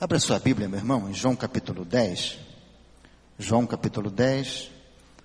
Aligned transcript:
Abra 0.00 0.20
sua 0.20 0.38
Bíblia, 0.38 0.68
meu 0.68 0.78
irmão, 0.78 1.10
em 1.10 1.12
João 1.12 1.34
capítulo 1.34 1.84
10. 1.84 2.38
João 3.36 3.66
capítulo 3.66 4.12
10, 4.12 4.70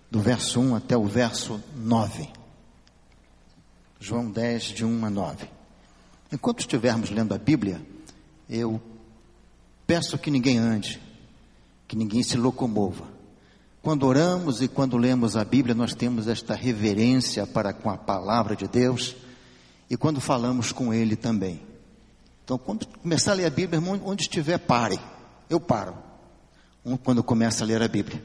do 0.09 0.19
verso 0.19 0.59
1 0.59 0.75
até 0.75 0.97
o 0.97 1.05
verso 1.05 1.61
9. 1.75 2.27
João 3.99 4.31
10, 4.31 4.63
de 4.63 4.83
1 4.83 5.05
a 5.05 5.11
9. 5.11 5.47
Enquanto 6.31 6.61
estivermos 6.61 7.11
lendo 7.11 7.35
a 7.35 7.37
Bíblia, 7.37 7.79
eu 8.49 8.81
peço 9.85 10.17
que 10.17 10.31
ninguém 10.31 10.57
ande, 10.57 10.99
que 11.87 11.95
ninguém 11.95 12.23
se 12.23 12.35
locomova. 12.35 13.05
Quando 13.79 14.07
oramos 14.07 14.59
e 14.63 14.67
quando 14.67 14.97
lemos 14.97 15.37
a 15.37 15.45
Bíblia, 15.45 15.75
nós 15.75 15.93
temos 15.93 16.27
esta 16.27 16.55
reverência 16.55 17.45
para 17.45 17.73
com 17.73 17.91
a 17.91 17.97
palavra 17.97 18.55
de 18.55 18.67
Deus 18.67 19.15
e 19.87 19.95
quando 19.95 20.19
falamos 20.19 20.71
com 20.71 20.91
Ele 20.91 21.15
também. 21.15 21.72
Então, 22.43 22.57
quando 22.57 22.85
começar 22.87 23.31
a 23.31 23.35
ler 23.35 23.45
a 23.45 23.49
Bíblia, 23.49 23.77
irmão, 23.77 23.99
onde 24.05 24.23
estiver, 24.23 24.57
pare. 24.57 24.99
Eu 25.49 25.59
paro. 25.59 25.95
Quando 27.03 27.23
começa 27.23 27.63
a 27.63 27.67
ler 27.67 27.81
a 27.81 27.87
Bíblia. 27.87 28.21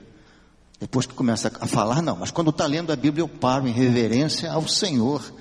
Depois 0.81 1.07
que 1.07 1.15
começa 1.15 1.53
a 1.61 1.67
falar, 1.67 2.03
não. 2.03 2.17
Mas 2.17 2.31
quando 2.31 2.51
está 2.51 2.67
lendo 2.67 2.93
a 2.93 2.97
Bíblia, 2.97 3.23
eu 3.23 3.29
paro 3.29 3.67
em 3.67 3.73
reverência 3.73 4.51
ao 4.51 4.67
Senhor 4.67 5.33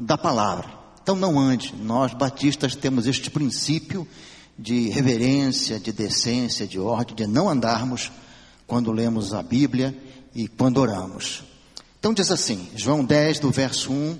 da 0.00 0.16
palavra. 0.16 0.68
Então 1.02 1.16
não 1.16 1.38
ande. 1.38 1.74
Nós 1.74 2.12
batistas 2.14 2.74
temos 2.76 3.06
este 3.06 3.30
princípio 3.30 4.06
de 4.58 4.88
reverência, 4.90 5.80
de 5.80 5.92
decência, 5.92 6.66
de 6.66 6.78
ordem, 6.78 7.14
de 7.14 7.26
não 7.26 7.48
andarmos 7.48 8.12
quando 8.66 8.92
lemos 8.92 9.32
a 9.32 9.42
Bíblia 9.42 9.96
e 10.34 10.46
quando 10.46 10.78
oramos. 10.78 11.42
Então 11.98 12.14
diz 12.14 12.30
assim, 12.30 12.68
João 12.76 13.04
10, 13.04 13.40
do 13.40 13.50
verso 13.50 13.92
1 13.92 14.18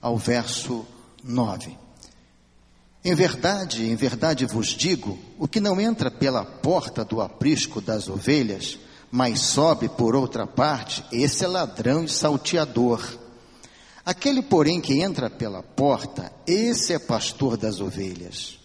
ao 0.00 0.16
verso 0.16 0.86
9. 1.22 1.76
Em 3.02 3.14
verdade, 3.14 3.90
em 3.90 3.96
verdade 3.96 4.44
vos 4.44 4.68
digo: 4.68 5.18
o 5.38 5.48
que 5.48 5.58
não 5.58 5.80
entra 5.80 6.10
pela 6.10 6.44
porta 6.44 7.02
do 7.02 7.20
aprisco 7.20 7.80
das 7.80 8.08
ovelhas, 8.08 8.78
mas 9.10 9.40
sobe 9.40 9.88
por 9.88 10.14
outra 10.14 10.46
parte, 10.46 11.02
esse 11.10 11.44
é 11.44 11.48
ladrão 11.48 12.04
e 12.04 12.08
salteador. 12.08 13.02
Aquele, 14.04 14.42
porém, 14.42 14.80
que 14.80 15.00
entra 15.00 15.30
pela 15.30 15.62
porta, 15.62 16.30
esse 16.46 16.92
é 16.92 16.98
pastor 16.98 17.56
das 17.56 17.80
ovelhas. 17.80 18.58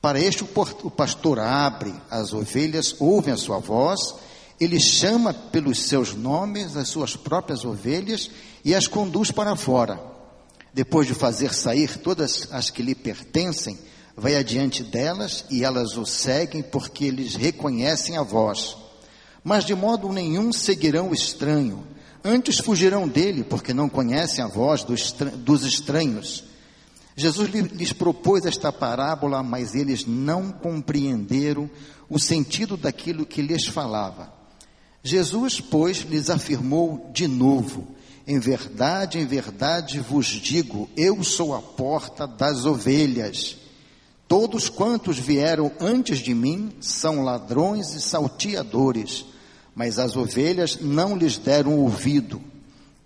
Para 0.00 0.20
este, 0.20 0.44
o 0.44 0.90
pastor 0.90 1.38
abre 1.38 1.94
as 2.10 2.32
ovelhas, 2.32 2.94
ouvem 2.98 3.34
a 3.34 3.38
sua 3.38 3.58
voz, 3.58 4.14
ele 4.60 4.78
chama 4.78 5.32
pelos 5.32 5.86
seus 5.86 6.14
nomes 6.14 6.76
as 6.76 6.88
suas 6.88 7.16
próprias 7.16 7.64
ovelhas 7.64 8.30
e 8.64 8.74
as 8.74 8.86
conduz 8.86 9.30
para 9.30 9.56
fora 9.56 10.13
depois 10.74 11.06
de 11.06 11.14
fazer 11.14 11.54
sair 11.54 11.98
todas 11.98 12.48
as 12.50 12.68
que 12.68 12.82
lhe 12.82 12.94
pertencem, 12.94 13.78
vai 14.16 14.34
adiante 14.34 14.82
delas 14.82 15.44
e 15.48 15.62
elas 15.62 15.96
o 15.96 16.04
seguem 16.04 16.62
porque 16.62 17.04
eles 17.04 17.36
reconhecem 17.36 18.16
a 18.16 18.22
voz. 18.22 18.76
Mas 19.42 19.64
de 19.64 19.74
modo 19.74 20.12
nenhum 20.12 20.52
seguirão 20.52 21.10
o 21.10 21.14
estranho, 21.14 21.86
antes 22.24 22.58
fugirão 22.58 23.06
dele 23.06 23.44
porque 23.44 23.72
não 23.72 23.88
conhecem 23.88 24.42
a 24.42 24.48
voz 24.48 24.82
dos 24.82 25.62
estranhos. 25.64 26.42
Jesus 27.16 27.48
lhes 27.50 27.92
propôs 27.92 28.44
esta 28.44 28.72
parábola, 28.72 29.42
mas 29.42 29.76
eles 29.76 30.04
não 30.04 30.50
compreenderam 30.50 31.70
o 32.10 32.18
sentido 32.18 32.76
daquilo 32.76 33.24
que 33.24 33.40
lhes 33.40 33.66
falava. 33.66 34.32
Jesus, 35.04 35.60
pois, 35.60 35.98
lhes 35.98 36.30
afirmou 36.30 37.10
de 37.12 37.28
novo: 37.28 37.86
em 38.26 38.38
verdade, 38.38 39.18
em 39.18 39.26
verdade 39.26 40.00
vos 40.00 40.26
digo: 40.26 40.88
eu 40.96 41.22
sou 41.22 41.54
a 41.54 41.60
porta 41.60 42.26
das 42.26 42.64
ovelhas. 42.64 43.56
Todos 44.26 44.70
quantos 44.70 45.18
vieram 45.18 45.70
antes 45.78 46.18
de 46.18 46.34
mim 46.34 46.72
são 46.80 47.22
ladrões 47.22 47.94
e 47.94 48.00
salteadores, 48.00 49.24
mas 49.74 49.98
as 49.98 50.16
ovelhas 50.16 50.78
não 50.80 51.16
lhes 51.16 51.36
deram 51.36 51.78
ouvido. 51.78 52.40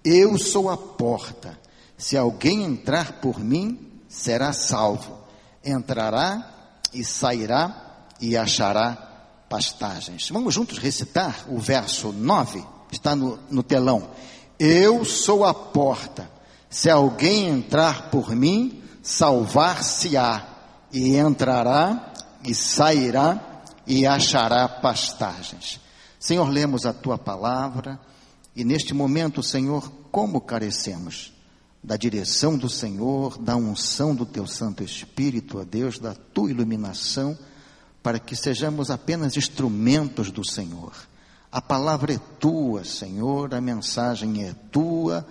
Eu 0.04 0.38
sou 0.38 0.70
a 0.70 0.76
porta. 0.76 1.59
Se 1.97 2.16
alguém 2.16 2.62
entrar 2.62 3.20
por 3.20 3.41
mim, 3.41 3.78
será 4.09 4.53
salvo. 4.53 5.19
Entrará 5.64 6.78
e 6.94 7.04
sairá 7.04 8.06
e 8.20 8.37
achará 8.37 9.09
pastagens. 9.48 10.28
Vamos 10.31 10.54
juntos 10.54 10.78
recitar 10.78 11.44
o 11.48 11.59
verso 11.59 12.12
9, 12.12 12.64
está 12.93 13.16
no, 13.16 13.38
no 13.50 13.62
telão. 13.62 14.10
Eu 14.58 15.04
sou 15.04 15.44
a 15.44 15.54
porta. 15.54 16.30
Se 16.69 16.91
alguém 16.91 17.46
entrar 17.48 18.10
por 18.10 18.34
mim, 18.34 18.82
salvar-se-á, 19.02 20.58
e 20.92 21.16
entrará 21.16 22.12
e 22.44 22.54
sairá 22.54 23.62
e 23.86 24.06
achará 24.06 24.69
pastagens. 24.69 25.80
Senhor, 26.19 26.48
lemos 26.48 26.86
a 26.86 26.92
tua 26.92 27.19
palavra 27.19 27.98
e 28.54 28.64
neste 28.64 28.92
momento, 28.92 29.42
Senhor, 29.42 29.91
como 30.10 30.41
carecemos 30.41 31.32
da 31.82 31.96
direção 31.96 32.58
do 32.58 32.69
Senhor, 32.69 33.38
da 33.38 33.56
unção 33.56 34.14
do 34.14 34.26
teu 34.26 34.46
Santo 34.46 34.82
Espírito, 34.82 35.60
a 35.60 35.64
Deus, 35.64 35.98
da 35.98 36.14
tua 36.14 36.50
iluminação, 36.50 37.38
para 38.02 38.19
que 38.19 38.34
sejamos 38.34 38.90
apenas 38.90 39.36
instrumentos 39.36 40.30
do 40.30 40.44
Senhor 40.44 40.92
a 41.50 41.62
palavra 41.62 42.12
é 42.12 42.19
tua, 42.38 42.84
Senhor, 42.84 43.54
a 43.54 43.60
mensagem 43.60 44.44
é 44.44 44.54
tua. 44.70 45.26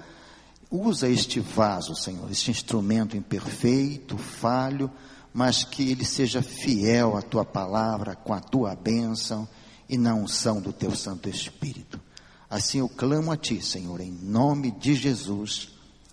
Usa 0.69 1.07
este 1.07 1.39
vaso, 1.39 1.95
Senhor, 1.95 2.29
este 2.31 2.49
instrumento 2.49 3.15
imperfeito, 3.15 4.17
falho, 4.17 4.91
mas 5.33 5.63
que 5.63 5.91
ele 5.91 6.03
seja 6.03 6.41
fiel 6.41 7.15
à 7.15 7.21
tua 7.21 7.45
palavra, 7.45 8.15
com 8.15 8.33
a 8.33 8.39
tua 8.39 8.75
bênção 8.75 9.47
e 9.87 9.97
na 9.97 10.15
unção 10.15 10.59
do 10.59 10.73
teu 10.73 10.95
Santo 10.95 11.29
Espírito. 11.29 12.01
Assim 12.49 12.79
eu 12.79 12.89
clamo 12.89 13.31
a 13.31 13.37
ti, 13.37 13.61
Senhor, 13.61 14.01
em 14.01 14.11
nome 14.11 14.71
de 14.71 14.95
Jesus. 14.95 15.69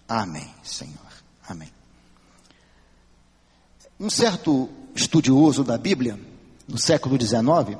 Amém, 0.07 0.53
Senhor. 0.63 0.95
Amém. 1.49 1.71
Um 3.99 4.11
certo 4.11 4.69
estudioso 4.95 5.65
da 5.65 5.79
Bíblia, 5.79 6.21
no 6.69 6.79
século 6.79 7.19
XIX, 7.21 7.79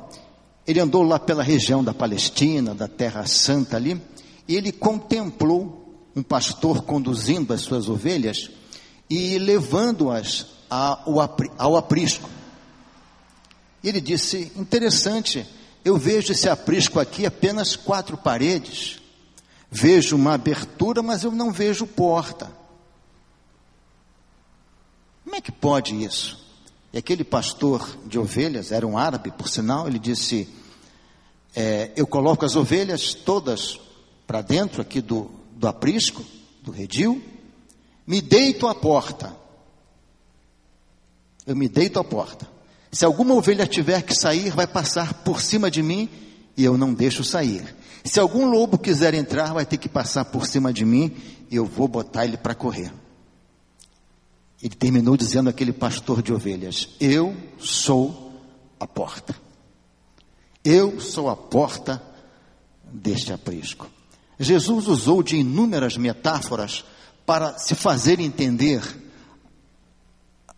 ele 0.67 0.81
andou 0.81 1.03
lá 1.03 1.19
pela 1.19 1.43
região 1.43 1.85
da 1.85 1.93
Palestina, 1.93 2.75
da 2.75 2.89
Terra 2.89 3.27
Santa 3.27 3.77
ali, 3.77 4.01
e 4.49 4.57
ele 4.57 4.73
contemplou 4.73 5.85
um 6.17 6.23
pastor 6.23 6.83
conduzindo 6.83 7.53
as 7.53 7.63
suas 7.63 7.89
ovelhas 7.89 8.51
e 9.09 9.39
levando-as 9.39 10.47
ao 10.71 11.77
aprisco. 11.77 12.31
Ele 13.83 14.01
disse: 14.01 14.53
interessante, 14.57 15.47
eu 15.85 15.97
vejo 15.99 16.33
esse 16.33 16.49
aprisco 16.49 16.99
aqui 16.99 17.27
apenas 17.27 17.77
quatro 17.77 18.17
paredes, 18.17 19.01
vejo 19.71 20.17
uma 20.17 20.35
abertura, 20.35 21.03
mas 21.03 21.25
eu 21.25 21.31
não 21.31 21.53
vejo 21.53 21.87
porta. 21.87 22.51
Como 25.25 25.37
é 25.37 25.41
que 25.41 25.53
pode 25.53 26.03
isso? 26.03 26.44
E 26.95 26.99
aquele 26.99 27.25
pastor 27.25 27.99
de 28.07 28.21
ovelhas, 28.21 28.71
era 28.71 28.87
um 28.87 28.97
árabe, 28.97 29.33
por 29.33 29.49
sinal, 29.49 29.89
ele 29.89 29.99
disse: 29.99 30.49
é, 31.53 31.91
Eu 31.97 32.07
coloco 32.07 32.45
as 32.45 32.55
ovelhas 32.55 33.13
todas 33.13 33.81
para 34.25 34.41
dentro 34.41 34.81
aqui 34.81 35.01
do, 35.01 35.29
do 35.57 35.67
aprisco, 35.67 36.25
do 36.63 36.71
redil, 36.71 37.21
me 38.07 38.23
deito 38.23 38.69
à 38.69 38.77
porta. 38.77 39.35
Eu 41.45 41.57
me 41.57 41.69
deito 41.69 41.99
à 41.99 42.05
porta. 42.05 42.49
Se 42.93 43.05
alguma 43.05 43.35
ovelha 43.35 43.67
tiver 43.67 44.01
que 44.03 44.15
sair, 44.15 44.53
vai 44.53 44.69
passar 44.69 45.15
por 45.25 45.41
cima 45.41 45.69
de 45.69 45.83
mim 45.83 46.09
e 46.57 46.63
eu 46.63 46.79
não 46.79 46.95
deixo 46.95 47.25
sair. 47.25 47.75
Se 48.05 48.21
algum 48.21 48.47
lobo 48.47 48.79
quiser 48.79 49.15
entrar, 49.15 49.53
vai 49.53 49.67
ter 49.67 49.79
que 49.79 49.89
passar 49.89 50.27
por 50.27 50.47
cima 50.47 50.73
de 50.73 50.85
mim 50.85 51.17
e 51.51 51.57
eu 51.57 51.67
vou 51.67 51.89
botar 51.89 52.25
ele 52.25 52.37
para 52.37 52.55
correr. 52.55 52.93
Ele 54.65 54.75
terminou 54.75 55.15
dizendo 55.15 55.51
aquele 55.51 55.75
pastor 55.75 56.23
de 56.23 56.33
ovelhas: 56.33 56.89
Eu 56.99 57.37
sou 57.59 58.33
a 58.81 58.87
porta. 58.87 59.37
Eu 60.65 60.99
sou 61.03 61.29
a 61.29 61.37
porta 61.37 62.03
deste 62.83 63.31
aprisco. 63.31 63.91
Jesus 64.41 64.89
usou 64.89 65.23
de 65.23 65.37
inúmeras 65.37 65.99
metáforas 65.99 66.83
para 67.27 67.59
se 67.59 67.75
fazer 67.75 68.19
entender 68.21 68.83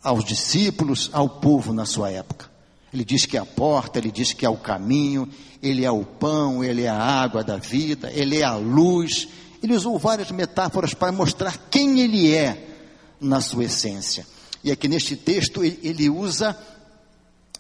aos 0.01 0.25
discípulos, 0.25 1.11
ao 1.13 1.29
povo 1.29 1.73
na 1.73 1.85
sua 1.85 2.09
época. 2.13 2.49
Ele 2.95 3.05
diz 3.05 3.27
que 3.27 3.37
é 3.37 3.41
a 3.41 3.45
porta, 3.45 3.99
ele 3.99 4.13
diz 4.13 4.33
que 4.33 4.47
é 4.47 4.49
o 4.49 4.57
caminho, 4.57 5.29
ele 5.61 5.85
é 5.85 5.91
o 5.91 6.05
pão, 6.05 6.63
ele 6.63 6.85
é 6.85 6.89
a 6.89 6.97
água 6.97 7.43
da 7.43 7.57
vida, 7.57 8.13
ele 8.13 8.39
é 8.39 8.45
a 8.45 8.55
luz. 8.55 9.27
Ele 9.61 9.75
usou 9.75 9.99
várias 9.99 10.31
metáforas 10.31 10.95
para 10.95 11.11
mostrar 11.11 11.59
quem 11.69 11.99
ele 11.99 12.33
é 12.33 12.76
na 13.21 13.41
sua 13.41 13.65
essência. 13.65 14.27
E 14.63 14.71
aqui 14.71 14.89
neste 14.89 15.17
texto 15.17 15.65
ele, 15.65 16.11
usa 16.11 16.59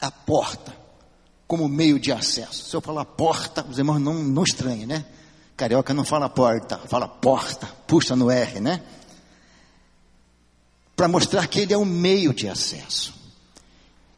a 0.00 0.10
porta 0.10 0.76
como 1.46 1.68
meio 1.68 1.98
de 1.98 2.10
acesso. 2.10 2.68
Se 2.68 2.74
eu 2.74 2.80
falar 2.80 3.04
porta, 3.04 3.64
os 3.68 3.78
irmãos 3.78 4.00
não, 4.00 4.14
não 4.14 4.42
estranhem, 4.42 4.86
né? 4.86 5.04
Carioca 5.56 5.94
não 5.94 6.04
fala 6.04 6.28
porta, 6.28 6.78
fala 6.78 7.08
porta, 7.08 7.66
puxa 7.86 8.16
no 8.16 8.30
R, 8.30 8.60
né? 8.60 8.82
Para 10.94 11.08
mostrar 11.08 11.46
que 11.46 11.60
ele 11.60 11.72
é 11.72 11.78
um 11.78 11.84
meio 11.84 12.34
de 12.34 12.48
acesso. 12.48 13.14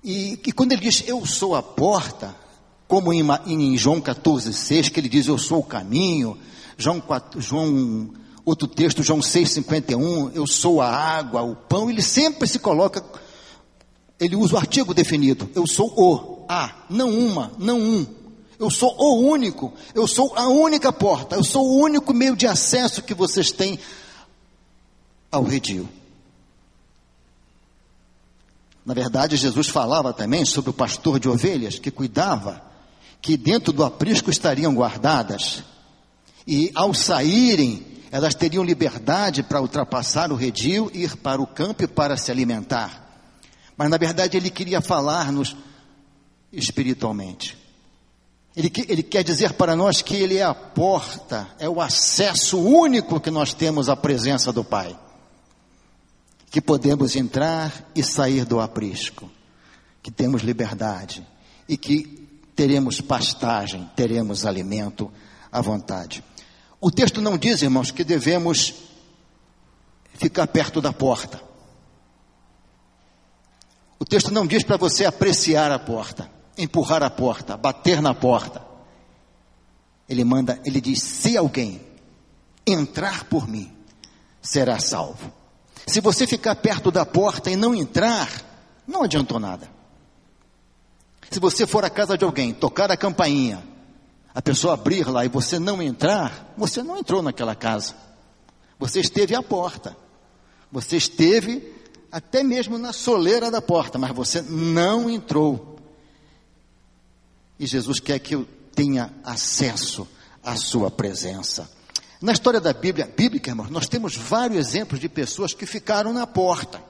E, 0.02 0.40
e 0.46 0.52
quando 0.52 0.72
ele 0.72 0.80
diz 0.80 1.04
eu 1.06 1.24
sou 1.26 1.54
a 1.54 1.62
porta, 1.62 2.34
como 2.86 3.12
em, 3.12 3.22
em 3.46 3.76
João 3.76 4.00
14, 4.00 4.52
6, 4.52 4.88
que 4.88 4.98
ele 4.98 5.08
diz 5.08 5.26
eu 5.26 5.36
sou 5.36 5.58
o 5.58 5.64
caminho, 5.64 6.38
João, 6.78 7.00
4, 7.00 7.40
João 7.40 8.10
outro 8.48 8.66
texto, 8.66 9.02
João 9.02 9.22
6, 9.22 9.52
51, 9.52 10.30
eu 10.30 10.46
sou 10.46 10.80
a 10.80 10.88
água, 10.90 11.42
o 11.42 11.54
pão, 11.54 11.90
ele 11.90 12.02
sempre 12.02 12.48
se 12.48 12.58
coloca, 12.58 13.04
ele 14.18 14.36
usa 14.36 14.54
o 14.54 14.58
artigo 14.58 14.94
definido, 14.94 15.50
eu 15.54 15.66
sou 15.66 15.92
o, 15.96 16.44
a, 16.48 16.74
não 16.88 17.10
uma, 17.10 17.52
não 17.58 17.78
um. 17.78 18.06
Eu 18.58 18.70
sou 18.70 18.92
o 18.98 19.20
único, 19.30 19.72
eu 19.94 20.08
sou 20.08 20.36
a 20.36 20.48
única 20.48 20.92
porta, 20.92 21.36
eu 21.36 21.44
sou 21.44 21.64
o 21.64 21.78
único 21.80 22.12
meio 22.12 22.34
de 22.34 22.44
acesso 22.44 23.02
que 23.02 23.14
vocês 23.14 23.52
têm 23.52 23.78
ao 25.30 25.44
redil. 25.44 25.88
Na 28.84 28.94
verdade, 28.94 29.36
Jesus 29.36 29.68
falava 29.68 30.12
também 30.12 30.44
sobre 30.44 30.70
o 30.70 30.72
pastor 30.72 31.20
de 31.20 31.28
ovelhas 31.28 31.78
que 31.78 31.90
cuidava 31.90 32.62
que 33.20 33.36
dentro 33.36 33.72
do 33.72 33.84
aprisco 33.84 34.30
estariam 34.30 34.74
guardadas 34.74 35.62
e 36.46 36.72
ao 36.74 36.94
saírem 36.94 37.84
elas 38.10 38.34
teriam 38.34 38.64
liberdade 38.64 39.42
para 39.42 39.60
ultrapassar 39.60 40.32
o 40.32 40.36
redil, 40.36 40.90
ir 40.94 41.16
para 41.16 41.40
o 41.40 41.46
campo 41.46 41.86
para 41.88 42.16
se 42.16 42.30
alimentar. 42.30 43.06
Mas 43.76 43.90
na 43.90 43.96
verdade 43.96 44.36
ele 44.36 44.50
queria 44.50 44.80
falar-nos 44.80 45.56
espiritualmente. 46.52 47.56
Ele, 48.56 48.72
ele 48.88 49.02
quer 49.04 49.22
dizer 49.22 49.52
para 49.52 49.76
nós 49.76 50.02
que 50.02 50.16
Ele 50.16 50.36
é 50.36 50.42
a 50.42 50.52
porta, 50.52 51.46
é 51.60 51.68
o 51.68 51.80
acesso 51.80 52.58
único 52.58 53.20
que 53.20 53.30
nós 53.30 53.54
temos 53.54 53.88
à 53.88 53.94
presença 53.94 54.52
do 54.52 54.64
Pai. 54.64 54.98
Que 56.50 56.60
podemos 56.60 57.14
entrar 57.14 57.88
e 57.94 58.02
sair 58.02 58.44
do 58.44 58.58
aprisco, 58.58 59.30
que 60.02 60.10
temos 60.10 60.42
liberdade 60.42 61.24
e 61.68 61.76
que 61.76 62.26
teremos 62.56 63.00
pastagem, 63.00 63.88
teremos 63.94 64.44
alimento 64.44 65.12
à 65.52 65.60
vontade. 65.60 66.24
O 66.80 66.90
texto 66.90 67.20
não 67.20 67.36
diz, 67.36 67.62
irmãos, 67.62 67.90
que 67.90 68.04
devemos 68.04 68.74
ficar 70.14 70.46
perto 70.46 70.80
da 70.80 70.92
porta. 70.92 71.40
O 73.98 74.04
texto 74.04 74.32
não 74.32 74.46
diz 74.46 74.62
para 74.62 74.76
você 74.76 75.04
apreciar 75.04 75.72
a 75.72 75.78
porta 75.78 76.38
empurrar 76.58 77.04
a 77.04 77.08
porta, 77.08 77.56
bater 77.56 78.02
na 78.02 78.12
porta. 78.12 78.60
Ele 80.08 80.24
manda, 80.24 80.60
ele 80.64 80.80
diz: 80.80 81.00
se 81.00 81.36
alguém 81.36 81.80
entrar 82.66 83.24
por 83.24 83.46
mim, 83.48 83.72
será 84.42 84.80
salvo. 84.80 85.32
Se 85.86 86.00
você 86.00 86.26
ficar 86.26 86.56
perto 86.56 86.90
da 86.90 87.06
porta 87.06 87.50
e 87.50 87.56
não 87.56 87.74
entrar, 87.74 88.28
não 88.86 89.04
adiantou 89.04 89.38
nada. 89.38 89.70
Se 91.30 91.38
você 91.38 91.66
for 91.66 91.84
à 91.84 91.90
casa 91.90 92.18
de 92.18 92.24
alguém, 92.24 92.52
tocar 92.52 92.90
a 92.90 92.96
campainha, 92.96 93.62
a 94.38 94.40
pessoa 94.40 94.74
abrir 94.74 95.04
lá 95.08 95.24
e 95.24 95.28
você 95.28 95.58
não 95.58 95.82
entrar, 95.82 96.54
você 96.56 96.80
não 96.80 96.96
entrou 96.96 97.20
naquela 97.20 97.56
casa. 97.56 97.96
Você 98.78 99.00
esteve 99.00 99.34
à 99.34 99.42
porta. 99.42 99.96
Você 100.70 100.96
esteve 100.96 101.74
até 102.12 102.44
mesmo 102.44 102.78
na 102.78 102.92
soleira 102.92 103.50
da 103.50 103.60
porta, 103.60 103.98
mas 103.98 104.14
você 104.14 104.40
não 104.40 105.10
entrou. 105.10 105.80
E 107.58 107.66
Jesus 107.66 107.98
quer 107.98 108.20
que 108.20 108.36
eu 108.36 108.46
tenha 108.72 109.12
acesso 109.24 110.06
à 110.40 110.54
sua 110.54 110.88
presença. 110.88 111.68
Na 112.22 112.30
história 112.30 112.60
da 112.60 112.72
Bíblia 112.72 113.12
bíblica, 113.12 113.50
irmãos, 113.50 113.70
nós 113.70 113.88
temos 113.88 114.16
vários 114.16 114.68
exemplos 114.68 115.00
de 115.00 115.08
pessoas 115.08 115.52
que 115.52 115.66
ficaram 115.66 116.12
na 116.12 116.28
porta. 116.28 116.80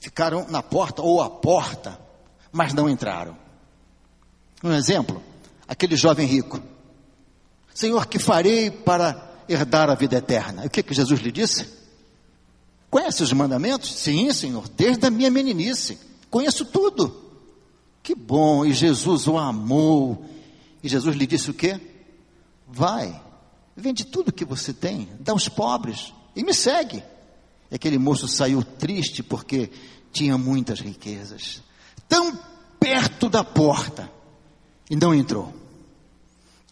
Ficaram 0.00 0.44
na 0.50 0.60
porta 0.60 1.02
ou 1.02 1.22
à 1.22 1.30
porta, 1.30 2.00
mas 2.50 2.72
não 2.72 2.88
entraram. 2.88 3.38
Um 4.64 4.72
exemplo, 4.72 5.22
aquele 5.66 5.96
jovem 5.96 6.26
rico. 6.26 6.60
Senhor, 7.74 8.06
que 8.06 8.18
farei 8.18 8.70
para 8.70 9.44
herdar 9.48 9.90
a 9.90 9.94
vida 9.94 10.16
eterna? 10.16 10.64
E 10.64 10.66
o 10.66 10.70
que, 10.70 10.82
que 10.82 10.94
Jesus 10.94 11.20
lhe 11.20 11.30
disse? 11.30 11.66
Conhece 12.90 13.22
os 13.22 13.32
mandamentos? 13.32 13.94
Sim, 13.94 14.32
Senhor, 14.32 14.68
desde 14.68 15.06
a 15.06 15.10
minha 15.10 15.30
meninice. 15.30 15.98
Conheço 16.30 16.64
tudo. 16.64 17.24
Que 18.02 18.14
bom, 18.14 18.64
e 18.64 18.72
Jesus 18.72 19.26
o 19.26 19.36
amou. 19.36 20.24
E 20.82 20.88
Jesus 20.88 21.16
lhe 21.16 21.26
disse 21.26 21.50
o 21.50 21.54
quê? 21.54 21.80
Vai, 22.68 23.20
vende 23.76 24.04
tudo 24.04 24.32
que 24.32 24.44
você 24.44 24.72
tem, 24.72 25.08
dá 25.20 25.32
aos 25.32 25.48
pobres 25.48 26.12
e 26.34 26.42
me 26.42 26.54
segue. 26.54 27.02
E 27.70 27.74
aquele 27.74 27.98
moço 27.98 28.26
saiu 28.26 28.62
triste 28.62 29.22
porque 29.22 29.70
tinha 30.12 30.38
muitas 30.38 30.80
riquezas, 30.80 31.62
tão 32.08 32.38
perto 32.80 33.28
da 33.28 33.44
porta 33.44 34.10
e 34.90 34.96
não 34.96 35.14
entrou. 35.14 35.52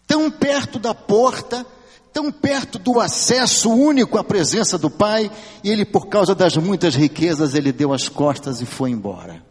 Tão 0.07 0.29
perto 0.29 0.79
da 0.79 0.93
porta, 0.93 1.65
tão 2.13 2.31
perto 2.31 2.79
do 2.79 2.99
acesso 2.99 3.69
único 3.69 4.17
à 4.17 4.23
presença 4.23 4.77
do 4.77 4.89
Pai, 4.89 5.31
e 5.63 5.69
ele, 5.69 5.83
por 5.83 6.07
causa 6.07 6.33
das 6.33 6.55
muitas 6.55 6.95
riquezas, 6.95 7.55
ele 7.55 7.71
deu 7.71 7.91
as 7.91 8.07
costas 8.07 8.61
e 8.61 8.65
foi 8.65 8.91
embora. 8.91 9.43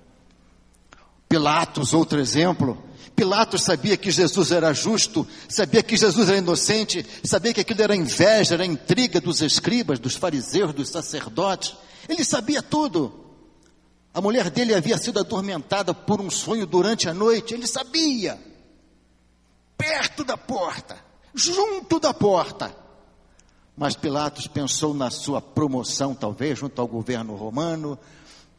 Pilatos, 1.28 1.92
outro 1.92 2.20
exemplo. 2.20 2.78
Pilatos 3.14 3.62
sabia 3.62 3.96
que 3.96 4.10
Jesus 4.10 4.50
era 4.50 4.72
justo, 4.72 5.26
sabia 5.48 5.82
que 5.82 5.96
Jesus 5.96 6.28
era 6.28 6.38
inocente, 6.38 7.04
sabia 7.22 7.52
que 7.52 7.60
aquilo 7.60 7.82
era 7.82 7.94
inveja, 7.94 8.54
era 8.54 8.64
intriga 8.64 9.20
dos 9.20 9.40
escribas, 9.40 9.98
dos 9.98 10.16
fariseus, 10.16 10.72
dos 10.72 10.88
sacerdotes. 10.88 11.74
Ele 12.08 12.24
sabia 12.24 12.62
tudo. 12.62 13.12
A 14.12 14.20
mulher 14.20 14.48
dele 14.48 14.74
havia 14.74 14.96
sido 14.96 15.18
atormentada 15.18 15.92
por 15.92 16.20
um 16.20 16.30
sonho 16.30 16.66
durante 16.66 17.08
a 17.08 17.14
noite, 17.14 17.52
ele 17.52 17.66
sabia. 17.66 18.38
Perto 19.76 20.24
da 20.24 20.36
porta, 20.36 20.98
junto 21.34 21.98
da 21.98 22.14
porta. 22.14 22.74
Mas 23.76 23.96
Pilatos 23.96 24.46
pensou 24.46 24.94
na 24.94 25.10
sua 25.10 25.40
promoção, 25.42 26.14
talvez, 26.14 26.58
junto 26.58 26.80
ao 26.80 26.86
governo 26.86 27.34
romano, 27.34 27.98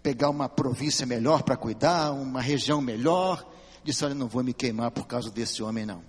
pegar 0.04 0.30
uma 0.30 0.50
província 0.50 1.06
melhor 1.06 1.44
para 1.44 1.56
cuidar, 1.56 2.12
uma 2.12 2.42
região 2.42 2.82
melhor. 2.82 3.46
Disse: 3.84 4.04
Olha, 4.04 4.14
não 4.14 4.28
vou 4.28 4.44
me 4.44 4.54
queimar 4.54 4.92
por 4.92 5.08
causa 5.08 5.32
desse 5.32 5.64
homem, 5.64 5.86
não. 5.86 6.04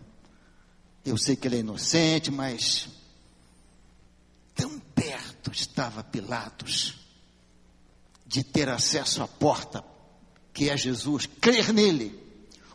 Eu 1.04 1.16
sei 1.16 1.36
que 1.36 1.46
ele 1.46 1.56
é 1.56 1.60
inocente, 1.60 2.32
mas 2.32 2.88
tão 4.54 4.78
perto 4.78 5.52
estava 5.52 6.02
Pilatos 6.02 7.06
de 8.26 8.42
ter 8.42 8.68
acesso 8.68 9.22
à 9.22 9.28
porta, 9.28 9.84
que 10.52 10.68
é 10.68 10.76
Jesus, 10.76 11.26
crer 11.40 11.72
nele. 11.72 12.25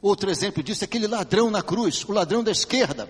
Outro 0.01 0.31
exemplo 0.31 0.63
disso 0.63 0.83
é 0.83 0.85
aquele 0.85 1.07
ladrão 1.07 1.51
na 1.51 1.61
cruz, 1.61 2.03
o 2.07 2.11
ladrão 2.11 2.43
da 2.43 2.51
esquerda. 2.51 3.09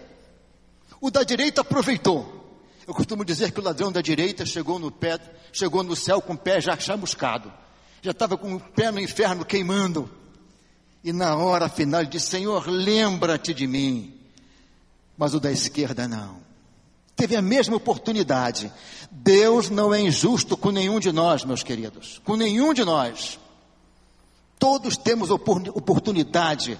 O 1.00 1.10
da 1.10 1.24
direita 1.24 1.62
aproveitou. 1.62 2.40
Eu 2.88 2.94
costumo 2.94 3.24
dizer 3.24 3.52
que 3.52 3.60
o 3.60 3.64
ladrão 3.64 3.92
da 3.92 4.02
direita 4.02 4.46
chegou 4.46 4.78
no 4.78 4.92
pé, 4.92 5.20
chegou 5.54 5.84
no 5.84 5.96
céu 5.96 6.22
com 6.22 6.34
o 6.34 6.38
pé 6.38 6.60
já 6.60 6.78
chamuscado 6.78 7.52
já 8.02 8.12
estava 8.12 8.36
com 8.36 8.56
o 8.56 8.60
pé 8.60 8.92
no 8.92 9.00
inferno 9.00 9.46
queimando. 9.46 10.10
E 11.04 11.14
na 11.14 11.36
hora 11.36 11.70
final 11.70 12.02
ele 12.02 12.10
disse: 12.10 12.28
Senhor, 12.28 12.68
lembra-te 12.68 13.54
de 13.54 13.68
mim. 13.68 14.20
Mas 15.18 15.34
o 15.34 15.40
da 15.40 15.52
esquerda 15.52 16.08
não. 16.08 16.42
Teve 17.16 17.36
a 17.36 17.42
mesma 17.42 17.76
oportunidade. 17.76 18.72
Deus 19.12 19.70
não 19.70 19.94
é 19.94 20.02
injusto 20.02 20.58
com 20.58 20.72
nenhum 20.72 21.00
de 21.00 21.12
nós, 21.12 21.44
meus 21.44 21.62
queridos. 21.62 22.20
Com 22.24 22.36
nenhum 22.36 22.74
de 22.74 22.84
nós. 22.84 23.40
Todos 24.62 24.96
temos 24.96 25.32
oportunidade 25.32 26.78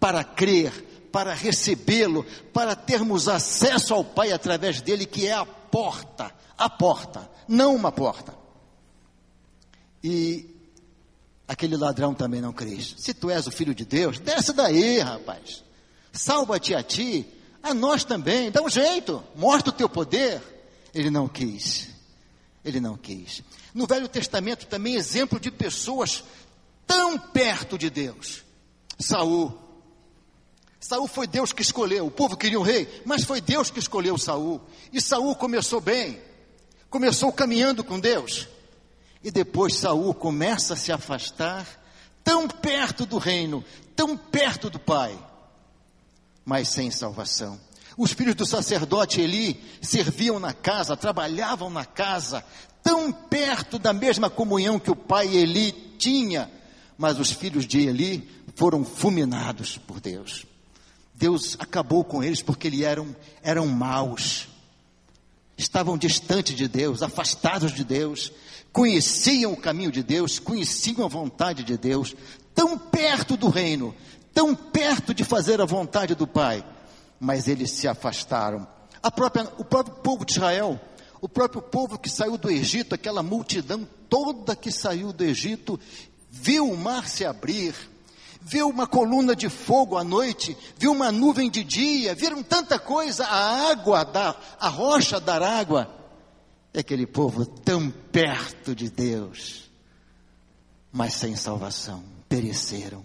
para 0.00 0.24
crer, 0.24 0.72
para 1.12 1.32
recebê-lo, 1.32 2.26
para 2.52 2.74
termos 2.74 3.28
acesso 3.28 3.94
ao 3.94 4.02
Pai 4.02 4.32
através 4.32 4.80
dele, 4.80 5.06
que 5.06 5.28
é 5.28 5.34
a 5.34 5.46
porta. 5.46 6.34
A 6.58 6.68
porta, 6.68 7.30
não 7.46 7.76
uma 7.76 7.92
porta. 7.92 8.34
E 10.02 10.50
Aquele 11.50 11.76
ladrão 11.76 12.14
também 12.14 12.40
não 12.40 12.52
crê. 12.52 12.80
Se 12.80 13.12
tu 13.12 13.28
és 13.28 13.44
o 13.44 13.50
filho 13.50 13.74
de 13.74 13.84
Deus, 13.84 14.20
desce 14.20 14.52
daí, 14.52 15.00
rapaz. 15.00 15.64
Salva-te 16.12 16.76
a 16.76 16.82
ti, 16.82 17.26
a 17.60 17.74
nós 17.74 18.04
também. 18.04 18.52
Dá 18.52 18.62
um 18.62 18.68
jeito, 18.68 19.20
mostra 19.34 19.70
o 19.70 19.72
teu 19.72 19.88
poder. 19.88 20.40
Ele 20.94 21.10
não 21.10 21.26
quis. 21.26 21.88
Ele 22.64 22.78
não 22.78 22.96
quis. 22.96 23.42
No 23.74 23.84
Velho 23.84 24.06
Testamento 24.06 24.66
também 24.66 24.94
exemplo 24.94 25.40
de 25.40 25.50
pessoas 25.50 26.22
tão 26.90 27.16
perto 27.16 27.78
de 27.78 27.88
Deus. 27.88 28.42
Saul. 28.98 29.56
Saul 30.80 31.06
foi 31.06 31.28
Deus 31.28 31.52
que 31.52 31.62
escolheu. 31.62 32.06
O 32.06 32.10
povo 32.10 32.36
queria 32.36 32.58
um 32.58 32.64
rei, 32.64 33.02
mas 33.06 33.22
foi 33.22 33.40
Deus 33.40 33.70
que 33.70 33.78
escolheu 33.78 34.18
Saul. 34.18 34.60
E 34.92 35.00
Saul 35.00 35.36
começou 35.36 35.80
bem. 35.80 36.20
Começou 36.88 37.32
caminhando 37.32 37.84
com 37.84 38.00
Deus. 38.00 38.48
E 39.22 39.30
depois 39.30 39.76
Saul 39.76 40.12
começa 40.12 40.74
a 40.74 40.76
se 40.76 40.90
afastar, 40.90 41.64
tão 42.24 42.48
perto 42.48 43.06
do 43.06 43.18
reino, 43.18 43.64
tão 43.94 44.16
perto 44.16 44.68
do 44.68 44.80
Pai, 44.80 45.16
mas 46.44 46.70
sem 46.70 46.90
salvação. 46.90 47.60
Os 47.96 48.12
filhos 48.12 48.34
do 48.34 48.46
sacerdote 48.46 49.20
Eli 49.20 49.62
serviam 49.80 50.40
na 50.40 50.52
casa, 50.52 50.96
trabalhavam 50.96 51.70
na 51.70 51.84
casa, 51.84 52.42
tão 52.82 53.12
perto 53.12 53.78
da 53.78 53.92
mesma 53.92 54.28
comunhão 54.28 54.78
que 54.78 54.90
o 54.90 54.96
pai 54.96 55.28
Eli 55.28 55.72
tinha, 55.98 56.50
mas 57.00 57.18
os 57.18 57.32
filhos 57.32 57.66
de 57.66 57.80
Eli 57.80 58.28
foram 58.54 58.84
fulminados 58.84 59.78
por 59.78 59.98
Deus. 60.00 60.44
Deus 61.14 61.56
acabou 61.58 62.04
com 62.04 62.22
eles 62.22 62.42
porque 62.42 62.66
eles 62.66 62.82
eram, 62.82 63.16
eram 63.42 63.66
maus, 63.66 64.48
estavam 65.56 65.96
distantes 65.96 66.54
de 66.54 66.68
Deus, 66.68 67.02
afastados 67.02 67.72
de 67.72 67.84
Deus, 67.84 68.30
conheciam 68.70 69.54
o 69.54 69.56
caminho 69.56 69.90
de 69.90 70.02
Deus, 70.02 70.38
conheciam 70.38 71.02
a 71.02 71.08
vontade 71.08 71.64
de 71.64 71.78
Deus, 71.78 72.14
tão 72.54 72.76
perto 72.76 73.34
do 73.34 73.48
reino, 73.48 73.94
tão 74.34 74.54
perto 74.54 75.14
de 75.14 75.24
fazer 75.24 75.58
a 75.58 75.64
vontade 75.64 76.14
do 76.14 76.26
Pai, 76.26 76.62
mas 77.18 77.48
eles 77.48 77.70
se 77.70 77.88
afastaram. 77.88 78.68
Própria, 79.16 79.50
o 79.56 79.64
próprio 79.64 79.96
povo 79.96 80.26
de 80.26 80.32
Israel, 80.32 80.78
o 81.18 81.28
próprio 81.30 81.62
povo 81.62 81.98
que 81.98 82.10
saiu 82.10 82.36
do 82.36 82.50
Egito, 82.50 82.94
aquela 82.94 83.22
multidão 83.22 83.88
toda 84.10 84.56
que 84.56 84.72
saiu 84.72 85.12
do 85.12 85.22
Egito, 85.22 85.78
viu 86.30 86.70
o 86.70 86.76
mar 86.76 87.08
se 87.08 87.24
abrir, 87.24 87.74
viu 88.40 88.68
uma 88.68 88.86
coluna 88.86 89.34
de 89.34 89.48
fogo 89.48 89.96
à 89.96 90.04
noite, 90.04 90.56
viu 90.78 90.92
uma 90.92 91.10
nuvem 91.10 91.50
de 91.50 91.64
dia, 91.64 92.14
viram 92.14 92.42
tanta 92.42 92.78
coisa, 92.78 93.26
a 93.26 93.70
água, 93.70 94.04
da, 94.04 94.36
a 94.58 94.68
rocha 94.68 95.20
dar 95.20 95.42
água. 95.42 95.96
E 96.72 96.78
aquele 96.78 97.06
povo 97.06 97.44
tão 97.44 97.90
perto 97.90 98.74
de 98.74 98.88
Deus, 98.88 99.68
mas 100.92 101.14
sem 101.14 101.34
salvação, 101.34 102.04
pereceram. 102.28 103.04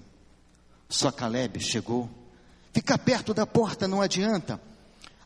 Só 0.88 1.12
Caleb 1.12 1.60
chegou. 1.60 2.08
Ficar 2.72 3.00
perto 3.00 3.34
da 3.34 3.48
porta 3.48 3.88
não 3.88 4.01
adianta. 4.01 4.62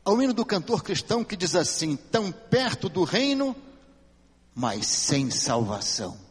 Ao 0.05 0.21
hino 0.21 0.33
do 0.33 0.45
cantor 0.45 0.83
cristão 0.83 1.23
que 1.23 1.35
diz 1.35 1.53
assim: 1.53 1.95
tão 1.95 2.31
perto 2.31 2.87
do 2.87 3.03
reino, 3.03 3.53
mas 4.55 4.87
sem 4.87 5.29
salvação. 5.29 6.28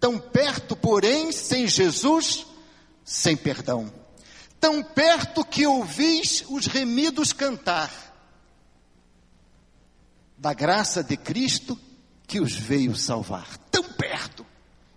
Tão 0.00 0.18
perto, 0.18 0.76
porém, 0.76 1.32
sem 1.32 1.66
Jesus, 1.66 2.46
sem 3.04 3.36
perdão. 3.36 3.92
Tão 4.60 4.82
perto 4.82 5.44
que 5.44 5.66
ouvis 5.66 6.44
os 6.48 6.66
remidos 6.66 7.32
cantar, 7.32 8.08
da 10.36 10.54
graça 10.54 11.02
de 11.02 11.16
Cristo 11.16 11.78
que 12.26 12.40
os 12.40 12.52
veio 12.52 12.94
salvar. 12.94 13.56
Tão 13.70 13.82
perto. 13.82 14.46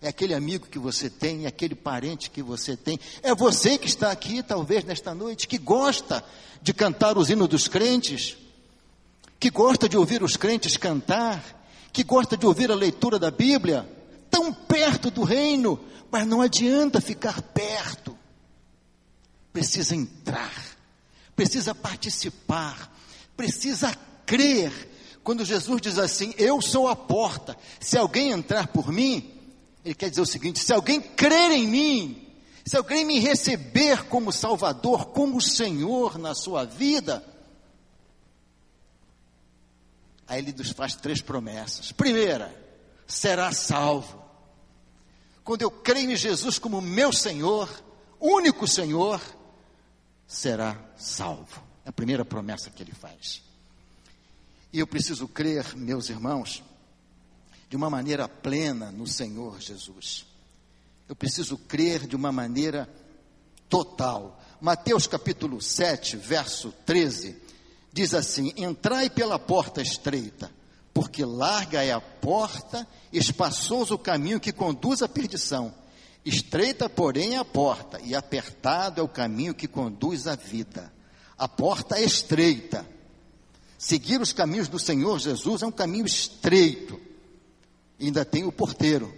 É 0.01 0.07
aquele 0.07 0.33
amigo 0.33 0.67
que 0.67 0.79
você 0.79 1.09
tem, 1.09 1.45
é 1.45 1.47
aquele 1.47 1.75
parente 1.75 2.29
que 2.29 2.41
você 2.41 2.75
tem. 2.75 2.99
É 3.21 3.33
você 3.33 3.77
que 3.77 3.87
está 3.87 4.11
aqui, 4.11 4.41
talvez, 4.41 4.83
nesta 4.83 5.13
noite, 5.13 5.47
que 5.47 5.57
gosta 5.57 6.23
de 6.61 6.73
cantar 6.73 7.17
os 7.17 7.29
hinos 7.29 7.47
dos 7.47 7.67
crentes, 7.67 8.35
que 9.39 9.49
gosta 9.49 9.87
de 9.87 9.97
ouvir 9.97 10.21
os 10.23 10.35
crentes 10.35 10.77
cantar, 10.77 11.43
que 11.91 12.03
gosta 12.03 12.35
de 12.35 12.45
ouvir 12.45 12.71
a 12.71 12.75
leitura 12.75 13.17
da 13.17 13.31
Bíblia, 13.31 13.87
tão 14.31 14.53
perto 14.53 15.11
do 15.11 15.23
reino, 15.23 15.79
mas 16.09 16.25
não 16.25 16.41
adianta 16.41 17.01
ficar 17.01 17.41
perto. 17.41 18.17
Precisa 19.51 19.93
entrar, 19.93 20.53
precisa 21.35 21.75
participar, 21.75 22.91
precisa 23.35 23.93
crer. 24.25 24.89
Quando 25.23 25.45
Jesus 25.45 25.81
diz 25.81 25.99
assim: 25.99 26.33
Eu 26.37 26.61
sou 26.61 26.87
a 26.87 26.95
porta, 26.95 27.57
se 27.79 27.97
alguém 27.97 28.31
entrar 28.31 28.67
por 28.67 28.91
mim, 28.91 29.29
ele 29.83 29.93
quer 29.93 30.09
dizer 30.09 30.21
o 30.21 30.25
seguinte: 30.25 30.59
se 30.59 30.73
alguém 30.73 31.01
crer 31.01 31.51
em 31.51 31.67
mim, 31.67 32.27
se 32.65 32.77
alguém 32.77 33.03
me 33.03 33.19
receber 33.19 34.05
como 34.05 34.31
Salvador, 34.31 35.07
como 35.07 35.41
Senhor 35.41 36.17
na 36.17 36.33
sua 36.33 36.63
vida, 36.63 37.23
aí 40.27 40.39
ele 40.39 40.53
nos 40.53 40.71
faz 40.71 40.95
três 40.95 41.21
promessas. 41.21 41.91
Primeira, 41.91 42.55
será 43.05 43.51
salvo. 43.51 44.20
Quando 45.43 45.63
eu 45.63 45.71
creio 45.71 46.11
em 46.11 46.15
Jesus 46.15 46.59
como 46.59 46.81
meu 46.81 47.11
Senhor, 47.11 47.69
único 48.19 48.67
Senhor, 48.67 49.21
será 50.27 50.77
salvo. 50.97 51.61
É 51.83 51.89
a 51.89 51.93
primeira 51.93 52.23
promessa 52.23 52.69
que 52.69 52.83
ele 52.83 52.93
faz. 52.93 53.41
E 54.71 54.79
eu 54.79 54.87
preciso 54.87 55.27
crer, 55.27 55.75
meus 55.75 56.09
irmãos, 56.09 56.63
de 57.69 57.75
uma 57.75 57.89
maneira 57.89 58.27
plena 58.27 58.91
no 58.91 59.07
Senhor 59.07 59.59
Jesus. 59.59 60.25
Eu 61.09 61.15
preciso 61.15 61.57
crer 61.57 62.07
de 62.07 62.15
uma 62.15 62.31
maneira 62.31 62.87
total. 63.67 64.39
Mateus 64.61 65.07
capítulo 65.07 65.61
7, 65.61 66.17
verso 66.17 66.71
13, 66.85 67.35
diz 67.91 68.13
assim: 68.13 68.53
Entrai 68.55 69.09
pela 69.09 69.39
porta 69.39 69.81
estreita 69.81 70.51
porque 70.93 71.23
larga 71.23 71.83
é 71.83 71.91
a 71.91 72.01
porta, 72.01 72.87
espaçoso 73.11 73.95
o 73.95 73.99
caminho 73.99 74.39
que 74.39 74.51
conduz 74.51 75.01
à 75.01 75.07
perdição. 75.07 75.73
Estreita, 76.23 76.89
porém, 76.89 77.35
é 77.35 77.37
a 77.37 77.45
porta, 77.45 77.99
e 78.01 78.13
apertado 78.13 79.01
é 79.01 79.03
o 79.03 79.07
caminho 79.07 79.55
que 79.55 79.67
conduz 79.67 80.27
à 80.27 80.35
vida. 80.35 80.91
A 81.37 81.47
porta 81.47 81.97
é 81.97 82.03
estreita. 82.03 82.85
Seguir 83.77 84.21
os 84.21 84.31
caminhos 84.31 84.67
do 84.67 84.77
Senhor 84.77 85.17
Jesus 85.17 85.63
é 85.63 85.65
um 85.65 85.71
caminho 85.71 86.05
estreito. 86.05 86.99
E 87.99 88.05
ainda 88.05 88.23
tem 88.23 88.43
o 88.43 88.51
porteiro, 88.51 89.11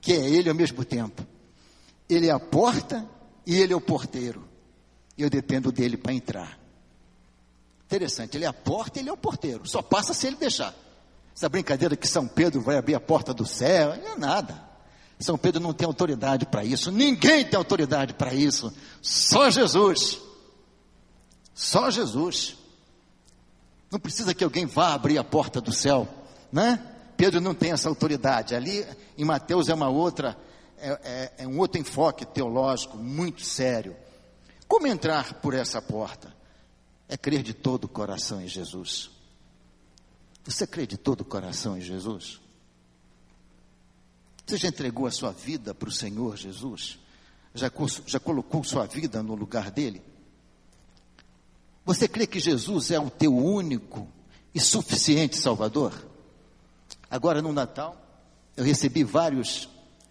que 0.00 0.12
é 0.12 0.28
ele 0.28 0.48
ao 0.48 0.54
mesmo 0.54 0.84
tempo. 0.84 1.24
Ele 2.08 2.28
é 2.28 2.32
a 2.32 2.40
porta 2.40 3.08
e 3.46 3.54
ele 3.54 3.72
é 3.72 3.76
o 3.76 3.80
porteiro. 3.80 4.44
Eu 5.16 5.30
dependo 5.30 5.70
dele 5.70 5.96
para 5.96 6.12
entrar. 6.12 6.58
Interessante, 7.84 8.36
ele 8.36 8.44
é 8.44 8.48
a 8.48 8.52
porta 8.52 8.98
e 8.98 9.02
ele 9.02 9.10
é 9.10 9.12
o 9.12 9.16
porteiro. 9.16 9.68
Só 9.68 9.80
passa 9.80 10.12
se 10.12 10.26
ele 10.26 10.36
deixar. 10.36 10.74
Essa 11.36 11.50
brincadeira 11.50 11.94
que 11.94 12.08
São 12.08 12.26
Pedro 12.26 12.62
vai 12.62 12.78
abrir 12.78 12.94
a 12.94 13.00
porta 13.00 13.34
do 13.34 13.44
céu, 13.44 13.94
não 14.02 14.12
é 14.14 14.16
nada. 14.16 14.64
São 15.20 15.36
Pedro 15.36 15.60
não 15.60 15.74
tem 15.74 15.86
autoridade 15.86 16.46
para 16.46 16.64
isso, 16.64 16.90
ninguém 16.90 17.44
tem 17.44 17.58
autoridade 17.58 18.14
para 18.14 18.32
isso, 18.32 18.72
só 19.02 19.50
Jesus. 19.50 20.18
Só 21.54 21.90
Jesus. 21.90 22.56
Não 23.90 23.98
precisa 23.98 24.34
que 24.34 24.44
alguém 24.44 24.64
vá 24.64 24.94
abrir 24.94 25.18
a 25.18 25.24
porta 25.24 25.60
do 25.60 25.72
céu, 25.72 26.08
né? 26.50 26.82
Pedro 27.18 27.40
não 27.40 27.54
tem 27.54 27.70
essa 27.70 27.88
autoridade. 27.88 28.54
Ali 28.54 28.86
em 29.16 29.24
Mateus 29.24 29.68
é 29.68 29.74
uma 29.74 29.88
outra, 29.90 30.38
é, 30.78 30.88
é, 31.38 31.44
é 31.44 31.46
um 31.46 31.58
outro 31.58 31.78
enfoque 31.78 32.24
teológico 32.24 32.96
muito 32.96 33.42
sério. 33.42 33.94
Como 34.66 34.86
entrar 34.86 35.34
por 35.34 35.52
essa 35.52 35.82
porta? 35.82 36.34
É 37.08 37.16
crer 37.16 37.42
de 37.42 37.52
todo 37.54 37.84
o 37.84 37.88
coração 37.88 38.40
em 38.40 38.48
Jesus. 38.48 39.15
Você 40.46 40.62
acreditou 40.64 41.16
do 41.16 41.24
coração 41.24 41.76
em 41.76 41.80
Jesus? 41.80 42.40
Você 44.46 44.56
já 44.56 44.68
entregou 44.68 45.06
a 45.06 45.10
sua 45.10 45.32
vida 45.32 45.74
para 45.74 45.88
o 45.88 45.92
Senhor 45.92 46.36
Jesus? 46.36 47.00
Já, 47.52 47.70
já 48.06 48.20
colocou 48.20 48.62
sua 48.62 48.86
vida 48.86 49.22
no 49.24 49.34
lugar 49.34 49.72
dele? 49.72 50.00
Você 51.84 52.06
crê 52.06 52.28
que 52.28 52.38
Jesus 52.38 52.92
é 52.92 53.00
o 53.00 53.10
teu 53.10 53.36
único 53.36 54.08
e 54.54 54.60
suficiente 54.60 55.36
Salvador? 55.36 55.92
Agora 57.10 57.42
no 57.42 57.52
Natal, 57.52 58.00
eu 58.56 58.64
recebi 58.64 59.02
várias 59.02 59.68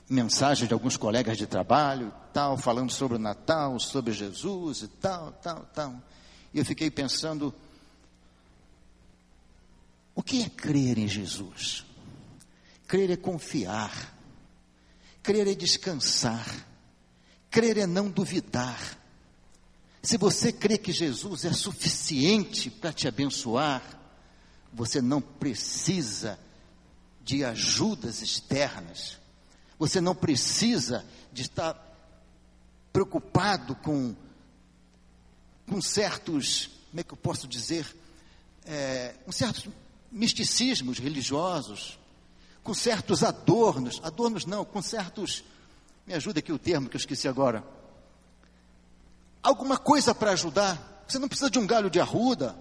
mensagens 0.10 0.68
de 0.68 0.74
alguns 0.74 0.98
colegas 0.98 1.38
de 1.38 1.48
trabalho, 1.48 2.13
tal, 2.34 2.58
falando 2.58 2.92
sobre 2.92 3.15
o 3.15 3.20
Natal, 3.20 3.80
sobre 3.80 4.12
Jesus 4.12 4.82
e 4.82 4.88
tal, 4.88 5.32
tal, 5.32 5.65
tal. 5.74 5.96
E 6.54 6.60
eu 6.60 6.65
fiquei 6.65 6.92
pensando, 6.92 7.54
o 10.15 10.24
que 10.24 10.41
é 10.41 10.50
crer 10.50 10.98
em 10.98 11.07
Jesus? 11.07 11.86
Crer 12.88 13.12
é 13.12 13.17
confiar, 13.17 14.17
crer 15.22 15.48
é 15.48 15.53
descansar, 15.53 16.65
crer 17.51 17.77
é 17.79 17.86
não 17.86 18.10
duvidar. 18.10 18.98
Se 20.01 20.17
você 20.17 20.53
crê 20.53 20.77
que 20.77 20.93
Jesus 20.93 21.43
é 21.43 21.51
suficiente 21.51 22.69
para 22.69 22.93
te 22.93 23.07
abençoar, 23.07 23.84
você 24.72 25.01
não 25.01 25.19
precisa 25.19 26.39
de 27.22 27.43
ajudas 27.43 28.22
externas, 28.22 29.17
você 29.77 30.00
não 30.00 30.15
precisa 30.15 31.03
de 31.34 31.41
estar 31.41 31.74
preocupado 32.93 33.75
com, 33.75 34.15
com 35.67 35.81
certos, 35.81 36.69
como 36.89 37.01
é 37.01 37.03
que 37.03 37.12
eu 37.12 37.17
posso 37.17 37.48
dizer, 37.48 37.86
é, 38.65 39.15
com 39.25 39.31
certos 39.31 39.67
misticismos 40.15 40.98
religiosos, 40.98 42.00
com 42.63 42.74
certos 42.74 43.22
adornos, 43.22 44.00
adornos 44.01 44.45
não, 44.45 44.63
com 44.63 44.81
certos, 44.81 45.43
me 46.07 46.13
ajuda 46.13 46.39
aqui 46.39 46.53
o 46.53 46.57
termo 46.57 46.88
que 46.88 46.95
eu 46.95 47.00
esqueci 47.00 47.27
agora, 47.27 47.62
alguma 49.43 49.77
coisa 49.77 50.15
para 50.15 50.31
ajudar. 50.31 51.03
Você 51.05 51.19
não 51.19 51.27
precisa 51.27 51.51
de 51.51 51.60
um 51.60 51.67
galho 51.67 51.89
de 51.89 52.00
arruda, 52.00 52.55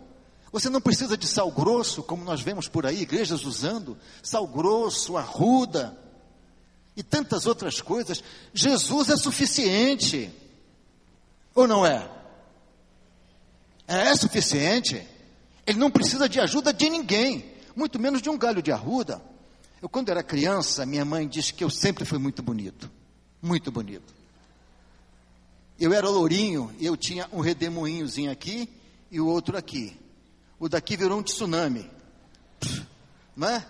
você 0.51 0.69
não 0.69 0.81
precisa 0.81 1.17
de 1.17 1.29
sal 1.29 1.51
grosso, 1.53 2.03
como 2.03 2.25
nós 2.25 2.41
vemos 2.41 2.67
por 2.69 2.85
aí, 2.85 3.03
igrejas 3.03 3.45
usando 3.45 3.97
sal 4.21 4.47
grosso, 4.49 5.17
arruda 5.17 5.97
e 6.97 7.03
tantas 7.05 7.47
outras 7.47 7.81
coisas. 7.81 8.23
Jesus 8.53 9.11
é 9.11 9.17
suficiente, 9.17 10.31
ou 11.55 11.69
não 11.69 11.87
é? 11.87 12.11
É 13.87 14.15
suficiente. 14.17 15.14
Ele 15.67 15.79
não 15.79 15.91
precisa 15.91 16.29
de 16.29 16.41
ajuda 16.41 16.73
de 16.73 16.89
ninguém, 16.91 17.45
muito 17.75 17.99
menos 17.99 18.21
de 18.21 18.29
um 18.29 18.37
galho 18.37 18.63
de 18.63 18.71
arruda. 18.71 19.23
Eu, 19.81 19.89
quando 19.89 20.09
era 20.09 20.23
criança, 20.23 20.87
minha 20.87 21.05
mãe 21.05 21.29
disse 21.29 21.53
que 21.53 21.63
eu 21.63 21.71
sempre 21.71 22.05
fui 22.05 22.19
muito 22.19 22.43
bonito. 22.43 22.91
Muito 23.41 23.71
bonito. 23.71 24.15
Eu 25.79 25.93
era 25.93 26.09
lourinho 26.09 26.75
e 26.79 26.87
eu 26.87 26.97
tinha 26.97 27.29
um 27.33 27.41
redemoinhozinho 27.41 28.31
aqui 28.31 28.69
e 29.11 29.21
o 29.21 29.27
outro 29.27 29.57
aqui. 29.57 29.97
O 30.59 30.69
daqui 30.69 30.97
virou 30.97 31.19
um 31.19 31.23
tsunami. 31.23 31.91
Não 33.37 33.49
é? 33.49 33.67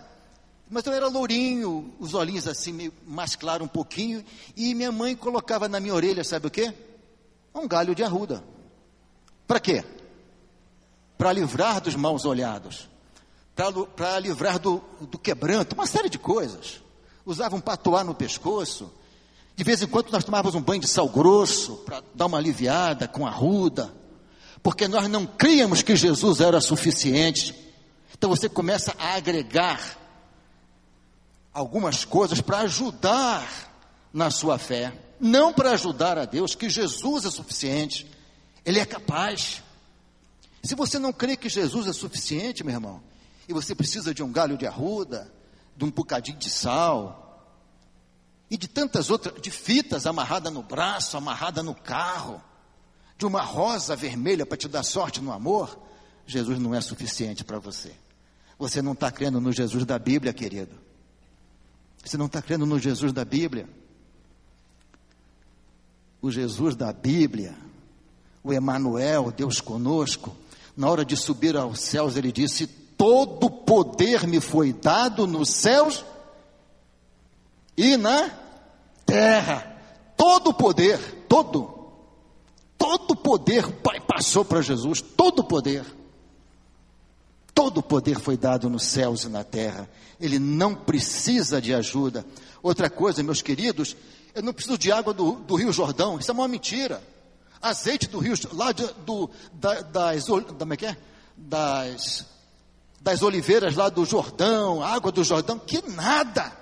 Mas 0.69 0.85
eu 0.85 0.93
era 0.93 1.07
lourinho, 1.07 1.93
os 1.99 2.13
olhinhos 2.13 2.47
assim, 2.47 2.91
mais 3.05 3.35
claro 3.35 3.63
um 3.63 3.67
pouquinho, 3.67 4.23
e 4.55 4.73
minha 4.73 4.91
mãe 4.91 5.15
colocava 5.15 5.67
na 5.67 5.79
minha 5.79 5.93
orelha, 5.93 6.23
sabe 6.23 6.47
o 6.47 6.51
quê? 6.51 6.73
Um 7.53 7.67
galho 7.67 7.93
de 7.93 8.03
arruda. 8.03 8.43
Para 9.47 9.59
quê? 9.59 9.83
Para 11.17 11.31
livrar 11.31 11.81
dos 11.81 11.95
maus 11.95 12.25
olhados, 12.25 12.89
para 13.95 14.19
livrar 14.19 14.59
do, 14.59 14.83
do 15.01 15.17
quebranto, 15.17 15.75
uma 15.75 15.85
série 15.85 16.09
de 16.09 16.19
coisas. 16.19 16.81
Usava 17.25 17.55
um 17.55 17.61
patuá 17.61 18.03
no 18.03 18.13
pescoço. 18.13 18.91
De 19.55 19.63
vez 19.63 19.81
em 19.81 19.87
quando 19.87 20.11
nós 20.11 20.23
tomávamos 20.23 20.55
um 20.55 20.61
banho 20.61 20.81
de 20.81 20.87
sal 20.87 21.07
grosso 21.07 21.77
para 21.77 22.03
dar 22.13 22.25
uma 22.25 22.37
aliviada 22.37 23.07
com 23.07 23.25
arruda, 23.25 23.93
porque 24.61 24.87
nós 24.87 25.07
não 25.07 25.25
críamos 25.25 25.81
que 25.81 25.95
Jesus 25.95 26.41
era 26.41 26.59
suficiente. 26.59 27.55
Então 28.17 28.29
você 28.29 28.49
começa 28.49 28.93
a 28.99 29.15
agregar 29.15 29.97
algumas 31.53 32.03
coisas 32.03 32.41
para 32.41 32.59
ajudar 32.59 33.47
na 34.11 34.29
sua 34.29 34.57
fé, 34.57 34.91
não 35.19 35.53
para 35.53 35.71
ajudar 35.71 36.17
a 36.17 36.25
Deus, 36.25 36.53
que 36.53 36.69
Jesus 36.69 37.25
é 37.25 37.31
suficiente, 37.31 38.05
Ele 38.65 38.79
é 38.79 38.85
capaz. 38.85 39.63
Se 40.65 40.73
você 40.73 40.97
não 40.97 41.13
crê 41.13 41.37
que 41.37 41.47
Jesus 41.47 41.87
é 41.87 41.93
suficiente, 41.93 42.63
meu 42.63 42.73
irmão, 42.73 43.03
e 43.47 43.53
você 43.53 43.75
precisa 43.75 44.13
de 44.13 44.23
um 44.23 44.31
galho 44.31 44.57
de 44.57 44.65
arruda, 44.65 45.31
de 45.77 45.85
um 45.85 45.91
bocadinho 45.91 46.39
de 46.39 46.49
sal, 46.49 47.21
e 48.49 48.57
de 48.57 48.67
tantas 48.67 49.09
outras, 49.11 49.39
de 49.41 49.51
fitas 49.51 50.07
amarrada 50.07 50.49
no 50.49 50.63
braço, 50.63 51.17
amarrada 51.17 51.61
no 51.61 51.75
carro, 51.75 52.41
de 53.17 53.25
uma 53.25 53.41
rosa 53.41 53.95
vermelha 53.95 54.45
para 54.45 54.57
te 54.57 54.67
dar 54.67 54.83
sorte 54.83 55.21
no 55.21 55.31
amor, 55.31 55.79
Jesus 56.25 56.57
não 56.57 56.73
é 56.73 56.81
suficiente 56.81 57.43
para 57.43 57.59
você. 57.59 57.93
Você 58.57 58.81
não 58.81 58.93
está 58.93 59.11
crendo 59.11 59.39
no 59.39 59.51
Jesus 59.51 59.85
da 59.85 59.99
Bíblia, 59.99 60.33
querido. 60.33 60.75
Você 62.03 62.17
não 62.17 62.25
está 62.25 62.41
crendo 62.41 62.65
no 62.65 62.79
Jesus 62.79 63.13
da 63.13 63.23
Bíblia? 63.23 63.69
O 66.21 66.31
Jesus 66.31 66.75
da 66.75 66.91
Bíblia, 66.91 67.55
o 68.43 68.51
Emanuel, 68.51 69.31
Deus 69.31 69.61
conosco, 69.61 70.35
na 70.75 70.89
hora 70.89 71.05
de 71.05 71.15
subir 71.15 71.55
aos 71.55 71.79
céus, 71.79 72.17
ele 72.17 72.31
disse: 72.31 72.67
Todo 72.67 73.49
poder 73.49 74.27
me 74.27 74.39
foi 74.39 74.73
dado 74.73 75.25
nos 75.25 75.49
céus 75.49 76.03
e 77.77 77.95
na 77.97 78.29
terra. 79.05 79.73
Todo 80.17 80.53
poder, 80.53 81.25
todo, 81.27 81.91
todo 82.77 83.15
poder, 83.15 83.65
o 83.65 83.73
Pai 83.73 83.99
passou 83.99 84.45
para 84.45 84.61
Jesus, 84.61 85.01
todo 85.01 85.43
poder. 85.43 85.85
Todo 87.53 87.81
poder 87.81 88.19
foi 88.19 88.35
dado 88.35 88.69
nos 88.69 88.83
céus 88.83 89.23
e 89.23 89.29
na 89.29 89.43
terra. 89.43 89.89
Ele 90.19 90.39
não 90.39 90.75
precisa 90.75 91.61
de 91.61 91.73
ajuda. 91.73 92.25
Outra 92.61 92.89
coisa, 92.89 93.23
meus 93.23 93.41
queridos, 93.41 93.95
eu 94.33 94.43
não 94.43 94.53
preciso 94.53 94.77
de 94.77 94.91
água 94.91 95.13
do, 95.13 95.33
do 95.33 95.55
Rio 95.55 95.71
Jordão. 95.71 96.19
Isso 96.19 96.31
é 96.31 96.33
uma 96.33 96.47
mentira. 96.49 97.01
Azeite 97.65 98.07
do 98.07 98.19
Rio, 98.19 98.35
lá 98.53 98.71
de, 98.71 98.85
do, 99.05 99.27
da, 99.53 99.81
das, 99.81 100.25
da, 100.25 100.65
é, 100.87 100.91
é 100.91 100.97
das, 101.35 102.25
das 103.01 103.23
oliveiras 103.23 103.75
lá 103.75 103.89
do 103.89 104.05
Jordão, 104.05 104.83
água 104.83 105.11
do 105.11 105.23
Jordão, 105.23 105.57
que 105.57 105.81
nada. 105.89 106.55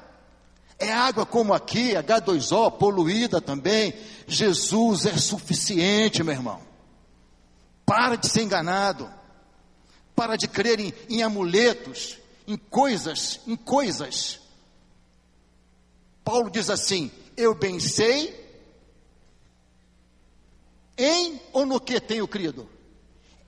É 0.80 0.92
água 0.92 1.26
como 1.26 1.54
aqui, 1.54 1.92
H2O, 1.92 2.72
poluída 2.72 3.42
também. 3.42 3.94
Jesus 4.28 5.06
é 5.06 5.18
suficiente, 5.18 6.24
meu 6.24 6.34
irmão. 6.34 6.62
Para 7.86 8.16
de 8.16 8.30
ser 8.30 8.44
enganado. 8.44 9.10
Para 10.16 10.38
de 10.38 10.48
crer 10.48 10.80
em, 10.80 10.94
em 11.10 11.22
amuletos, 11.22 12.18
em 12.48 12.56
coisas, 12.56 13.42
em 13.46 13.58
coisas. 13.58 14.40
Paulo 16.24 16.50
diz 16.50 16.70
assim: 16.70 17.12
Eu 17.36 17.54
bem 17.54 17.80
sei 17.80 18.43
em 20.98 21.42
ou 21.52 21.66
no 21.66 21.80
que 21.80 22.00
tenho 22.00 22.28
crido? 22.28 22.70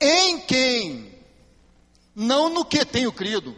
Em 0.00 0.40
quem? 0.40 1.14
Não 2.14 2.48
no 2.48 2.64
que 2.64 2.84
tenho 2.84 3.12
crido. 3.12 3.54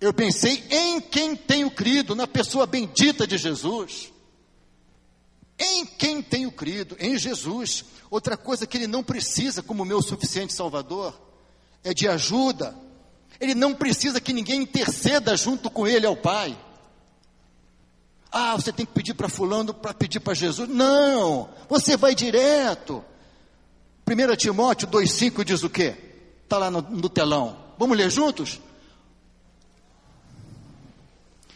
Eu 0.00 0.12
pensei 0.12 0.64
em 0.70 1.00
quem 1.00 1.34
tenho 1.36 1.70
crido, 1.70 2.14
na 2.14 2.26
pessoa 2.26 2.66
bendita 2.66 3.26
de 3.26 3.38
Jesus. 3.38 4.12
Em 5.58 5.86
quem 5.86 6.20
tenho 6.20 6.50
crido? 6.50 6.96
Em 6.98 7.16
Jesus. 7.16 7.84
Outra 8.10 8.36
coisa 8.36 8.66
que 8.66 8.76
ele 8.76 8.86
não 8.86 9.02
precisa 9.02 9.62
como 9.62 9.84
meu 9.84 10.02
suficiente 10.02 10.52
Salvador 10.52 11.18
é 11.82 11.94
de 11.94 12.08
ajuda. 12.08 12.76
Ele 13.40 13.54
não 13.54 13.74
precisa 13.74 14.20
que 14.20 14.32
ninguém 14.32 14.62
interceda 14.62 15.36
junto 15.36 15.70
com 15.70 15.86
ele 15.86 16.06
ao 16.06 16.16
Pai. 16.16 16.58
Ah, 18.36 18.56
você 18.56 18.72
tem 18.72 18.84
que 18.84 18.90
pedir 18.90 19.14
para 19.14 19.28
fulano 19.28 19.72
para 19.72 19.94
pedir 19.94 20.18
para 20.18 20.34
Jesus. 20.34 20.68
Não, 20.68 21.48
você 21.68 21.96
vai 21.96 22.16
direto. 22.16 23.04
1 24.04 24.36
Timóteo 24.36 24.88
2,5 24.88 25.44
diz 25.44 25.62
o 25.62 25.70
quê? 25.70 25.94
Está 26.42 26.58
lá 26.58 26.68
no, 26.68 26.82
no 26.82 27.08
telão. 27.08 27.56
Vamos 27.78 27.96
ler 27.96 28.10
juntos? 28.10 28.60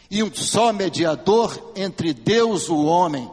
E 0.09 0.23
um 0.23 0.33
só 0.33 0.71
mediador 0.71 1.73
entre 1.75 2.13
Deus 2.13 2.63
e 2.69 2.71
o 2.71 2.85
homem, 2.85 3.29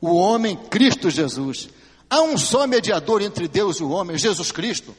o 0.00 0.16
homem 0.16 0.56
Cristo 0.56 1.10
Jesus. 1.10 1.68
Há 2.08 2.22
um 2.22 2.38
só 2.38 2.66
mediador 2.66 3.20
entre 3.20 3.46
Deus 3.46 3.76
e 3.76 3.82
o 3.82 3.90
homem, 3.90 4.16
Jesus 4.16 4.50
Cristo. 4.50 4.96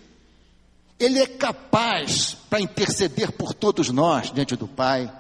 Ele 1.00 1.18
é 1.18 1.26
capaz 1.26 2.38
para 2.48 2.62
interceder 2.62 3.32
por 3.32 3.56
todos 3.56 3.90
nós 3.90 4.32
diante 4.32 4.56
do 4.56 4.68
Pai. 4.68 5.12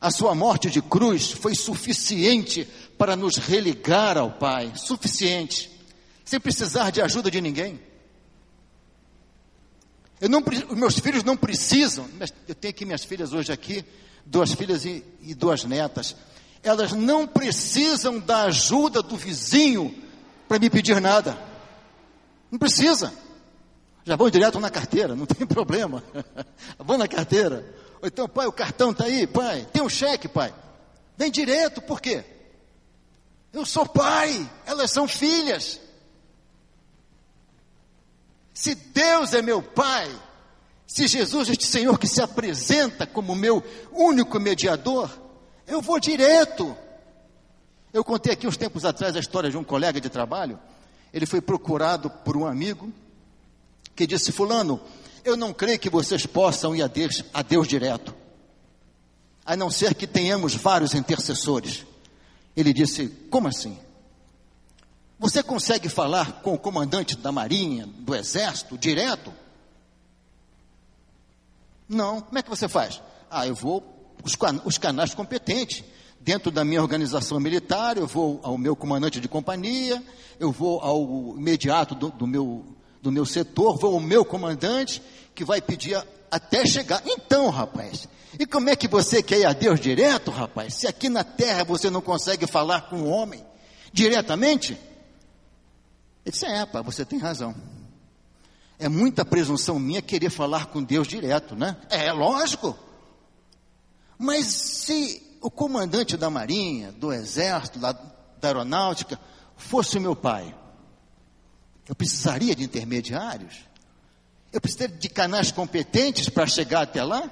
A 0.00 0.10
sua 0.10 0.34
morte 0.34 0.70
de 0.70 0.82
cruz 0.82 1.30
foi 1.30 1.54
suficiente 1.54 2.68
para 2.98 3.16
nos 3.16 3.36
religar 3.36 4.18
ao 4.18 4.30
Pai, 4.30 4.72
suficiente, 4.76 5.70
sem 6.24 6.38
precisar 6.38 6.90
de 6.90 7.00
ajuda 7.00 7.30
de 7.30 7.40
ninguém. 7.40 7.80
Não, 10.20 10.42
meus 10.74 10.98
filhos 10.98 11.22
não 11.22 11.36
precisam, 11.36 12.08
eu 12.48 12.54
tenho 12.54 12.70
aqui 12.70 12.84
minhas 12.84 13.04
filhas 13.04 13.32
hoje 13.32 13.52
aqui, 13.52 13.84
duas 14.24 14.52
filhas 14.52 14.84
e, 14.84 15.04
e 15.22 15.34
duas 15.34 15.64
netas. 15.64 16.16
Elas 16.62 16.92
não 16.92 17.26
precisam 17.26 18.18
da 18.18 18.44
ajuda 18.44 19.02
do 19.02 19.16
vizinho 19.16 19.94
para 20.48 20.58
me 20.58 20.70
pedir 20.70 21.00
nada. 21.00 21.38
Não 22.50 22.58
precisa. 22.58 23.12
Já 24.04 24.16
vão 24.16 24.30
direto 24.30 24.58
na 24.58 24.70
carteira, 24.70 25.14
não 25.14 25.26
tem 25.26 25.44
problema. 25.46 26.02
vão 26.78 26.96
na 26.96 27.08
carteira. 27.08 27.64
Ou 28.00 28.08
então, 28.08 28.28
pai, 28.28 28.46
o 28.46 28.52
cartão 28.52 28.90
está 28.90 29.04
aí, 29.04 29.26
pai. 29.26 29.66
Tem 29.72 29.82
um 29.82 29.88
cheque, 29.88 30.28
pai. 30.28 30.54
Vem 31.16 31.30
direto, 31.30 31.80
por 31.80 32.00
quê? 32.00 32.24
Eu 33.52 33.64
sou 33.64 33.86
pai, 33.86 34.48
elas 34.66 34.90
são 34.90 35.08
filhas. 35.08 35.80
Se 38.52 38.74
Deus 38.74 39.32
é 39.32 39.42
meu 39.42 39.62
pai, 39.62 40.10
se 40.86 41.06
Jesus, 41.06 41.48
este 41.48 41.66
Senhor 41.66 41.98
que 41.98 42.06
se 42.06 42.22
apresenta 42.22 43.06
como 43.06 43.34
meu 43.34 43.62
único 43.92 44.38
mediador, 44.38 45.10
eu 45.66 45.80
vou 45.80 45.98
direto. 45.98 46.76
Eu 47.92 48.04
contei 48.04 48.32
aqui 48.32 48.46
uns 48.46 48.56
tempos 48.56 48.84
atrás 48.84 49.16
a 49.16 49.20
história 49.20 49.50
de 49.50 49.56
um 49.56 49.64
colega 49.64 50.00
de 50.00 50.08
trabalho. 50.08 50.58
Ele 51.12 51.26
foi 51.26 51.40
procurado 51.40 52.10
por 52.10 52.36
um 52.36 52.46
amigo 52.46 52.92
que 53.94 54.06
disse: 54.06 54.32
Fulano, 54.32 54.80
eu 55.26 55.36
não 55.36 55.52
creio 55.52 55.78
que 55.78 55.90
vocês 55.90 56.24
possam 56.24 56.74
ir 56.74 56.82
a 56.82 56.86
Deus, 56.86 57.24
a 57.34 57.42
Deus 57.42 57.66
direto, 57.66 58.14
a 59.44 59.56
não 59.56 59.70
ser 59.70 59.94
que 59.94 60.06
tenhamos 60.06 60.54
vários 60.54 60.94
intercessores. 60.94 61.84
Ele 62.56 62.72
disse: 62.72 63.08
Como 63.30 63.48
assim? 63.48 63.76
Você 65.18 65.42
consegue 65.42 65.88
falar 65.88 66.42
com 66.42 66.54
o 66.54 66.58
comandante 66.58 67.16
da 67.16 67.32
Marinha, 67.32 67.86
do 67.86 68.14
Exército, 68.14 68.78
direto? 68.78 69.32
Não. 71.88 72.20
Como 72.20 72.38
é 72.38 72.42
que 72.42 72.50
você 72.50 72.68
faz? 72.68 73.02
Ah, 73.30 73.46
eu 73.46 73.54
vou 73.54 73.82
os, 74.22 74.78
canais 74.78 75.14
competentes. 75.14 75.82
Dentro 76.20 76.50
da 76.50 76.64
minha 76.64 76.82
organização 76.82 77.38
militar, 77.38 77.96
eu 77.96 78.06
vou 78.06 78.40
ao 78.42 78.58
meu 78.58 78.74
comandante 78.74 79.20
de 79.20 79.28
companhia, 79.28 80.02
eu 80.40 80.50
vou 80.50 80.80
ao 80.80 81.36
imediato 81.36 81.94
do, 81.94 82.10
do 82.10 82.26
meu 82.26 82.75
do 83.06 83.12
meu 83.12 83.24
setor, 83.24 83.78
vou 83.78 83.94
ao 83.94 84.00
meu 84.00 84.24
comandante, 84.24 85.00
que 85.32 85.44
vai 85.44 85.60
pedir 85.62 86.04
até 86.28 86.66
chegar. 86.66 87.00
Então, 87.06 87.48
rapaz, 87.50 88.08
e 88.36 88.44
como 88.44 88.68
é 88.68 88.74
que 88.74 88.88
você 88.88 89.22
quer 89.22 89.38
ir 89.38 89.46
a 89.46 89.52
Deus 89.52 89.78
direto, 89.78 90.32
rapaz? 90.32 90.74
Se 90.74 90.88
aqui 90.88 91.08
na 91.08 91.22
terra 91.22 91.62
você 91.62 91.88
não 91.88 92.00
consegue 92.00 92.48
falar 92.48 92.88
com 92.88 93.02
o 93.02 93.08
homem 93.08 93.44
diretamente? 93.92 94.72
Ele 96.24 96.32
disse: 96.32 96.46
É, 96.46 96.66
pai, 96.66 96.82
você 96.82 97.04
tem 97.04 97.20
razão. 97.20 97.54
É 98.76 98.88
muita 98.88 99.24
presunção 99.24 99.78
minha 99.78 100.02
querer 100.02 100.28
falar 100.28 100.66
com 100.66 100.82
Deus 100.82 101.06
direto, 101.06 101.54
né? 101.54 101.76
É 101.88 102.12
lógico. 102.12 102.76
Mas 104.18 104.46
se 104.46 105.38
o 105.40 105.50
comandante 105.50 106.16
da 106.16 106.28
Marinha, 106.28 106.90
do 106.90 107.12
Exército, 107.12 107.78
da, 107.78 107.92
da 107.92 108.48
Aeronáutica, 108.48 109.18
fosse 109.56 109.96
o 109.96 110.00
meu 110.00 110.16
pai, 110.16 110.52
eu 111.88 111.94
precisaria 111.94 112.54
de 112.54 112.64
intermediários? 112.64 113.54
Eu 114.52 114.60
precisaria 114.60 114.96
de 114.96 115.08
canais 115.08 115.50
competentes 115.52 116.28
para 116.28 116.46
chegar 116.46 116.82
até 116.82 117.02
lá? 117.02 117.30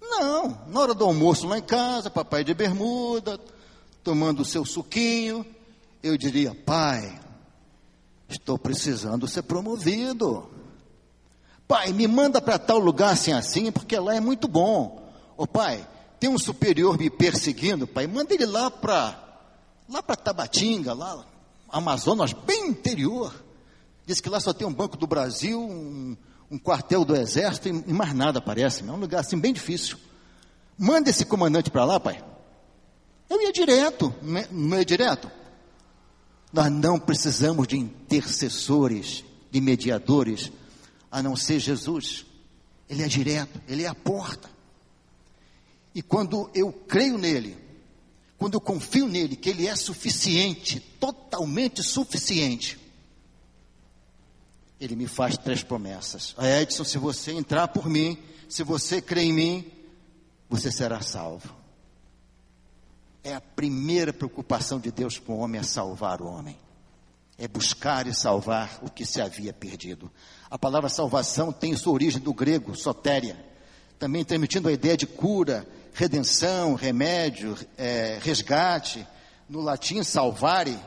Não, 0.00 0.66
na 0.68 0.80
hora 0.80 0.94
do 0.94 1.04
almoço 1.04 1.46
lá 1.46 1.58
em 1.58 1.62
casa, 1.62 2.10
papai 2.10 2.44
de 2.44 2.54
bermuda, 2.54 3.38
tomando 4.02 4.40
o 4.40 4.44
seu 4.44 4.64
suquinho, 4.64 5.44
eu 6.02 6.16
diria: 6.16 6.54
Pai, 6.54 7.20
estou 8.28 8.58
precisando 8.58 9.28
ser 9.28 9.42
promovido. 9.42 10.50
Pai, 11.66 11.92
me 11.92 12.06
manda 12.06 12.40
para 12.40 12.58
tal 12.58 12.78
lugar 12.78 13.12
assim 13.12 13.32
assim, 13.32 13.72
porque 13.72 13.98
lá 13.98 14.14
é 14.14 14.20
muito 14.20 14.46
bom. 14.46 15.10
Ô 15.36 15.46
pai, 15.46 15.86
tem 16.20 16.28
um 16.28 16.38
superior 16.38 16.98
me 16.98 17.08
perseguindo, 17.08 17.86
pai, 17.86 18.06
manda 18.06 18.34
ele 18.34 18.46
lá 18.46 18.70
para 18.70 19.18
lá 19.88 20.02
para 20.02 20.16
Tabatinga, 20.16 20.92
lá 20.92 21.24
Amazonas, 21.72 22.34
bem 22.34 22.68
interior. 22.68 23.34
Diz 24.06 24.20
que 24.20 24.28
lá 24.28 24.38
só 24.38 24.52
tem 24.52 24.66
um 24.66 24.72
Banco 24.72 24.96
do 24.96 25.06
Brasil, 25.06 25.58
um, 25.58 26.16
um 26.50 26.58
quartel 26.58 27.04
do 27.04 27.16
Exército 27.16 27.68
e, 27.68 27.70
e 27.70 27.92
mais 27.92 28.14
nada, 28.14 28.40
parece. 28.40 28.86
É 28.86 28.92
um 28.92 28.96
lugar 28.96 29.20
assim 29.20 29.38
bem 29.38 29.52
difícil. 29.52 29.96
Manda 30.78 31.08
esse 31.08 31.24
comandante 31.24 31.70
para 31.70 31.84
lá, 31.84 31.98
pai. 31.98 32.22
Eu 33.30 33.40
ia 33.40 33.52
direto, 33.52 34.14
não 34.50 34.76
é 34.76 34.84
direto? 34.84 35.30
Nós 36.52 36.70
não 36.70 36.98
precisamos 36.98 37.66
de 37.66 37.78
intercessores, 37.78 39.24
de 39.50 39.58
mediadores, 39.58 40.52
a 41.10 41.22
não 41.22 41.34
ser 41.34 41.58
Jesus. 41.58 42.26
Ele 42.90 43.02
é 43.02 43.08
direto, 43.08 43.58
ele 43.66 43.84
é 43.84 43.88
a 43.88 43.94
porta. 43.94 44.50
E 45.94 46.02
quando 46.02 46.50
eu 46.54 46.70
creio 46.72 47.16
nele, 47.16 47.56
quando 48.42 48.54
eu 48.54 48.60
confio 48.60 49.06
nele, 49.06 49.36
que 49.36 49.48
ele 49.48 49.68
é 49.68 49.76
suficiente, 49.76 50.80
totalmente 50.80 51.80
suficiente, 51.80 52.76
ele 54.80 54.96
me 54.96 55.06
faz 55.06 55.38
três 55.38 55.62
promessas. 55.62 56.34
A 56.36 56.48
Edson, 56.60 56.82
se 56.82 56.98
você 56.98 57.30
entrar 57.30 57.68
por 57.68 57.88
mim, 57.88 58.18
se 58.48 58.64
você 58.64 59.00
crer 59.00 59.26
em 59.26 59.32
mim, 59.32 59.72
você 60.50 60.72
será 60.72 61.00
salvo. 61.00 61.54
É 63.22 63.32
a 63.32 63.40
primeira 63.40 64.12
preocupação 64.12 64.80
de 64.80 64.90
Deus 64.90 65.20
com 65.20 65.34
o 65.34 65.38
homem 65.38 65.60
é 65.60 65.62
salvar 65.62 66.20
o 66.20 66.26
homem. 66.26 66.58
É 67.38 67.46
buscar 67.46 68.08
e 68.08 68.12
salvar 68.12 68.80
o 68.82 68.90
que 68.90 69.06
se 69.06 69.20
havia 69.20 69.52
perdido. 69.52 70.10
A 70.50 70.58
palavra 70.58 70.88
salvação 70.88 71.52
tem 71.52 71.76
sua 71.76 71.92
origem 71.92 72.20
do 72.20 72.34
grego, 72.34 72.74
sotéria, 72.74 73.36
também 74.00 74.24
transmitindo 74.24 74.68
a 74.68 74.72
ideia 74.72 74.96
de 74.96 75.06
cura, 75.06 75.64
redenção, 75.92 76.74
remédio, 76.74 77.56
é, 77.76 78.18
resgate. 78.22 79.06
No 79.48 79.60
latim, 79.60 80.02
salvare, 80.02 80.78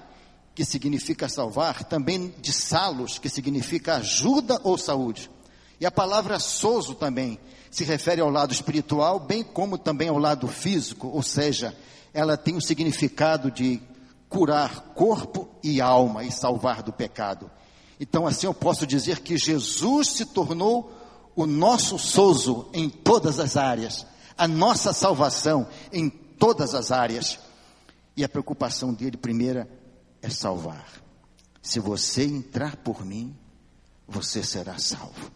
que 0.56 0.66
significa 0.66 1.28
salvar, 1.30 1.84
também 1.84 2.34
de 2.40 2.52
salos, 2.54 3.20
que 3.20 3.30
significa 3.30 3.98
ajuda 3.98 4.60
ou 4.64 4.78
saúde. 4.78 5.30
E 5.80 5.86
a 5.86 5.92
palavra 5.92 6.40
soso 6.40 6.96
também 6.96 7.38
se 7.70 7.84
refere 7.84 8.22
ao 8.22 8.30
lado 8.30 8.54
espiritual, 8.54 9.20
bem 9.20 9.44
como 9.44 9.78
também 9.78 10.08
ao 10.08 10.18
lado 10.18 10.48
físico, 10.48 11.10
ou 11.10 11.22
seja, 11.22 11.76
ela 12.14 12.38
tem 12.38 12.56
o 12.56 12.62
significado 12.62 13.52
de 13.52 13.82
curar 14.30 14.94
corpo 14.96 15.50
e 15.62 15.82
alma 15.82 16.24
e 16.24 16.32
salvar 16.32 16.82
do 16.82 16.94
pecado. 16.94 17.52
Então, 18.00 18.26
assim 18.26 18.48
eu 18.48 18.54
posso 18.54 18.88
dizer 18.88 19.20
que 19.20 19.38
Jesus 19.38 20.10
se 20.10 20.26
tornou 20.26 20.92
o 21.36 21.46
nosso 21.46 22.00
sozo 22.00 22.70
em 22.74 22.90
todas 22.90 23.40
as 23.40 23.58
áreas, 23.58 24.06
a 24.38 24.48
nossa 24.48 24.94
salvação 24.94 25.68
em 25.92 26.10
todas 26.10 26.74
as 26.74 26.92
áreas. 26.92 27.40
E 28.18 28.24
a 28.24 28.30
preocupação 28.30 28.94
dele, 28.94 29.18
primeira, 29.18 29.70
é 30.22 30.30
salvar. 30.30 30.88
Se 31.62 31.80
você 31.80 32.24
entrar 32.24 32.78
por 32.78 33.04
mim, 33.06 33.36
você 34.08 34.44
será 34.44 34.78
salvo. 34.78 35.32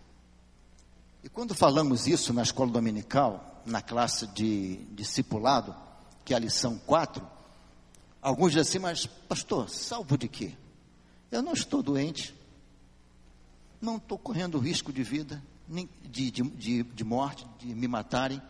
E 1.23 1.27
quando 1.27 1.53
falamos 1.53 2.07
isso 2.07 2.31
na 2.31 2.43
escola 2.43 2.71
dominical, 2.71 3.61
na 3.65 3.81
classe 3.81 4.27
de 4.27 4.77
discipulado, 4.91 5.75
que 6.23 6.33
é 6.33 6.37
a 6.37 6.39
lição 6.39 6.77
4, 6.85 7.25
alguns 8.21 8.53
dizem 8.53 8.61
assim, 8.61 8.79
mas 8.79 9.05
pastor, 9.05 9.69
salvo 9.69 10.17
de 10.17 10.27
quê? 10.27 10.53
Eu 11.31 11.41
não 11.41 11.53
estou 11.53 11.83
doente, 11.83 12.33
não 13.81 13.97
estou 13.97 14.17
correndo 14.17 14.57
risco 14.59 14.93
de 14.93 15.03
vida, 15.03 15.43
de, 16.03 16.31
de, 16.31 16.41
de, 16.41 16.83
de 16.83 17.03
morte, 17.03 17.45
de 17.59 17.75
me 17.75 17.87
matarem, 17.87 18.41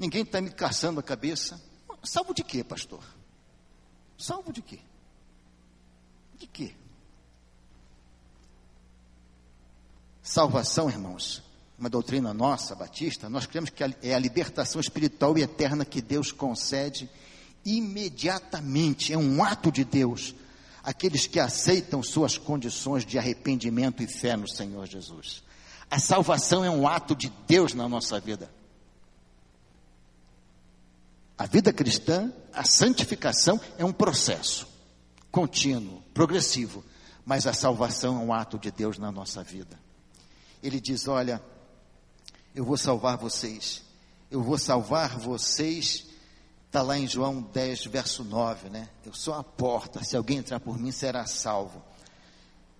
ninguém 0.00 0.22
está 0.22 0.40
me 0.40 0.50
caçando 0.50 0.98
a 0.98 1.02
cabeça. 1.02 1.60
Salvo 2.02 2.32
de 2.32 2.42
quê, 2.42 2.64
pastor? 2.64 3.04
Salvo 4.16 4.50
de 4.50 4.62
quê? 4.62 4.78
De 6.38 6.46
quê? 6.46 6.74
Salvação, 10.22 10.88
irmãos, 10.88 11.42
uma 11.78 11.90
doutrina 11.90 12.32
nossa, 12.32 12.74
batista, 12.74 13.28
nós 13.28 13.44
cremos 13.44 13.68
que 13.68 13.84
é 14.02 14.14
a 14.14 14.18
libertação 14.18 14.80
espiritual 14.80 15.36
e 15.36 15.42
eterna 15.42 15.84
que 15.84 16.00
Deus 16.00 16.32
concede 16.32 17.10
imediatamente, 17.62 19.12
é 19.12 19.18
um 19.18 19.44
ato 19.44 19.70
de 19.70 19.84
Deus, 19.84 20.34
aqueles 20.82 21.26
que 21.26 21.38
aceitam 21.38 22.02
suas 22.02 22.38
condições 22.38 23.04
de 23.04 23.18
arrependimento 23.18 24.02
e 24.02 24.06
fé 24.06 24.34
no 24.34 24.48
Senhor 24.48 24.86
Jesus. 24.86 25.42
A 25.90 25.98
salvação 25.98 26.64
é 26.64 26.70
um 26.70 26.88
ato 26.88 27.14
de 27.14 27.30
Deus 27.46 27.74
na 27.74 27.86
nossa 27.86 28.18
vida. 28.18 28.50
A 31.40 31.46
vida 31.46 31.72
cristã, 31.72 32.30
a 32.52 32.64
santificação 32.64 33.58
é 33.78 33.82
um 33.82 33.94
processo 33.94 34.68
contínuo, 35.30 36.02
progressivo, 36.12 36.84
mas 37.24 37.46
a 37.46 37.54
salvação 37.54 38.20
é 38.20 38.24
um 38.26 38.30
ato 38.30 38.58
de 38.58 38.70
Deus 38.70 38.98
na 38.98 39.10
nossa 39.10 39.42
vida. 39.42 39.80
Ele 40.62 40.78
diz: 40.78 41.08
Olha, 41.08 41.42
eu 42.54 42.62
vou 42.62 42.76
salvar 42.76 43.16
vocês. 43.16 43.82
Eu 44.30 44.42
vou 44.42 44.58
salvar 44.58 45.18
vocês. 45.18 46.08
Está 46.66 46.82
lá 46.82 46.98
em 46.98 47.08
João 47.08 47.40
10, 47.40 47.86
verso 47.86 48.22
9, 48.22 48.68
né? 48.68 48.90
Eu 49.02 49.14
sou 49.14 49.32
a 49.32 49.42
porta. 49.42 50.04
Se 50.04 50.18
alguém 50.18 50.36
entrar 50.36 50.60
por 50.60 50.78
mim, 50.78 50.92
será 50.92 51.24
salvo. 51.24 51.82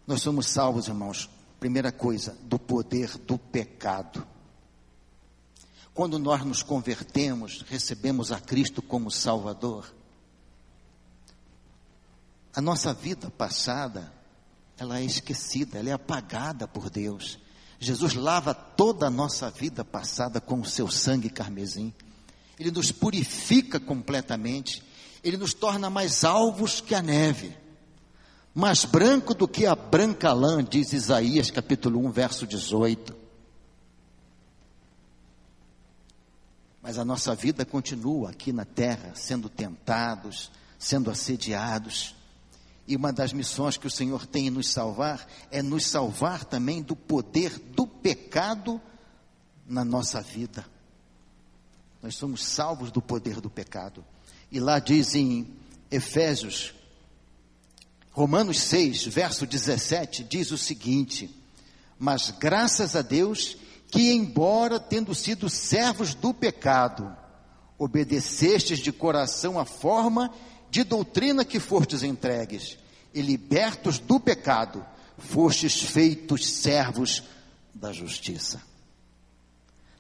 Nós 0.06 0.20
somos 0.20 0.46
salvos, 0.46 0.86
irmãos. 0.86 1.30
Primeira 1.58 1.90
coisa, 1.90 2.36
do 2.42 2.58
poder 2.58 3.16
do 3.20 3.38
pecado. 3.38 4.22
Quando 5.94 6.18
nós 6.18 6.44
nos 6.44 6.62
convertemos, 6.62 7.64
recebemos 7.68 8.31
a 8.31 8.40
Cristo 8.40 8.81
como 8.81 9.11
Salvador. 9.11 9.92
A 12.55 12.61
nossa 12.61 12.92
vida 12.92 13.31
passada, 13.31 14.12
ela 14.79 14.98
é 14.98 15.05
esquecida, 15.05 15.79
ela 15.79 15.90
é 15.90 15.92
apagada 15.92 16.66
por 16.66 16.88
Deus. 16.90 17.38
Jesus 17.79 18.14
lava 18.14 18.53
toda 18.53 19.07
a 19.07 19.11
nossa 19.11 19.50
vida 19.50 19.85
passada 19.85 20.40
com 20.40 20.61
o 20.61 20.66
seu 20.66 20.88
sangue 20.88 21.31
carmesim. 21.31 21.92
Ele 22.59 22.70
nos 22.70 22.92
purifica 22.92 23.81
completamente. 23.81 24.83
Ele 25.24 25.38
nos 25.38 25.55
torna 25.55 25.88
mais 25.88 26.24
alvos 26.24 26.81
que 26.81 26.94
a 26.94 27.00
neve. 27.00 27.57
Mais 28.55 28.85
branco 28.85 29.33
do 29.33 29.48
que 29.48 29.64
a 29.64 29.74
branca 29.74 30.33
lã, 30.33 30.62
diz 30.62 30.92
Isaías 30.92 31.50
capítulo 31.50 32.05
1, 32.07 32.11
verso 32.11 32.46
18. 32.46 33.16
Mas 36.82 36.98
a 36.98 37.04
nossa 37.04 37.34
vida 37.34 37.64
continua 37.64 38.30
aqui 38.30 38.52
na 38.52 38.64
terra, 38.64 39.12
sendo 39.14 39.48
tentados, 39.48 40.50
sendo 40.78 41.10
assediados. 41.10 42.14
E 42.86 42.96
uma 42.96 43.12
das 43.12 43.32
missões 43.32 43.76
que 43.76 43.86
o 43.86 43.90
Senhor 43.90 44.26
tem 44.26 44.46
em 44.46 44.50
nos 44.50 44.70
salvar 44.70 45.26
é 45.50 45.62
nos 45.62 45.86
salvar 45.86 46.44
também 46.44 46.82
do 46.82 46.96
poder 46.96 47.58
do 47.58 47.86
pecado 47.86 48.80
na 49.66 49.84
nossa 49.84 50.20
vida. 50.20 50.64
Nós 52.02 52.16
somos 52.16 52.44
salvos 52.44 52.90
do 52.90 53.02
poder 53.02 53.40
do 53.40 53.50
pecado. 53.50 54.04
E 54.50 54.58
lá 54.58 54.78
diz 54.78 55.14
em 55.14 55.46
Efésios, 55.90 56.74
Romanos 58.10 58.58
6, 58.60 59.04
verso 59.06 59.46
17, 59.46 60.24
diz 60.24 60.50
o 60.50 60.58
seguinte: 60.58 61.30
Mas 61.98 62.30
graças 62.30 62.96
a 62.96 63.02
Deus 63.02 63.56
que, 63.90 64.12
embora 64.12 64.79
tendo 64.79 65.14
sido 65.14 65.48
servos 65.48 66.14
do 66.14 66.33
pecado, 66.33 67.14
obedecestes 67.79 68.79
de 68.79 68.92
coração 68.92 69.59
a 69.59 69.64
forma 69.64 70.33
de 70.70 70.85
doutrina 70.85 71.44
que 71.44 71.59
fostes 71.59 72.03
entregues, 72.03 72.79
e 73.12 73.20
libertos 73.20 73.98
do 73.98 74.20
pecado, 74.20 74.85
fostes 75.18 75.81
feitos 75.83 76.46
servos 76.46 77.22
da 77.74 77.92
justiça. 77.92 78.62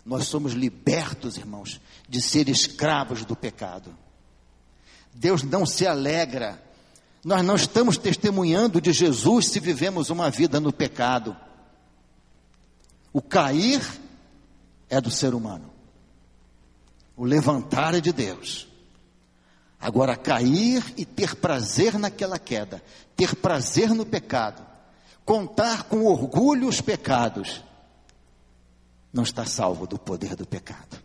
Nós 0.04 0.26
somos 0.28 0.52
libertos, 0.52 1.36
irmãos, 1.36 1.80
de 2.08 2.22
ser 2.22 2.48
escravos 2.48 3.24
do 3.24 3.36
pecado. 3.36 3.94
Deus 5.12 5.42
não 5.42 5.66
se 5.66 5.86
alegra. 5.86 6.62
Nós 7.24 7.44
não 7.44 7.56
estamos 7.56 7.98
testemunhando 7.98 8.80
de 8.80 8.92
Jesus 8.92 9.46
se 9.46 9.60
vivemos 9.60 10.08
uma 10.10 10.30
vida 10.30 10.60
no 10.60 10.72
pecado. 10.72 11.36
O 13.12 13.20
cair 13.20 13.80
é 14.88 15.00
do 15.00 15.10
ser 15.10 15.34
humano. 15.34 15.70
O 17.16 17.24
levantar 17.24 17.94
é 17.94 18.00
de 18.00 18.12
Deus. 18.12 18.68
Agora, 19.80 20.16
cair 20.16 20.84
e 20.96 21.04
ter 21.04 21.36
prazer 21.36 21.98
naquela 21.98 22.38
queda, 22.38 22.82
ter 23.16 23.34
prazer 23.34 23.94
no 23.94 24.04
pecado, 24.04 24.64
contar 25.24 25.84
com 25.84 26.04
orgulho 26.04 26.68
os 26.68 26.80
pecados, 26.80 27.64
não 29.12 29.22
está 29.22 29.46
salvo 29.46 29.86
do 29.86 29.98
poder 29.98 30.36
do 30.36 30.46
pecado. 30.46 31.00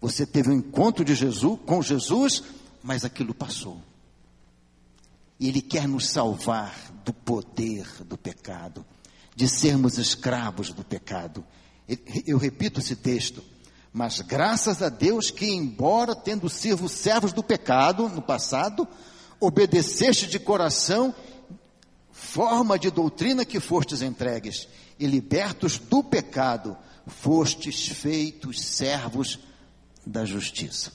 Você 0.00 0.24
teve 0.24 0.50
um 0.50 0.54
encontro 0.54 1.04
de 1.04 1.14
Jesus 1.14 1.58
com 1.66 1.82
Jesus, 1.82 2.42
mas 2.82 3.04
aquilo 3.04 3.34
passou. 3.34 3.80
E 5.40 5.48
Ele 5.48 5.60
quer 5.60 5.88
nos 5.88 6.08
salvar 6.08 6.74
do 7.04 7.12
poder 7.12 7.86
do 8.04 8.16
pecado, 8.16 8.84
de 9.34 9.48
sermos 9.48 9.98
escravos 9.98 10.72
do 10.72 10.84
pecado. 10.84 11.44
Eu 12.26 12.38
repito 12.38 12.80
esse 12.80 12.96
texto. 12.96 13.42
Mas 13.92 14.20
graças 14.20 14.82
a 14.82 14.88
Deus 14.88 15.30
que, 15.30 15.46
embora 15.46 16.16
tendo 16.16 16.48
sido 16.48 16.88
servos 16.88 17.32
do 17.32 17.42
pecado 17.42 18.08
no 18.08 18.20
passado, 18.20 18.88
obedeceste 19.38 20.26
de 20.26 20.38
coração, 20.38 21.14
forma 22.10 22.78
de 22.78 22.90
doutrina 22.90 23.44
que 23.44 23.60
fostes 23.60 24.02
entregues, 24.02 24.68
e 24.98 25.06
libertos 25.06 25.78
do 25.78 26.02
pecado, 26.02 26.76
fostes 27.06 27.86
feitos 27.88 28.60
servos 28.60 29.38
da 30.06 30.24
justiça. 30.24 30.92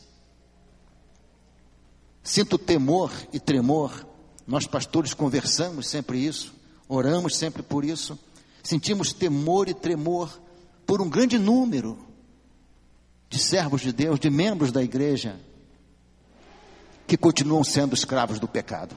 Sinto 2.23 2.58
temor 2.58 3.12
e 3.32 3.39
tremor, 3.39 4.06
nós 4.45 4.67
pastores 4.67 5.13
conversamos 5.13 5.88
sempre 5.88 6.19
isso, 6.25 6.54
oramos 6.88 7.36
sempre 7.36 7.63
por 7.63 7.86
isso, 7.86 8.19
sentimos 8.69 9.12
temor 9.12 9.67
e 9.67 9.73
tremor 9.73 10.39
por 10.86 11.01
um 11.01 11.10
grande 11.10 11.39
número 11.39 11.97
de 13.27 13.39
servos 13.39 13.82
de 13.82 13.91
Deus, 13.91 14.19
de 14.19 14.29
membros 14.29 14.71
da 14.71 14.84
igreja, 14.84 15.39
que 17.08 17.17
continuam 17.17 17.63
sendo 17.63 17.95
escravos 17.95 18.38
do 18.38 18.47
pecado. 18.47 18.95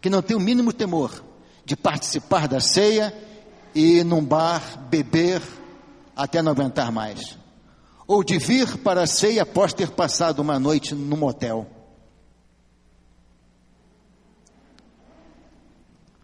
Que 0.00 0.08
não 0.08 0.22
tem 0.22 0.34
o 0.34 0.40
mínimo 0.40 0.72
temor 0.72 1.22
de 1.66 1.76
participar 1.76 2.48
da 2.48 2.60
ceia 2.60 3.14
e 3.74 4.02
num 4.02 4.24
bar 4.24 4.78
beber 4.88 5.42
até 6.16 6.40
não 6.40 6.52
aguentar 6.52 6.90
mais. 6.90 7.38
Ou 8.06 8.24
de 8.24 8.38
vir 8.38 8.78
para 8.78 9.02
a 9.02 9.06
ceia 9.06 9.42
após 9.42 9.74
ter 9.74 9.90
passado 9.90 10.38
uma 10.38 10.58
noite 10.58 10.94
no 10.94 11.18
motel. 11.18 11.66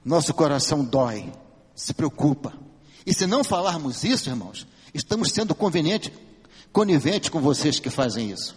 Nosso 0.09 0.35
coração 0.35 0.85
dói, 0.85 1.33
se 1.75 1.94
preocupa. 1.94 2.53
E 3.07 3.14
se 3.14 3.27
não 3.27 3.44
falarmos 3.44 4.05
isso, 4.05 4.29
irmãos, 4.29 4.66
Estamos 4.92 5.31
sendo 5.31 5.55
conveniente, 5.55 6.12
coniventes 6.73 7.29
com 7.29 7.40
vocês 7.40 7.79
que 7.79 7.90
fazem 7.90 8.31
isso. 8.31 8.57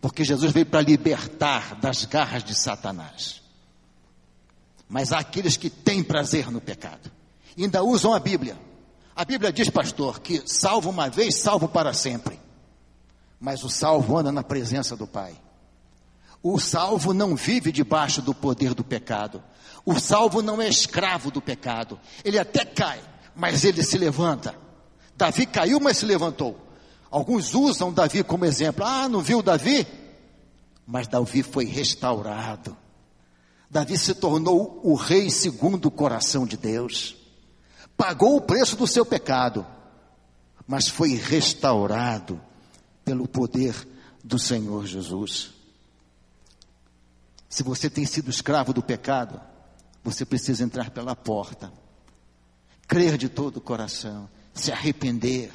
Porque 0.00 0.24
Jesus 0.24 0.52
veio 0.52 0.66
para 0.66 0.80
libertar 0.80 1.76
das 1.76 2.04
garras 2.04 2.44
de 2.44 2.54
Satanás. 2.54 3.40
Mas 4.88 5.12
há 5.12 5.18
aqueles 5.18 5.56
que 5.56 5.70
têm 5.70 6.02
prazer 6.02 6.50
no 6.50 6.60
pecado. 6.60 7.10
Ainda 7.56 7.82
usam 7.82 8.12
a 8.12 8.18
Bíblia. 8.18 8.58
A 9.14 9.24
Bíblia 9.24 9.52
diz, 9.52 9.70
pastor, 9.70 10.20
que 10.20 10.42
salvo 10.46 10.90
uma 10.90 11.08
vez, 11.08 11.36
salvo 11.36 11.68
para 11.68 11.92
sempre. 11.92 12.38
Mas 13.40 13.64
o 13.64 13.70
salvo 13.70 14.18
anda 14.18 14.32
na 14.32 14.42
presença 14.42 14.96
do 14.96 15.06
Pai. 15.06 15.34
O 16.42 16.58
salvo 16.58 17.14
não 17.14 17.36
vive 17.36 17.70
debaixo 17.70 18.20
do 18.20 18.34
poder 18.34 18.74
do 18.74 18.82
pecado. 18.82 19.42
O 19.84 19.98
salvo 19.98 20.42
não 20.42 20.62
é 20.62 20.68
escravo 20.68 21.30
do 21.30 21.40
pecado. 21.40 21.98
Ele 22.24 22.38
até 22.38 22.64
cai, 22.64 23.00
mas 23.34 23.64
ele 23.64 23.82
se 23.82 23.98
levanta. 23.98 24.54
Davi 25.16 25.46
caiu, 25.46 25.80
mas 25.80 25.98
se 25.98 26.06
levantou. 26.06 26.58
Alguns 27.10 27.54
usam 27.54 27.92
Davi 27.92 28.22
como 28.22 28.44
exemplo. 28.44 28.84
Ah, 28.84 29.08
não 29.08 29.20
viu 29.20 29.42
Davi? 29.42 29.86
Mas 30.86 31.06
Davi 31.06 31.42
foi 31.42 31.64
restaurado. 31.64 32.76
Davi 33.70 33.98
se 33.98 34.14
tornou 34.14 34.80
o 34.82 34.94
rei 34.94 35.30
segundo 35.30 35.86
o 35.86 35.90
coração 35.90 36.46
de 36.46 36.56
Deus. 36.56 37.16
Pagou 37.96 38.36
o 38.36 38.40
preço 38.40 38.76
do 38.76 38.86
seu 38.86 39.04
pecado, 39.04 39.66
mas 40.66 40.88
foi 40.88 41.14
restaurado 41.14 42.40
pelo 43.04 43.26
poder 43.26 43.74
do 44.22 44.38
Senhor 44.38 44.86
Jesus. 44.86 45.50
Se 47.48 47.62
você 47.62 47.90
tem 47.90 48.06
sido 48.06 48.30
escravo 48.30 48.72
do 48.72 48.82
pecado, 48.82 49.40
você 50.02 50.24
precisa 50.24 50.64
entrar 50.64 50.90
pela 50.90 51.14
porta, 51.14 51.72
crer 52.86 53.16
de 53.16 53.28
todo 53.28 53.58
o 53.58 53.60
coração 53.60 54.28
se 54.54 54.70
arrepender, 54.70 55.50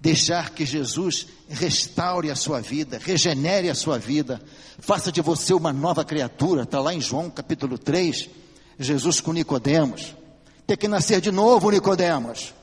deixar 0.00 0.50
que 0.50 0.64
Jesus 0.64 1.26
restaure 1.48 2.30
a 2.30 2.36
sua 2.36 2.60
vida, 2.60 2.98
regenere 2.98 3.68
a 3.68 3.74
sua 3.74 3.98
vida, 3.98 4.40
faça 4.78 5.12
de 5.12 5.20
você 5.20 5.52
uma 5.52 5.72
nova 5.72 6.04
criatura, 6.04 6.62
está 6.62 6.80
lá 6.80 6.94
em 6.94 7.00
João 7.00 7.28
capítulo 7.28 7.76
3, 7.76 8.30
Jesus 8.78 9.20
com 9.20 9.32
Nicodemos, 9.32 10.16
tem 10.66 10.76
que 10.76 10.88
nascer 10.88 11.20
de 11.20 11.30
novo 11.30 11.70
Nicodemos, 11.70 12.54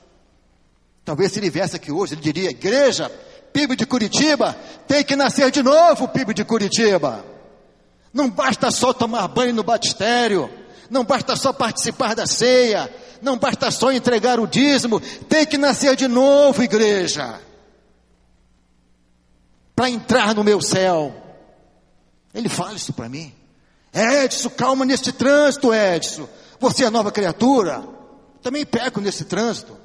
talvez 1.05 1.31
se 1.31 1.39
ele 1.39 1.51
viesse 1.51 1.75
aqui 1.75 1.91
hoje, 1.91 2.15
ele 2.15 2.21
diria, 2.21 2.49
igreja, 2.49 3.09
PIB 3.53 3.75
de 3.75 3.85
Curitiba, 3.85 4.53
tem 4.87 5.03
que 5.03 5.15
nascer 5.15 5.51
de 5.51 5.61
novo 5.61 6.07
PIB 6.07 6.33
de 6.33 6.43
Curitiba, 6.43 7.23
não 8.13 8.29
basta 8.29 8.71
só 8.71 8.93
tomar 8.93 9.27
banho 9.27 9.53
no 9.53 9.63
batistério, 9.63 10.51
não 10.89 11.03
basta 11.03 11.35
só 11.35 11.51
participar 11.51 12.15
da 12.15 12.25
ceia, 12.25 12.93
não 13.21 13.37
basta 13.37 13.69
só 13.71 13.91
entregar 13.91 14.39
o 14.39 14.47
dízimo, 14.47 14.99
tem 14.99 15.45
que 15.45 15.57
nascer 15.57 15.95
de 15.95 16.07
novo, 16.07 16.63
igreja, 16.63 17.39
para 19.75 19.89
entrar 19.89 20.33
no 20.33 20.43
meu 20.43 20.61
céu. 20.61 21.15
Ele 22.33 22.49
fala 22.49 22.73
isso 22.73 22.93
para 22.93 23.09
mim. 23.09 23.33
Edson, 23.93 24.49
calma 24.49 24.85
neste 24.85 25.11
trânsito, 25.11 25.73
Edson. 25.73 26.27
Você 26.59 26.85
é 26.85 26.89
nova 26.89 27.11
criatura. 27.11 27.83
Também 28.41 28.65
peco 28.65 29.01
nesse 29.01 29.25
trânsito. 29.25 29.75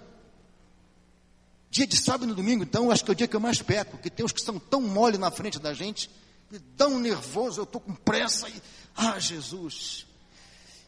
Dia 1.71 1.87
de 1.87 1.97
sábado 1.97 2.31
e 2.31 2.35
domingo, 2.35 2.63
então, 2.63 2.91
acho 2.91 3.03
que 3.03 3.11
é 3.11 3.13
o 3.13 3.15
dia 3.15 3.27
que 3.27 3.35
eu 3.35 3.41
mais 3.41 3.63
peco, 3.63 3.97
que 3.97 4.11
tem 4.11 4.27
uns 4.27 4.33
que 4.33 4.43
são 4.43 4.59
tão 4.59 4.83
mole 4.83 5.17
na 5.17 5.31
frente 5.31 5.59
da 5.59 5.73
gente, 5.73 6.11
tão 6.61 6.99
nervoso, 6.99 7.61
eu 7.61 7.65
estou 7.65 7.81
com 7.81 7.95
pressa 7.95 8.49
e. 8.49 8.63
Ah, 8.97 9.19
Jesus! 9.19 10.07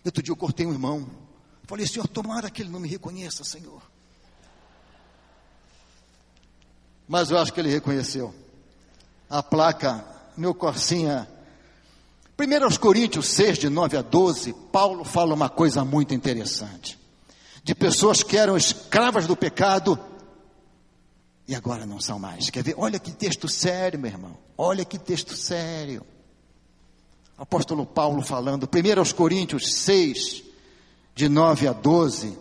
Outro 0.05 0.22
dia 0.22 0.33
eu 0.33 0.37
cortei 0.37 0.66
um 0.66 0.72
irmão. 0.72 1.09
Falei, 1.66 1.87
Senhor, 1.87 2.07
tomara 2.07 2.50
que 2.50 2.62
ele 2.62 2.70
não 2.70 2.81
me 2.81 2.88
reconheça, 2.88 3.42
Senhor. 3.42 3.83
Mas 7.09 7.31
eu 7.31 7.38
acho 7.38 7.53
que 7.53 7.61
ele 7.61 7.70
reconheceu. 7.70 8.35
A 9.29 9.42
placa, 9.42 10.05
meu. 10.37 10.55
Primeiro 12.37 12.64
aos 12.64 12.77
Coríntios 12.77 13.29
6, 13.29 13.59
de 13.59 13.68
9 13.68 13.96
a 13.96 14.03
12, 14.03 14.53
Paulo 14.72 15.05
fala 15.05 15.35
uma 15.35 15.48
coisa 15.48 15.85
muito 15.85 16.12
interessante. 16.14 16.98
De 17.62 17.74
pessoas 17.74 18.22
que 18.22 18.37
eram 18.37 18.57
escravas 18.57 19.27
do 19.27 19.37
pecado 19.37 19.98
e 21.46 21.54
agora 21.54 21.85
não 21.85 22.00
são 22.00 22.18
mais. 22.18 22.50
Quer 22.50 22.62
ver? 22.62 22.74
Olha 22.76 22.98
que 22.98 23.11
texto 23.11 23.48
sério, 23.48 23.98
meu 23.98 24.11
irmão. 24.11 24.37
Olha 24.57 24.85
que 24.85 24.98
texto 24.98 25.37
sério. 25.37 26.04
Apóstolo 27.37 27.85
Paulo 27.85 28.22
falando, 28.22 28.66
primeiro 28.66 29.00
aos 29.00 29.12
Coríntios 29.12 29.74
6, 29.74 30.42
de 31.14 31.28
9 31.28 31.68
a 31.68 31.72
12, 31.72 32.38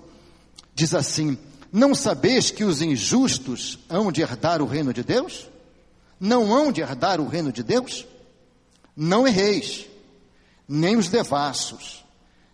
diz 0.73 0.93
assim: 0.93 1.37
Não 1.71 1.93
sabeis 1.93 2.51
que 2.51 2.63
os 2.63 2.81
injustos 2.81 3.79
hão 3.89 4.11
de 4.11 4.21
herdar 4.21 4.61
o 4.61 4.67
reino 4.67 4.93
de 4.93 5.03
Deus? 5.03 5.49
Não 6.19 6.53
hão 6.53 6.71
de 6.71 6.81
herdar 6.81 7.19
o 7.19 7.27
reino 7.27 7.51
de 7.51 7.63
Deus? 7.63 8.05
Não 8.95 9.27
erreis, 9.27 9.87
nem 10.67 10.95
os 10.95 11.09
devassos, 11.09 12.05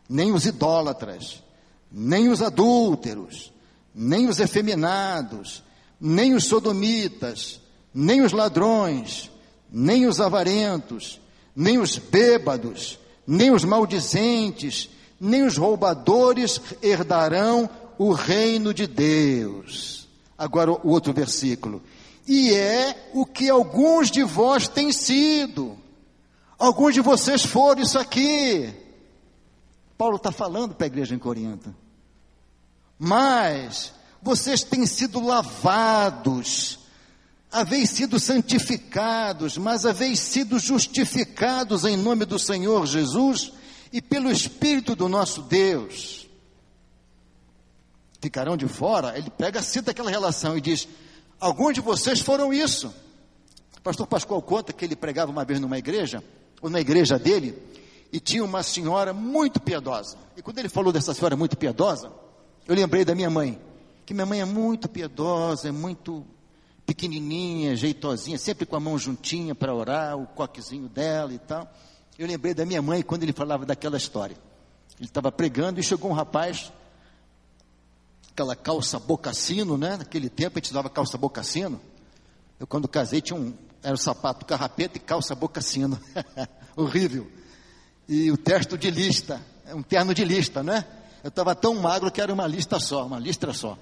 nem 0.07 0.31
os 0.31 0.45
idólatras, 0.45 1.43
nem 1.91 2.29
os 2.29 2.41
adúlteros, 2.41 3.51
nem 3.93 4.27
os 4.27 4.39
efeminados, 4.39 5.61
nem 5.99 6.33
os 6.33 6.45
sodomitas, 6.45 7.59
nem 7.93 8.21
os 8.21 8.31
ladrões, 8.31 9.29
nem 9.71 10.05
os 10.05 10.21
avarentos, 10.21 11.19
nem 11.55 11.77
os 11.77 11.97
bêbados, 11.97 12.99
nem 13.27 13.51
os 13.51 13.63
maldizentes, 13.63 14.89
nem 15.19 15.43
os 15.43 15.57
roubadores 15.57 16.61
herdarão 16.81 17.69
o 17.97 18.13
reino 18.13 18.73
de 18.73 18.87
Deus. 18.87 20.07
Agora 20.37 20.71
o 20.71 20.89
outro 20.89 21.11
versículo. 21.11 21.81
E 22.25 22.53
é 22.53 23.09
o 23.13 23.25
que 23.25 23.49
alguns 23.49 24.09
de 24.09 24.23
vós 24.23 24.67
têm 24.67 24.91
sido. 24.91 25.77
Alguns 26.57 26.93
de 26.93 27.01
vocês 27.01 27.43
foram 27.43 27.81
isso 27.81 27.99
aqui. 27.99 28.73
Paulo 29.97 30.15
está 30.15 30.31
falando 30.31 30.73
para 30.73 30.85
a 30.85 30.87
igreja 30.87 31.13
em 31.13 31.19
Corinto. 31.19 31.75
Mas 32.97 33.93
vocês 34.21 34.63
têm 34.63 34.85
sido 34.85 35.19
lavados, 35.19 36.79
haveis 37.51 37.89
sido 37.89 38.19
santificados, 38.19 39.57
mas 39.57 39.85
haveis 39.85 40.19
sido 40.19 40.59
justificados 40.59 41.85
em 41.85 41.97
nome 41.97 42.25
do 42.25 42.37
Senhor 42.37 42.85
Jesus 42.85 43.53
e 43.91 44.01
pelo 44.01 44.31
Espírito 44.31 44.95
do 44.95 45.07
nosso 45.07 45.41
Deus. 45.43 46.27
Ficarão 48.21 48.57
de 48.57 48.67
fora, 48.67 49.17
ele 49.17 49.29
pega, 49.29 49.61
cita 49.61 49.91
aquela 49.91 50.09
relação 50.09 50.57
e 50.57 50.61
diz: 50.61 50.87
Alguns 51.39 51.73
de 51.73 51.81
vocês 51.81 52.19
foram 52.19 52.53
isso. 52.53 52.93
O 53.77 53.81
pastor 53.81 54.05
Pascoal 54.05 54.41
conta 54.41 54.73
que 54.73 54.83
ele 54.83 54.95
pregava 54.95 55.31
uma 55.31 55.45
vez 55.45 55.59
numa 55.59 55.77
igreja, 55.77 56.21
ou 56.61 56.69
na 56.69 56.81
igreja 56.81 57.17
dele, 57.17 57.57
e 58.11 58.19
tinha 58.19 58.43
uma 58.43 58.61
senhora 58.61 59.13
muito 59.13 59.59
piedosa. 59.61 60.17
E 60.35 60.41
quando 60.41 60.59
ele 60.59 60.67
falou 60.67 60.91
dessa 60.91 61.13
senhora 61.13 61.37
muito 61.37 61.55
piedosa, 61.55 62.11
eu 62.67 62.75
lembrei 62.75 63.05
da 63.05 63.15
minha 63.15 63.29
mãe, 63.29 63.57
que 64.09 64.13
minha 64.15 64.25
mãe 64.25 64.41
é 64.41 64.45
muito 64.45 64.89
piedosa, 64.89 65.69
é 65.69 65.71
muito 65.71 66.25
pequenininha, 66.83 67.75
jeitosinha, 67.75 68.39
sempre 68.39 68.65
com 68.65 68.75
a 68.75 68.79
mão 68.79 68.97
juntinha 68.97 69.53
para 69.53 69.71
orar, 69.71 70.17
o 70.17 70.25
coquezinho 70.25 70.89
dela 70.89 71.31
e 71.31 71.37
tal. 71.37 71.71
Eu 72.17 72.25
lembrei 72.25 72.55
da 72.55 72.65
minha 72.65 72.81
mãe 72.81 73.03
quando 73.03 73.21
ele 73.21 73.33
falava 73.33 73.67
daquela 73.67 73.97
história. 73.97 74.35
Ele 74.97 75.07
estava 75.07 75.31
pregando 75.31 75.79
e 75.79 75.83
chegou 75.83 76.09
um 76.09 76.13
rapaz, 76.15 76.73
aquela 78.31 78.55
calça 78.55 78.97
bocassino, 78.97 79.77
né? 79.77 79.97
Naquele 79.97 80.27
tempo 80.27 80.57
a 80.57 80.59
gente 80.59 80.71
usava 80.71 80.89
calça 80.89 81.15
bocassino. 81.15 81.79
Eu 82.59 82.65
quando 82.65 82.87
casei 82.87 83.21
tinha 83.21 83.39
um, 83.39 83.53
era 83.83 83.93
o 83.93 83.97
sapato 83.99 84.43
carrapeta 84.43 84.97
e 84.97 84.99
calça 84.99 85.35
bocassino. 85.35 85.99
Horrível. 86.75 87.27
E 88.07 88.31
o 88.31 88.37
texto 88.37 88.75
de 88.75 88.89
lista, 88.89 89.39
é 89.67 89.75
um 89.75 89.83
terno 89.83 90.15
de 90.15 90.25
lista, 90.25 90.63
né? 90.63 90.83
Eu 91.23 91.27
estava 91.27 91.53
tão 91.53 91.75
magro 91.75 92.09
que 92.09 92.19
era 92.19 92.33
uma 92.33 92.47
lista 92.47 92.79
só, 92.79 93.05
uma 93.05 93.19
listra 93.19 93.53
só. 93.53 93.77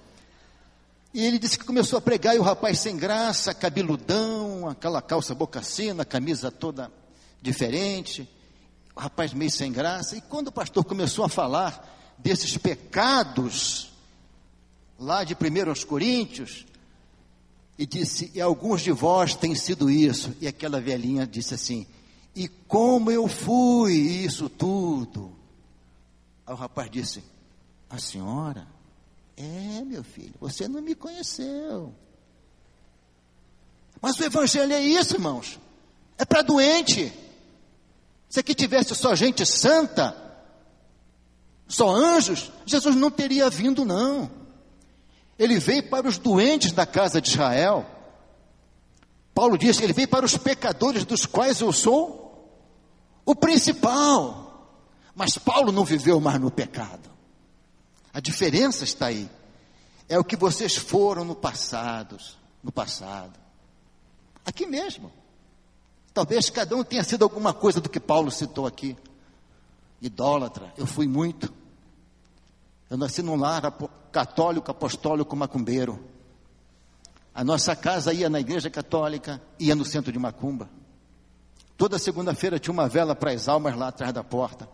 E 1.18 1.26
ele 1.26 1.40
disse 1.40 1.58
que 1.58 1.66
começou 1.66 1.98
a 1.98 2.02
pregar 2.02 2.36
e 2.36 2.40
o 2.40 2.44
rapaz 2.44 2.78
sem 2.78 2.96
graça, 2.96 3.52
cabeludão, 3.52 4.70
aquela 4.70 5.02
calça 5.02 5.34
bocassina, 5.34 6.06
camisa 6.06 6.52
toda 6.52 6.92
diferente, 7.42 8.30
o 8.96 9.00
rapaz 9.00 9.34
meio 9.34 9.50
sem 9.50 9.72
graça. 9.72 10.16
E 10.16 10.22
quando 10.22 10.50
o 10.50 10.52
pastor 10.52 10.86
começou 10.86 11.26
a 11.26 11.30
falar 11.30 12.14
desses 12.20 12.56
pecados, 12.56 13.92
lá 15.00 15.24
de 15.24 15.34
1 15.34 15.88
Coríntios, 15.88 16.68
e 17.80 17.88
disse: 17.88 18.32
E 18.36 18.40
alguns 18.40 18.82
de 18.82 18.92
vós 18.92 19.34
têm 19.34 19.56
sido 19.56 19.90
isso. 19.90 20.36
E 20.40 20.48
aquela 20.48 20.80
velhinha 20.80 21.26
disse 21.26 21.56
assim: 21.56 21.88
E 22.36 22.48
como 22.48 23.10
eu 23.10 23.28
fui 23.28 23.96
isso 23.96 24.48
tudo? 24.50 25.36
Aí 26.46 26.54
o 26.54 26.58
rapaz 26.58 26.92
disse: 26.92 27.24
A 27.90 27.98
senhora? 27.98 28.77
É, 29.38 29.84
meu 29.86 30.04
filho, 30.04 30.34
você 30.40 30.68
não 30.68 30.82
me 30.82 30.96
conheceu. 30.96 31.94
Mas 34.02 34.18
o 34.20 34.24
evangelho 34.24 34.74
é 34.74 34.82
isso, 34.82 35.16
irmãos. 35.16 35.60
É 36.18 36.26
para 36.26 36.42
doente. 36.42 37.14
Se 38.28 38.40
aqui 38.40 38.56
tivesse 38.56 38.96
só 38.96 39.14
gente 39.14 39.46
santa, 39.46 40.16
só 41.68 41.90
anjos, 41.90 42.52
Jesus 42.66 42.96
não 42.96 43.12
teria 43.12 43.48
vindo, 43.50 43.86
não. 43.86 44.30
Ele 45.38 45.60
veio 45.60 45.88
para 45.88 46.08
os 46.08 46.18
doentes 46.18 46.72
da 46.72 46.86
casa 46.86 47.22
de 47.22 47.30
Israel. 47.30 47.86
Paulo 49.36 49.56
diz 49.56 49.78
que 49.78 49.84
ele 49.84 49.94
veio 49.94 50.08
para 50.08 50.26
os 50.26 50.36
pecadores, 50.36 51.06
dos 51.06 51.28
quais 51.28 51.62
eu 51.62 51.72
sou 51.72 52.52
o 53.24 53.36
principal. 53.36 54.82
Mas 55.14 55.38
Paulo 55.38 55.72
não 55.72 55.86
viveu 55.86 56.20
mais 56.20 56.40
no 56.40 56.50
pecado. 56.50 57.17
A 58.18 58.20
diferença 58.20 58.84
está 58.84 59.06
aí. 59.06 59.30
É 60.10 60.18
o 60.18 60.24
que 60.24 60.36
vocês 60.36 60.76
foram 60.76 61.24
no 61.24 61.36
passado, 61.36 62.18
no 62.64 62.72
passado. 62.72 63.38
Aqui 64.44 64.66
mesmo. 64.66 65.12
Talvez 66.16 66.50
cada 66.50 66.76
um 66.76 66.84
tenha 66.84 67.04
sido 67.04 67.22
alguma 67.22 67.54
coisa 67.54 67.80
do 67.80 67.88
que 67.88 68.00
Paulo 68.00 68.32
citou 68.32 68.66
aqui. 68.66 68.98
Idólatra, 70.02 70.74
eu 70.76 70.88
fui 70.88 71.08
muito. 71.08 71.54
Eu 72.90 72.98
nasci 72.98 73.22
num 73.22 73.36
lar 73.36 73.62
católico, 74.12 74.72
apostólico, 74.72 75.36
macumbeiro. 75.36 76.04
A 77.36 77.44
nossa 77.44 77.76
casa 77.76 78.12
ia 78.12 78.32
na 78.32 78.40
igreja 78.40 78.72
católica, 78.72 79.40
ia 79.60 79.76
no 79.76 79.86
centro 79.86 80.12
de 80.12 80.18
Macumba. 80.18 80.68
Toda 81.78 82.00
segunda-feira 82.00 82.58
tinha 82.58 82.74
uma 82.74 82.90
vela 82.90 83.16
para 83.16 83.30
as 83.30 83.48
almas 83.48 83.78
lá 83.78 83.90
atrás 83.90 84.12
da 84.12 84.24
porta. 84.24 84.68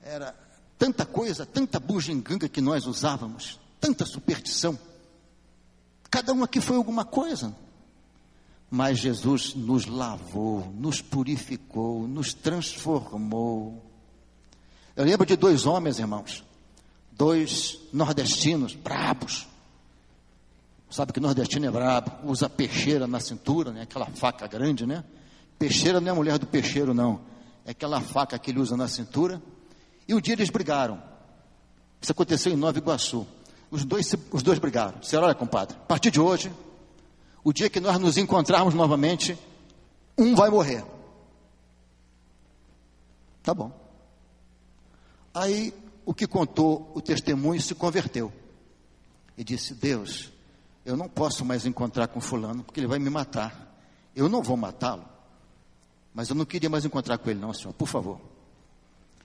Era 0.00 0.48
tanta 0.80 1.06
coisa, 1.06 1.46
tanta 1.46 1.78
bugiganga 1.78 2.48
que 2.48 2.60
nós 2.60 2.86
usávamos, 2.86 3.60
tanta 3.80 4.04
superstição. 4.04 4.76
Cada 6.10 6.32
um 6.32 6.42
aqui 6.42 6.60
foi 6.60 6.76
alguma 6.76 7.04
coisa 7.04 7.54
mas 8.70 9.00
Jesus 9.00 9.52
nos 9.54 9.86
lavou, 9.86 10.72
nos 10.76 11.02
purificou, 11.02 12.06
nos 12.06 12.32
transformou. 12.32 13.84
Eu 14.94 15.04
lembro 15.04 15.26
de 15.26 15.34
dois 15.34 15.66
homens, 15.66 15.98
irmãos, 15.98 16.44
dois 17.10 17.80
nordestinos, 17.92 18.74
brabos. 18.74 19.48
Sabe 20.88 21.12
que 21.12 21.20
nordestino 21.20 21.66
é 21.66 21.70
brabo, 21.70 22.30
usa 22.30 22.48
peixeira 22.48 23.06
na 23.08 23.18
cintura, 23.18 23.72
né? 23.72 23.82
aquela 23.82 24.06
faca 24.06 24.46
grande, 24.46 24.86
né? 24.86 25.04
Peixeira 25.58 26.00
não 26.00 26.08
é 26.08 26.10
a 26.10 26.14
mulher 26.14 26.38
do 26.38 26.46
peixeiro, 26.46 26.94
não. 26.94 27.20
É 27.64 27.72
aquela 27.72 28.00
faca 28.00 28.38
que 28.38 28.50
ele 28.50 28.60
usa 28.60 28.76
na 28.76 28.88
cintura. 28.88 29.42
E 30.10 30.14
um 30.14 30.20
dia 30.20 30.34
eles 30.34 30.50
brigaram. 30.50 31.00
Isso 32.02 32.10
aconteceu 32.10 32.52
em 32.52 32.56
Nova 32.56 32.76
Iguaçu. 32.76 33.24
Os 33.70 33.84
dois, 33.84 34.12
os 34.32 34.42
dois 34.42 34.58
brigaram. 34.58 34.98
Disseram, 34.98 35.22
olha, 35.22 35.36
compadre, 35.36 35.76
a 35.76 35.86
partir 35.86 36.10
de 36.10 36.20
hoje, 36.20 36.52
o 37.44 37.52
dia 37.52 37.70
que 37.70 37.78
nós 37.78 37.96
nos 37.96 38.16
encontrarmos 38.16 38.74
novamente, 38.74 39.38
um 40.18 40.34
vai 40.34 40.50
morrer. 40.50 40.84
Tá 43.40 43.54
bom. 43.54 43.70
Aí 45.32 45.72
o 46.04 46.12
que 46.12 46.26
contou 46.26 46.90
o 46.92 47.00
testemunho 47.00 47.62
se 47.62 47.76
converteu 47.76 48.32
e 49.38 49.44
disse: 49.44 49.74
Deus, 49.74 50.32
eu 50.84 50.96
não 50.96 51.08
posso 51.08 51.44
mais 51.44 51.64
encontrar 51.66 52.08
com 52.08 52.20
Fulano 52.20 52.64
porque 52.64 52.80
ele 52.80 52.88
vai 52.88 52.98
me 52.98 53.10
matar. 53.10 53.80
Eu 54.16 54.28
não 54.28 54.42
vou 54.42 54.56
matá-lo, 54.56 55.04
mas 56.12 56.28
eu 56.28 56.34
não 56.34 56.44
queria 56.44 56.68
mais 56.68 56.84
encontrar 56.84 57.16
com 57.16 57.30
ele, 57.30 57.38
não, 57.38 57.54
senhor, 57.54 57.72
por 57.72 57.86
favor. 57.86 58.29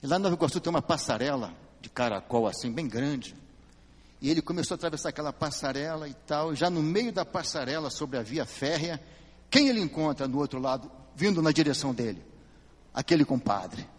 E 0.06 0.08
lá 0.08 0.20
no 0.20 0.26
Nova 0.26 0.36
Iguaçu 0.36 0.60
tem 0.60 0.70
uma 0.70 0.84
passarela 0.84 1.52
de 1.82 1.90
caracol 1.90 2.46
assim, 2.46 2.72
bem 2.72 2.88
grande. 2.88 3.36
E 4.22 4.30
ele 4.30 4.40
começou 4.40 4.76
a 4.76 4.78
atravessar 4.78 5.10
aquela 5.10 5.34
passarela 5.34 6.08
e 6.08 6.14
tal, 6.14 6.54
já 6.54 6.70
no 6.70 6.84
meio 6.84 7.12
da 7.12 7.26
passarela, 7.26 7.90
sobre 7.90 8.20
a 8.20 8.22
via 8.22 8.46
férrea, 8.46 9.02
quem 9.50 9.68
ele 9.68 9.82
encontra 9.82 10.28
no 10.28 10.38
outro 10.38 10.60
lado, 10.60 10.92
vindo 11.16 11.42
na 11.42 11.52
direção 11.52 11.92
dele? 11.92 12.24
Aquele 12.94 13.26
compadre. 13.26 13.90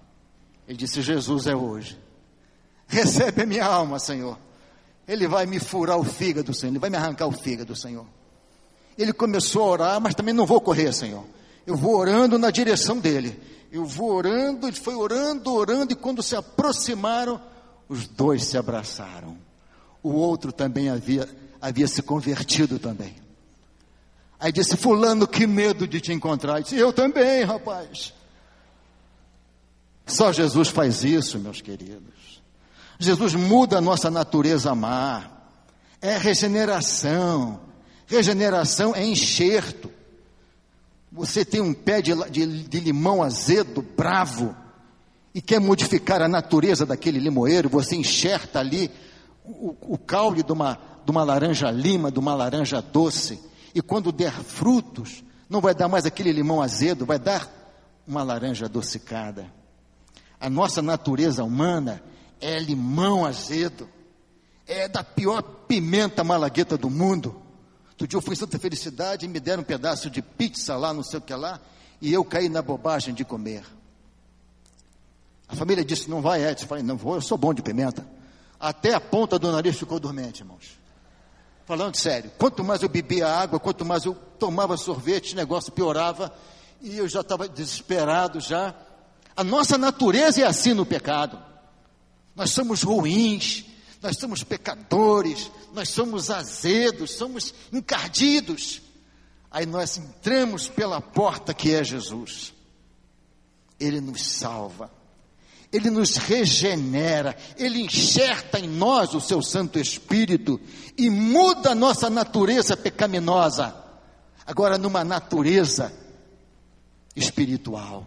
Ele 0.68 0.78
disse: 0.78 1.02
Jesus 1.02 1.48
é 1.48 1.56
hoje. 1.56 1.98
Recebe 2.86 3.42
a 3.42 3.46
minha 3.46 3.64
alma, 3.64 3.98
Senhor. 3.98 4.38
Ele 5.08 5.26
vai 5.26 5.44
me 5.44 5.58
furar 5.58 5.98
o 5.98 6.04
fígado, 6.04 6.54
Senhor. 6.54 6.70
Ele 6.70 6.78
vai 6.78 6.88
me 6.88 6.96
arrancar 6.96 7.26
o 7.26 7.32
fígado, 7.32 7.74
Senhor. 7.74 8.06
Ele 8.96 9.12
começou 9.12 9.64
a 9.64 9.66
orar, 9.66 10.00
mas 10.00 10.14
também 10.14 10.32
não 10.32 10.46
vou 10.46 10.60
correr, 10.60 10.92
Senhor. 10.92 11.24
Eu 11.66 11.76
vou 11.76 11.96
orando 11.96 12.38
na 12.38 12.50
direção 12.50 12.98
dele. 12.98 13.40
Eu 13.72 13.84
vou 13.84 14.12
orando, 14.12 14.68
ele 14.68 14.76
foi 14.76 14.94
orando, 14.94 15.52
orando, 15.52 15.92
e 15.92 15.96
quando 15.96 16.22
se 16.22 16.36
aproximaram, 16.36 17.40
os 17.88 18.06
dois 18.06 18.44
se 18.44 18.56
abraçaram 18.56 19.46
o 20.06 20.12
outro 20.12 20.52
também 20.52 20.88
havia, 20.88 21.28
havia 21.60 21.88
se 21.88 22.00
convertido 22.00 22.78
também. 22.78 23.16
Aí 24.38 24.52
disse, 24.52 24.76
fulano, 24.76 25.26
que 25.26 25.48
medo 25.48 25.84
de 25.88 26.00
te 26.00 26.12
encontrar. 26.12 26.58
Eu 26.58 26.62
disse, 26.62 26.76
eu 26.76 26.92
também, 26.92 27.42
rapaz. 27.42 28.14
Só 30.06 30.32
Jesus 30.32 30.68
faz 30.68 31.02
isso, 31.02 31.40
meus 31.40 31.60
queridos. 31.60 32.40
Jesus 33.00 33.34
muda 33.34 33.78
a 33.78 33.80
nossa 33.80 34.08
natureza 34.08 34.72
má. 34.76 35.28
É 36.00 36.16
regeneração. 36.16 37.60
Regeneração 38.06 38.94
é 38.94 39.04
enxerto. 39.04 39.90
Você 41.12 41.44
tem 41.44 41.60
um 41.60 41.72
pé 41.72 42.02
de, 42.02 42.12
de, 42.30 42.64
de 42.64 42.80
limão 42.80 43.22
azedo, 43.22 43.82
bravo, 43.82 44.54
e 45.34 45.40
quer 45.40 45.60
modificar 45.60 46.22
a 46.22 46.28
natureza 46.28 46.86
daquele 46.86 47.18
limoeiro, 47.18 47.68
você 47.68 47.94
enxerta 47.94 48.58
ali 48.58 48.90
o, 49.44 49.76
o 49.82 49.98
caule 49.98 50.42
de 50.42 50.52
uma, 50.52 50.78
de 51.04 51.10
uma 51.10 51.22
laranja 51.22 51.70
lima, 51.70 52.10
de 52.10 52.18
uma 52.18 52.34
laranja 52.34 52.80
doce, 52.80 53.38
e 53.74 53.82
quando 53.82 54.10
der 54.10 54.32
frutos, 54.32 55.22
não 55.48 55.60
vai 55.60 55.74
dar 55.74 55.88
mais 55.88 56.06
aquele 56.06 56.32
limão 56.32 56.62
azedo, 56.62 57.06
vai 57.06 57.18
dar 57.18 57.48
uma 58.06 58.22
laranja 58.22 58.66
adocicada. 58.66 59.52
A 60.40 60.50
nossa 60.50 60.82
natureza 60.82 61.44
humana 61.44 62.02
é 62.40 62.58
limão 62.58 63.24
azedo, 63.24 63.88
é 64.66 64.88
da 64.88 65.04
pior 65.04 65.42
pimenta 65.42 66.24
malagueta 66.24 66.76
do 66.76 66.90
mundo. 66.90 67.42
Outro 67.96 68.06
dia 68.06 68.18
eu 68.18 68.22
fui 68.22 68.34
em 68.34 68.36
Santa 68.36 68.58
Felicidade 68.58 69.24
e 69.24 69.28
me 69.28 69.40
deram 69.40 69.62
um 69.62 69.64
pedaço 69.64 70.10
de 70.10 70.20
pizza 70.20 70.76
lá, 70.76 70.92
não 70.92 71.02
sei 71.02 71.18
o 71.18 71.22
que 71.22 71.34
lá, 71.34 71.58
e 71.98 72.12
eu 72.12 72.22
caí 72.22 72.46
na 72.46 72.60
bobagem 72.60 73.14
de 73.14 73.24
comer. 73.24 73.64
A 75.48 75.56
família 75.56 75.82
disse: 75.82 76.10
Não 76.10 76.20
vai, 76.20 76.44
Edson. 76.44 76.64
Eu 76.64 76.68
falei: 76.68 76.84
Não 76.84 76.96
vou, 76.96 77.14
eu 77.14 77.22
sou 77.22 77.38
bom 77.38 77.54
de 77.54 77.62
pimenta. 77.62 78.06
Até 78.60 78.92
a 78.92 79.00
ponta 79.00 79.38
do 79.38 79.50
nariz 79.50 79.78
ficou 79.78 79.98
dormente, 79.98 80.40
irmãos. 80.40 80.78
Falando 81.64 81.96
sério, 81.96 82.30
quanto 82.38 82.62
mais 82.62 82.82
eu 82.82 82.88
bebia 82.88 83.26
água, 83.26 83.58
quanto 83.58 83.84
mais 83.84 84.04
eu 84.04 84.14
tomava 84.38 84.76
sorvete, 84.76 85.32
o 85.32 85.36
negócio 85.36 85.72
piorava 85.72 86.32
e 86.80 86.96
eu 86.96 87.08
já 87.08 87.22
estava 87.22 87.48
desesperado 87.48 88.40
já. 88.40 88.74
A 89.34 89.42
nossa 89.42 89.76
natureza 89.76 90.42
é 90.42 90.44
assim 90.44 90.74
no 90.74 90.86
pecado. 90.86 91.38
Nós 92.34 92.50
somos 92.50 92.82
ruins, 92.82 93.64
nós 94.02 94.18
somos 94.18 94.42
pecadores, 94.42 95.50
nós 95.72 95.88
somos 95.88 96.30
azedos, 96.30 97.12
somos 97.12 97.54
encardidos. 97.72 98.82
Aí 99.50 99.64
nós 99.66 99.96
entramos 99.96 100.68
pela 100.68 101.00
porta 101.00 101.54
que 101.54 101.74
é 101.74 101.82
Jesus. 101.82 102.52
Ele 103.78 104.00
nos 104.00 104.22
salva, 104.22 104.90
Ele 105.72 105.90
nos 105.90 106.16
regenera, 106.16 107.36
Ele 107.56 107.80
enxerta 107.82 108.58
em 108.58 108.68
nós 108.68 109.14
o 109.14 109.20
seu 109.20 109.42
Santo 109.42 109.78
Espírito 109.78 110.60
e 110.96 111.10
muda 111.10 111.72
a 111.72 111.74
nossa 111.74 112.08
natureza 112.08 112.76
pecaminosa, 112.76 113.74
agora 114.46 114.78
numa 114.78 115.04
natureza 115.04 115.92
espiritual. 117.14 118.06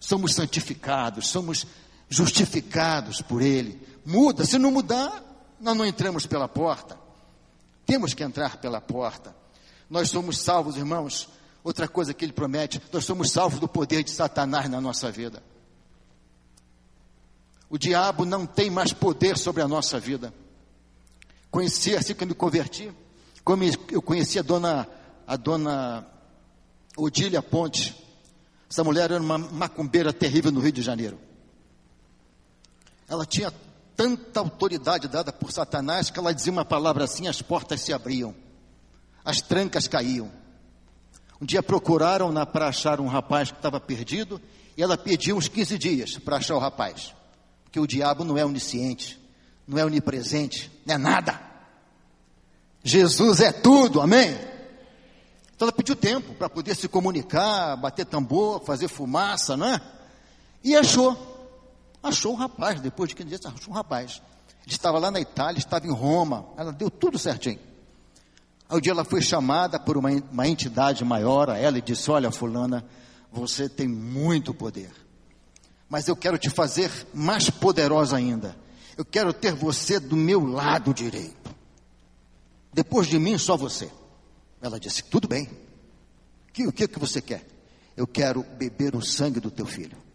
Somos 0.00 0.34
santificados, 0.34 1.28
somos 1.28 1.66
justificados 2.08 3.20
por 3.20 3.42
Ele. 3.42 3.87
Muda, 4.08 4.46
se 4.46 4.56
não 4.56 4.70
mudar, 4.70 5.22
nós 5.60 5.76
não 5.76 5.84
entramos 5.84 6.24
pela 6.24 6.48
porta. 6.48 6.98
Temos 7.84 8.14
que 8.14 8.24
entrar 8.24 8.56
pela 8.56 8.80
porta. 8.80 9.36
Nós 9.90 10.08
somos 10.08 10.38
salvos, 10.38 10.78
irmãos. 10.78 11.28
Outra 11.62 11.86
coisa 11.86 12.14
que 12.14 12.24
Ele 12.24 12.32
promete, 12.32 12.80
nós 12.90 13.04
somos 13.04 13.30
salvos 13.30 13.60
do 13.60 13.68
poder 13.68 14.02
de 14.02 14.10
Satanás 14.10 14.66
na 14.70 14.80
nossa 14.80 15.10
vida. 15.10 15.42
O 17.68 17.76
diabo 17.76 18.24
não 18.24 18.46
tem 18.46 18.70
mais 18.70 18.94
poder 18.94 19.36
sobre 19.36 19.60
a 19.60 19.68
nossa 19.68 20.00
vida. 20.00 20.32
Conheci, 21.50 21.94
assim 21.94 22.14
que 22.14 22.24
eu 22.24 22.28
me 22.28 22.34
converti, 22.34 22.90
como 23.44 23.62
eu 23.90 24.00
conheci 24.00 24.38
a 24.38 24.42
dona, 24.42 24.88
a 25.26 25.36
dona 25.36 26.06
Odília 26.96 27.42
Ponte. 27.42 27.94
Essa 28.70 28.82
mulher 28.82 29.10
era 29.10 29.20
uma 29.20 29.36
macumbeira 29.36 30.14
terrível 30.14 30.50
no 30.50 30.60
Rio 30.60 30.72
de 30.72 30.80
Janeiro. 30.80 31.18
Ela 33.06 33.26
tinha 33.26 33.52
tanta 33.98 34.38
autoridade 34.38 35.08
dada 35.08 35.32
por 35.32 35.50
Satanás 35.50 36.08
que 36.08 36.20
ela 36.20 36.32
dizia 36.32 36.52
uma 36.52 36.64
palavra 36.64 37.02
assim, 37.02 37.26
as 37.26 37.42
portas 37.42 37.80
se 37.80 37.92
abriam, 37.92 38.32
as 39.24 39.42
trancas 39.42 39.88
caíam. 39.88 40.30
Um 41.40 41.44
dia 41.44 41.64
procuraram-na 41.64 42.46
para 42.46 42.68
achar 42.68 43.00
um 43.00 43.08
rapaz 43.08 43.50
que 43.50 43.58
estava 43.58 43.80
perdido 43.80 44.40
e 44.76 44.82
ela 44.84 44.96
pediu 44.96 45.36
uns 45.36 45.48
15 45.48 45.76
dias 45.76 46.16
para 46.16 46.36
achar 46.36 46.54
o 46.54 46.60
rapaz. 46.60 47.12
Porque 47.64 47.80
o 47.80 47.88
diabo 47.88 48.22
não 48.22 48.38
é 48.38 48.44
onisciente, 48.44 49.20
não 49.66 49.76
é 49.76 49.84
onipresente, 49.84 50.70
não 50.86 50.94
é 50.94 50.98
nada. 50.98 51.40
Jesus 52.84 53.40
é 53.40 53.50
tudo, 53.50 54.00
amém? 54.00 54.30
Então 55.56 55.66
ela 55.66 55.72
pediu 55.72 55.96
tempo 55.96 56.34
para 56.34 56.48
poder 56.48 56.76
se 56.76 56.86
comunicar, 56.86 57.74
bater 57.76 58.06
tambor, 58.06 58.64
fazer 58.64 58.86
fumaça, 58.86 59.56
não 59.56 59.66
é? 59.66 59.80
E 60.62 60.76
achou. 60.76 61.27
Achou 62.08 62.32
um 62.32 62.36
rapaz, 62.36 62.80
depois 62.80 63.10
de 63.10 63.16
15 63.16 63.28
dias, 63.28 63.46
achou 63.46 63.70
um 63.70 63.76
rapaz. 63.76 64.22
Ele 64.64 64.74
estava 64.74 64.98
lá 64.98 65.10
na 65.10 65.20
Itália, 65.20 65.58
estava 65.58 65.86
em 65.86 65.92
Roma, 65.92 66.46
ela 66.56 66.72
deu 66.72 66.90
tudo 66.90 67.18
certinho. 67.18 67.58
Aí 68.68 68.76
um 68.76 68.80
dia 68.80 68.92
ela 68.92 69.04
foi 69.04 69.20
chamada 69.20 69.78
por 69.78 69.96
uma, 69.96 70.10
uma 70.10 70.48
entidade 70.48 71.04
maior 71.04 71.50
a 71.50 71.58
ela 71.58 71.78
e 71.78 71.82
disse: 71.82 72.10
Olha, 72.10 72.30
Fulana, 72.30 72.84
você 73.30 73.68
tem 73.68 73.86
muito 73.86 74.54
poder, 74.54 74.90
mas 75.88 76.08
eu 76.08 76.16
quero 76.16 76.38
te 76.38 76.48
fazer 76.48 76.90
mais 77.12 77.50
poderosa 77.50 78.16
ainda. 78.16 78.56
Eu 78.96 79.04
quero 79.04 79.32
ter 79.32 79.54
você 79.54 80.00
do 80.00 80.16
meu 80.16 80.44
lado 80.44 80.92
direito. 80.92 81.54
Depois 82.72 83.06
de 83.06 83.18
mim, 83.18 83.38
só 83.38 83.56
você. 83.56 83.90
Ela 84.60 84.80
disse: 84.80 85.04
Tudo 85.04 85.28
bem. 85.28 85.48
Que, 86.52 86.66
o 86.66 86.72
que, 86.72 86.88
que 86.88 86.98
você 86.98 87.20
quer? 87.20 87.46
Eu 87.96 88.06
quero 88.06 88.42
beber 88.42 88.96
o 88.96 89.02
sangue 89.02 89.40
do 89.40 89.50
teu 89.50 89.66
filho. 89.66 90.07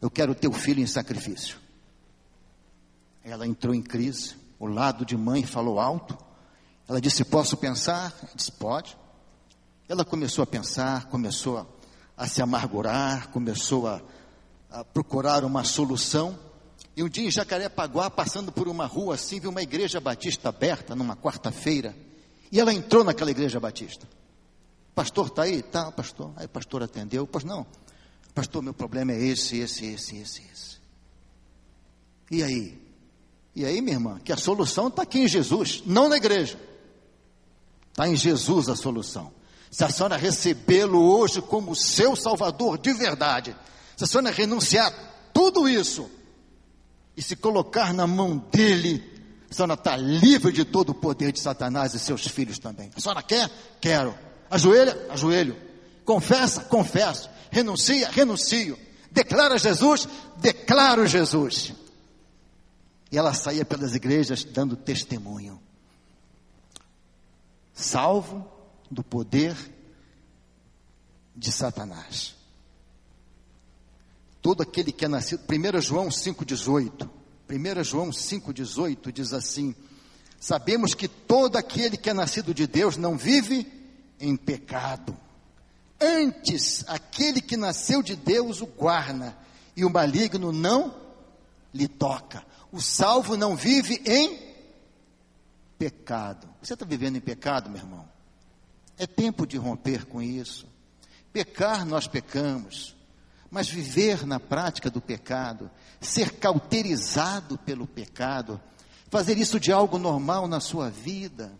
Eu 0.00 0.10
quero 0.10 0.34
teu 0.34 0.52
filho 0.52 0.82
em 0.82 0.86
sacrifício. 0.86 1.58
Ela 3.24 3.46
entrou 3.46 3.74
em 3.74 3.82
crise, 3.82 4.36
o 4.58 4.66
lado 4.66 5.04
de 5.04 5.16
mãe 5.16 5.44
falou 5.44 5.80
alto. 5.80 6.16
Ela 6.88 7.00
disse: 7.00 7.24
Posso 7.24 7.56
pensar? 7.56 8.14
Eu 8.22 8.28
disse: 8.36 8.52
Pode. 8.52 8.96
Ela 9.88 10.04
começou 10.04 10.42
a 10.42 10.46
pensar, 10.46 11.06
começou 11.06 11.58
a, 11.58 11.66
a 12.16 12.26
se 12.26 12.42
amargurar, 12.42 13.28
começou 13.28 13.86
a, 13.86 14.02
a, 14.70 14.84
procurar 14.84 15.44
uma 15.44 15.64
solução. 15.64 16.38
E 16.96 17.02
um 17.02 17.08
dia 17.08 17.26
em 17.26 17.30
Jacarepaguá, 17.30 18.10
passando 18.10 18.50
por 18.50 18.68
uma 18.68 18.86
rua 18.86 19.14
assim, 19.14 19.38
viu 19.38 19.50
uma 19.50 19.62
igreja 19.62 20.00
batista 20.00 20.48
aberta 20.48 20.96
numa 20.96 21.16
quarta-feira. 21.16 21.94
E 22.50 22.58
ela 22.58 22.72
entrou 22.72 23.04
naquela 23.04 23.30
igreja 23.30 23.60
batista. 23.60 24.08
Pastor, 24.94 25.26
está 25.26 25.42
aí? 25.42 25.62
Tá, 25.62 25.92
pastor. 25.92 26.32
Aí 26.36 26.46
o 26.46 26.48
pastor 26.48 26.82
atendeu. 26.82 27.26
Pois 27.26 27.44
não, 27.44 27.66
Pastor, 28.36 28.62
meu 28.62 28.74
problema 28.74 29.12
é 29.12 29.18
esse, 29.18 29.56
esse, 29.60 29.86
esse, 29.86 30.18
esse, 30.18 30.42
esse. 30.52 30.76
E 32.30 32.42
aí? 32.42 32.78
E 33.54 33.64
aí, 33.64 33.80
minha 33.80 33.94
irmã, 33.94 34.20
que 34.22 34.30
a 34.30 34.36
solução 34.36 34.88
está 34.88 35.04
aqui 35.04 35.20
em 35.20 35.26
Jesus, 35.26 35.82
não 35.86 36.06
na 36.06 36.18
igreja. 36.18 36.60
Está 37.88 38.06
em 38.06 38.14
Jesus 38.14 38.68
a 38.68 38.76
solução. 38.76 39.32
Se 39.70 39.84
a 39.84 39.88
senhora 39.88 40.18
recebê-lo 40.18 41.02
hoje 41.02 41.40
como 41.40 41.74
seu 41.74 42.14
Salvador 42.14 42.76
de 42.76 42.92
verdade, 42.92 43.56
se 43.96 44.04
a 44.04 44.06
senhora 44.06 44.30
renunciar 44.30 44.92
tudo 45.32 45.66
isso 45.66 46.06
e 47.16 47.22
se 47.22 47.36
colocar 47.36 47.94
na 47.94 48.06
mão 48.06 48.36
dele, 48.36 49.02
a 49.50 49.54
senhora 49.54 49.72
está 49.72 49.96
livre 49.96 50.52
de 50.52 50.66
todo 50.66 50.90
o 50.90 50.94
poder 50.94 51.32
de 51.32 51.40
Satanás 51.40 51.94
e 51.94 51.98
seus 51.98 52.28
filhos 52.28 52.58
também. 52.58 52.90
A 52.94 53.00
senhora 53.00 53.22
quer? 53.22 53.50
Quero. 53.80 54.14
Ajoelha? 54.50 55.06
Ajoelho. 55.08 55.65
Confessa? 56.06 56.62
Confesso. 56.62 57.28
Renuncia? 57.50 58.08
Renuncio. 58.08 58.78
Declara 59.10 59.58
Jesus? 59.58 60.08
Declaro 60.38 61.06
Jesus. 61.06 61.74
E 63.10 63.18
ela 63.18 63.34
saía 63.34 63.64
pelas 63.64 63.94
igrejas 63.94 64.44
dando 64.44 64.76
testemunho. 64.76 65.60
Salvo 67.74 68.50
do 68.90 69.02
poder 69.02 69.56
de 71.34 71.50
Satanás. 71.52 72.34
Todo 74.40 74.62
aquele 74.62 74.92
que 74.92 75.04
é 75.04 75.08
nascido, 75.08 75.42
1 75.48 75.80
João 75.80 76.08
5,18. 76.08 77.10
1 77.48 77.84
João 77.84 78.10
5,18 78.10 79.12
diz 79.12 79.32
assim: 79.32 79.74
Sabemos 80.38 80.94
que 80.94 81.08
todo 81.08 81.56
aquele 81.56 81.96
que 81.96 82.10
é 82.10 82.14
nascido 82.14 82.54
de 82.54 82.66
Deus 82.66 82.96
não 82.96 83.16
vive 83.16 83.66
em 84.20 84.36
pecado. 84.36 85.25
Antes, 86.00 86.84
aquele 86.88 87.40
que 87.40 87.56
nasceu 87.56 88.02
de 88.02 88.14
Deus 88.14 88.60
o 88.60 88.66
guarda, 88.66 89.36
e 89.76 89.84
o 89.84 89.90
maligno 89.90 90.52
não 90.52 90.94
lhe 91.72 91.88
toca. 91.88 92.44
O 92.72 92.80
salvo 92.80 93.36
não 93.36 93.56
vive 93.56 94.02
em 94.04 94.38
pecado. 95.78 96.48
Você 96.62 96.74
está 96.74 96.84
vivendo 96.84 97.16
em 97.16 97.20
pecado, 97.20 97.70
meu 97.70 97.80
irmão? 97.80 98.08
É 98.98 99.06
tempo 99.06 99.46
de 99.46 99.56
romper 99.56 100.06
com 100.06 100.22
isso. 100.22 100.66
Pecar, 101.32 101.84
nós 101.84 102.06
pecamos. 102.06 102.96
Mas 103.50 103.68
viver 103.68 104.26
na 104.26 104.40
prática 104.40 104.90
do 104.90 105.00
pecado, 105.00 105.70
ser 106.00 106.32
cauterizado 106.32 107.58
pelo 107.58 107.86
pecado, 107.86 108.60
fazer 109.08 109.38
isso 109.38 109.60
de 109.60 109.70
algo 109.70 109.98
normal 109.98 110.48
na 110.48 110.60
sua 110.60 110.90
vida, 110.90 111.52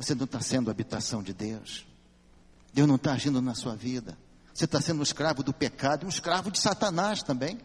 você 0.00 0.14
não 0.14 0.24
está 0.24 0.40
sendo 0.40 0.70
habitação 0.70 1.22
de 1.22 1.34
Deus. 1.34 1.86
Deus 2.72 2.88
não 2.88 2.96
está 2.96 3.12
agindo 3.12 3.42
na 3.42 3.54
sua 3.54 3.76
vida. 3.76 4.16
Você 4.54 4.64
está 4.64 4.80
sendo 4.80 5.00
um 5.00 5.02
escravo 5.02 5.42
do 5.42 5.52
pecado, 5.52 6.06
um 6.06 6.08
escravo 6.08 6.50
de 6.50 6.58
Satanás 6.58 7.22
também. 7.22 7.60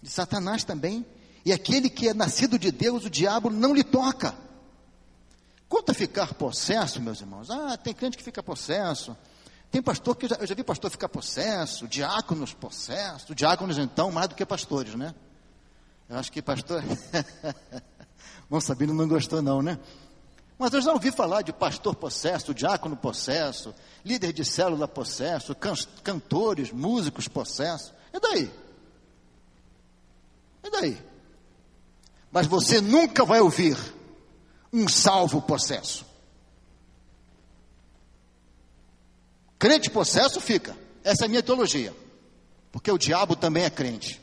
De 0.00 0.08
Satanás 0.08 0.62
também. 0.62 1.04
E 1.44 1.52
aquele 1.52 1.90
que 1.90 2.08
é 2.08 2.14
nascido 2.14 2.56
de 2.56 2.70
Deus, 2.70 3.04
o 3.04 3.10
diabo 3.10 3.50
não 3.50 3.74
lhe 3.74 3.82
toca. 3.82 4.36
Quanto 5.68 5.90
a 5.90 5.94
ficar 5.94 6.32
possesso, 6.34 7.02
meus 7.02 7.20
irmãos? 7.20 7.50
Ah, 7.50 7.76
tem 7.76 7.92
crente 7.92 8.16
que 8.16 8.22
fica 8.22 8.40
possesso. 8.40 9.16
Tem 9.72 9.82
pastor 9.82 10.14
que 10.14 10.26
eu 10.26 10.28
já, 10.28 10.36
eu 10.36 10.46
já 10.46 10.54
vi 10.54 10.62
pastor 10.62 10.92
ficar 10.92 11.08
possesso, 11.08 11.88
diáconos 11.88 12.54
possesso, 12.54 13.34
diáconos 13.34 13.78
então 13.78 14.12
mais 14.12 14.28
do 14.28 14.36
que 14.36 14.46
pastores, 14.46 14.94
né? 14.94 15.12
Eu 16.08 16.18
acho 16.18 16.30
que 16.30 16.40
pastor. 16.40 16.84
Bom, 18.48 18.60
Sabino 18.60 18.94
não 18.94 19.08
gostou, 19.08 19.42
não, 19.42 19.60
né? 19.60 19.76
Mas 20.58 20.72
eu 20.72 20.80
já 20.80 20.92
ouvi 20.92 21.10
falar 21.10 21.42
de 21.42 21.52
pastor 21.52 21.96
possesso, 21.96 22.54
diácono 22.54 22.96
possesso, 22.96 23.74
líder 24.04 24.32
de 24.32 24.44
célula 24.44 24.86
possesso, 24.86 25.54
can 25.54 25.74
cantores, 26.02 26.70
músicos 26.70 27.26
possesso. 27.26 27.92
E 28.12 28.20
daí? 28.20 28.50
E 30.62 30.70
daí? 30.70 30.98
Mas 32.30 32.46
você 32.46 32.80
nunca 32.80 33.24
vai 33.24 33.40
ouvir 33.40 33.76
um 34.72 34.88
salvo 34.88 35.42
possesso. 35.42 36.06
Crente 39.58 39.90
possesso 39.90 40.40
fica. 40.40 40.76
Essa 41.02 41.24
é 41.24 41.26
a 41.26 41.28
minha 41.28 41.42
teologia. 41.42 41.94
Porque 42.70 42.90
o 42.90 42.98
diabo 42.98 43.34
também 43.36 43.64
é 43.64 43.70
crente. 43.70 44.20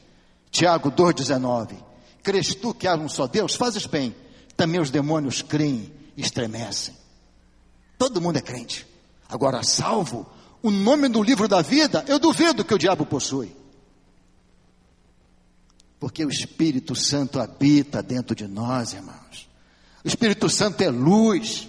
Tiago 0.50 0.92
2,19. 0.92 1.78
Crês 2.22 2.54
tu 2.54 2.74
que 2.74 2.88
há 2.88 2.96
um 2.96 3.10
só 3.10 3.28
Deus? 3.28 3.56
Fazes 3.56 3.86
bem. 3.86 4.16
Também 4.56 4.80
os 4.80 4.92
demônios 4.92 5.42
creem 5.42 6.01
estremecem. 6.18 6.95
Todo 7.97 8.22
mundo 8.22 8.38
é 8.38 8.41
crente. 8.41 8.88
Agora, 9.30 9.64
salvo, 9.64 10.28
o 10.62 10.70
nome 10.70 11.07
do 11.07 11.24
livro 11.24 11.47
da 11.47 11.62
vida, 11.62 12.03
eu 12.07 12.20
duvido 12.20 12.66
que 12.66 12.74
o 12.74 12.78
diabo 12.78 13.05
possui. 13.05 13.55
Porque 15.99 16.26
o 16.26 16.30
Espírito 16.30 16.95
Santo 16.95 17.39
habita 17.39 18.01
dentro 18.01 18.36
de 18.36 18.47
nós, 18.47 18.93
irmãos. 18.93 19.47
O 20.03 20.07
Espírito 20.07 20.49
Santo 20.49 20.82
é 20.82 20.89
luz, 20.89 21.68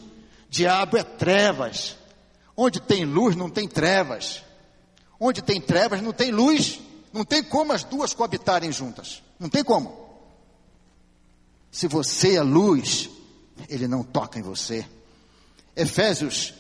diabo 0.48 0.96
é 0.96 1.02
trevas. 1.02 1.96
Onde 2.56 2.80
tem 2.80 3.04
luz 3.04 3.36
não 3.36 3.50
tem 3.50 3.68
trevas. 3.68 4.42
Onde 5.20 5.42
tem 5.42 5.60
trevas 5.60 6.00
não 6.00 6.12
tem 6.12 6.30
luz. 6.30 6.80
Não 7.12 7.24
tem 7.24 7.42
como 7.42 7.72
as 7.72 7.84
duas 7.84 8.14
coabitarem 8.14 8.72
juntas. 8.72 9.22
Não 9.38 9.48
tem 9.48 9.62
como. 9.62 10.00
Se 11.70 11.86
você 11.86 12.36
é 12.36 12.42
luz, 12.42 13.10
ele 13.68 13.86
não 13.88 14.02
toca 14.02 14.38
em 14.38 14.42
você. 14.42 14.86
Efésios 15.74 16.54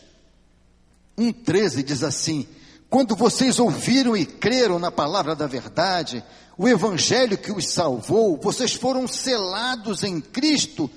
1,13 1.18 1.82
diz 1.82 2.02
assim: 2.02 2.46
Quando 2.88 3.14
vocês 3.14 3.58
ouviram 3.58 4.16
e 4.16 4.24
creram 4.24 4.78
na 4.78 4.90
palavra 4.90 5.34
da 5.34 5.46
verdade, 5.46 6.24
o 6.56 6.68
evangelho 6.68 7.38
que 7.38 7.52
os 7.52 7.68
salvou, 7.68 8.36
vocês 8.36 8.74
foram 8.74 9.06
selados 9.06 10.02
em 10.02 10.20
Cristo 10.20 10.90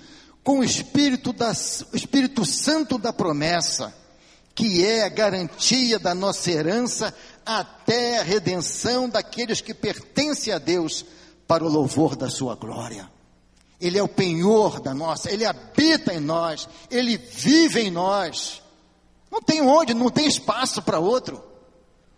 com 0.43 0.59
o 0.59 0.63
Espírito, 0.63 1.33
da, 1.33 1.51
Espírito 1.51 2.45
Santo 2.45 2.97
da 2.97 3.11
promessa, 3.11 3.93
que 4.53 4.85
é 4.85 5.03
a 5.03 5.09
garantia 5.09 5.97
da 5.97 6.13
nossa 6.13 6.51
herança 6.51 7.13
até 7.45 8.19
a 8.19 8.23
redenção 8.23 9.09
daqueles 9.09 9.59
que 9.59 9.73
pertencem 9.73 10.53
a 10.53 10.57
Deus 10.57 11.05
para 11.47 11.63
o 11.63 11.69
louvor 11.69 12.15
da 12.15 12.29
sua 12.29 12.55
glória. 12.55 13.09
Ele 13.79 13.97
é 13.97 14.03
o 14.03 14.07
penhor 14.07 14.79
da 14.79 14.93
nossa, 14.93 15.29
ele 15.31 15.45
habita 15.45 16.13
em 16.13 16.19
nós, 16.19 16.67
ele 16.89 17.17
vive 17.17 17.81
em 17.81 17.91
nós. 17.91 18.61
Não 19.31 19.41
tem 19.41 19.61
onde, 19.61 19.93
não 19.93 20.09
tem 20.09 20.27
espaço 20.27 20.81
para 20.81 20.99
outro. 20.99 21.43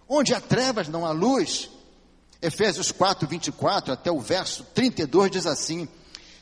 Onde 0.08 0.34
há 0.34 0.40
trevas, 0.40 0.88
não 0.88 1.06
há 1.06 1.12
luz. 1.12 1.70
Efésios 2.42 2.92
4, 2.92 3.28
24 3.28 3.94
até 3.94 4.12
o 4.12 4.20
verso 4.20 4.64
32 4.74 5.32
diz 5.32 5.46
assim: 5.48 5.88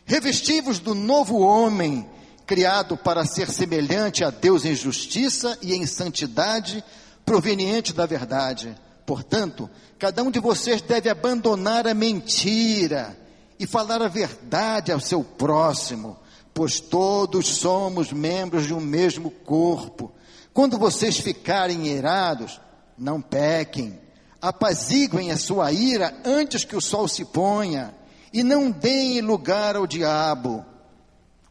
Revestivos 0.05 0.79
do 0.79 0.93
novo 0.93 1.39
homem, 1.39 2.07
criado 2.45 2.97
para 2.97 3.25
ser 3.25 3.49
semelhante 3.49 4.23
a 4.23 4.29
Deus 4.29 4.65
em 4.65 4.75
justiça 4.75 5.57
e 5.61 5.73
em 5.73 5.85
santidade, 5.85 6.83
proveniente 7.25 7.93
da 7.93 8.05
verdade. 8.05 8.75
Portanto, 9.05 9.69
cada 9.97 10.21
um 10.21 10.29
de 10.29 10.39
vocês 10.39 10.81
deve 10.81 11.09
abandonar 11.09 11.87
a 11.87 11.93
mentira 11.93 13.17
e 13.59 13.65
falar 13.65 14.01
a 14.01 14.07
verdade 14.07 14.91
ao 14.91 14.99
seu 14.99 15.23
próximo, 15.23 16.17
pois 16.53 16.79
todos 16.79 17.47
somos 17.47 18.11
membros 18.11 18.65
de 18.65 18.73
um 18.73 18.79
mesmo 18.79 19.29
corpo. 19.29 20.11
Quando 20.53 20.77
vocês 20.77 21.17
ficarem 21.17 21.87
irados, 21.87 22.59
não 22.97 23.21
pequem, 23.21 23.99
apaziguem 24.41 25.31
a 25.31 25.37
sua 25.37 25.71
ira 25.71 26.15
antes 26.23 26.63
que 26.63 26.75
o 26.75 26.81
sol 26.81 27.07
se 27.07 27.25
ponha, 27.25 27.93
e 28.31 28.43
não 28.43 28.69
deem 28.69 29.21
lugar 29.21 29.75
ao 29.75 29.87
diabo. 29.87 30.65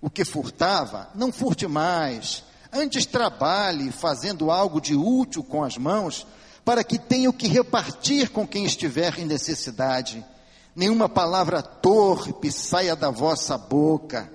O 0.01 0.11
que 0.11 0.25
furtava, 0.25 1.09
não 1.15 1.33
furte 1.33 1.67
mais, 1.67 2.45
antes 2.71 3.07
trabalhe 3.07 3.91
fazendo 3.91 4.51
algo 4.51 4.81
de 4.81 4.95
útil 4.95 5.43
com 5.43 5.65
as 5.65 5.79
mãos, 5.79 6.27
para 6.63 6.85
que 6.85 6.99
tenha 6.99 7.31
o 7.31 7.33
que 7.33 7.49
repartir 7.49 8.31
com 8.31 8.47
quem 8.47 8.65
estiver 8.65 9.19
em 9.19 9.25
necessidade 9.25 10.25
nenhuma 10.75 11.09
palavra 11.09 11.63
torpe 11.63 12.51
saia 12.51 12.97
da 12.97 13.11
vossa 13.11 13.57
boca, 13.57 14.31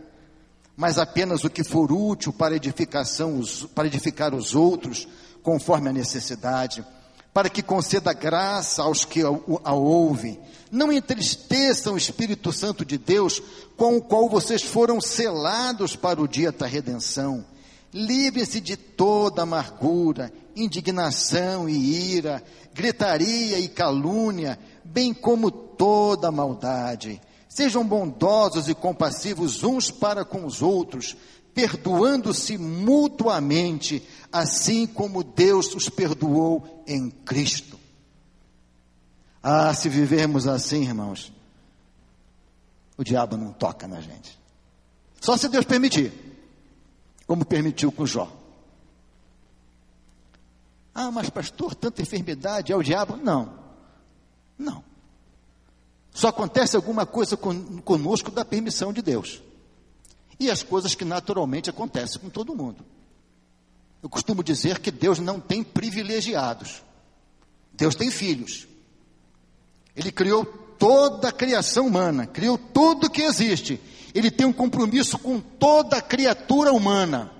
mas 0.75 0.97
apenas 0.97 1.43
o 1.43 1.49
que 1.49 1.63
for 1.63 1.91
útil 1.91 2.31
para 2.31 2.55
edificação, 2.55 3.41
para 3.75 3.87
edificar 3.87 4.33
os 4.33 4.55
outros, 4.55 5.07
conforme 5.43 5.89
a 5.89 5.93
necessidade, 5.93 6.85
para 7.33 7.49
que 7.49 7.61
conceda 7.61 8.13
graça 8.13 8.81
aos 8.81 9.05
que 9.05 9.21
a 9.21 9.73
ouvem. 9.73 10.39
Não 10.71 10.91
entristeçam 10.91 11.93
o 11.93 11.97
Espírito 11.97 12.51
Santo 12.53 12.85
de 12.85 12.97
Deus, 12.97 13.41
com 13.75 13.97
o 13.97 14.01
qual 14.01 14.29
vocês 14.29 14.61
foram 14.61 15.01
selados 15.01 15.95
para 15.95 16.21
o 16.21 16.27
dia 16.27 16.51
da 16.51 16.65
redenção. 16.65 17.45
Livrem-se 17.93 18.61
de 18.61 18.77
toda 18.77 19.41
amargura, 19.41 20.31
indignação 20.55 21.67
e 21.67 22.15
ira, 22.15 22.43
gritaria 22.73 23.59
e 23.59 23.67
calúnia, 23.67 24.59
bem 24.91 25.13
como 25.13 25.51
toda 25.51 26.31
maldade. 26.31 27.21
Sejam 27.47 27.85
bondosos 27.85 28.67
e 28.69 28.75
compassivos 28.75 29.63
uns 29.63 29.89
para 29.89 30.23
com 30.23 30.45
os 30.45 30.61
outros, 30.61 31.15
perdoando-se 31.53 32.57
mutuamente, 32.57 34.03
assim 34.31 34.85
como 34.85 35.23
Deus 35.23 35.73
os 35.73 35.89
perdoou 35.89 36.83
em 36.87 37.09
Cristo. 37.09 37.79
Ah, 39.41 39.73
se 39.73 39.89
vivermos 39.89 40.47
assim, 40.47 40.83
irmãos, 40.83 41.31
o 42.97 43.03
diabo 43.03 43.37
não 43.37 43.53
toca 43.53 43.87
na 43.87 44.01
gente. 44.01 44.37
Só 45.21 45.37
se 45.37 45.47
Deus 45.49 45.65
permitir, 45.65 46.13
como 47.25 47.45
permitiu 47.45 47.91
com 47.91 48.05
Jó. 48.05 48.31
Ah, 50.93 51.11
mas 51.11 51.29
pastor, 51.29 51.73
tanta 51.75 52.01
enfermidade 52.01 52.71
é 52.71 52.75
o 52.75 52.83
diabo? 52.83 53.15
Não, 53.15 53.59
não. 54.60 54.84
Só 56.12 56.28
acontece 56.28 56.76
alguma 56.76 57.05
coisa 57.05 57.38
conosco 57.38 58.30
da 58.30 58.43
permissão 58.43 58.91
de 58.91 59.01
Deus. 59.01 59.41
E 60.38 60.51
as 60.51 60.62
coisas 60.62 60.93
que 60.93 61.05
naturalmente 61.05 61.70
acontecem 61.70 62.20
com 62.20 62.30
todo 62.30 62.55
mundo. 62.55 62.86
Eu 64.03 64.10
costumo 64.10 64.43
dizer 64.43 64.80
que 64.80 64.91
Deus 64.91 65.20
não 65.20 65.39
tem 65.39 65.64
privilegiados. 65.64 66.82
Deus 67.74 67.95
tem 67.95 68.12
filhos. 68.12 68.68
Ele 69.95 70.12
criou 70.12 70.45
toda 70.45 71.30
a 71.30 71.32
criação 71.32 71.88
humana, 71.88 72.26
criou 72.26 72.57
tudo 72.57 73.10
que 73.10 73.22
existe. 73.22 73.80
Ele 74.14 74.32
tem 74.32 74.45
um 74.45 74.53
compromisso 74.53 75.18
com 75.20 75.39
toda 75.39 75.97
a 75.97 76.01
criatura 76.01 76.74
humana. 76.74 77.32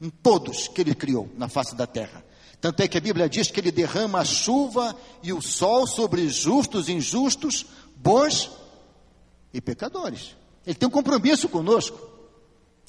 Em 0.00 0.10
todos 0.10 0.68
que 0.68 0.80
ele 0.80 0.94
criou 0.94 1.28
na 1.36 1.48
face 1.48 1.74
da 1.74 1.86
terra. 1.86 2.24
Tanto 2.64 2.80
é 2.80 2.88
que 2.88 2.96
a 2.96 3.00
Bíblia 3.02 3.28
diz 3.28 3.50
que 3.50 3.60
ele 3.60 3.70
derrama 3.70 4.20
a 4.20 4.24
chuva 4.24 4.96
e 5.22 5.34
o 5.34 5.42
sol 5.42 5.86
sobre 5.86 6.30
justos 6.30 6.88
e 6.88 6.92
injustos, 6.92 7.66
bons 7.94 8.50
e 9.52 9.60
pecadores. 9.60 10.34
Ele 10.66 10.74
tem 10.74 10.88
um 10.88 10.90
compromisso 10.90 11.46
conosco. 11.46 12.00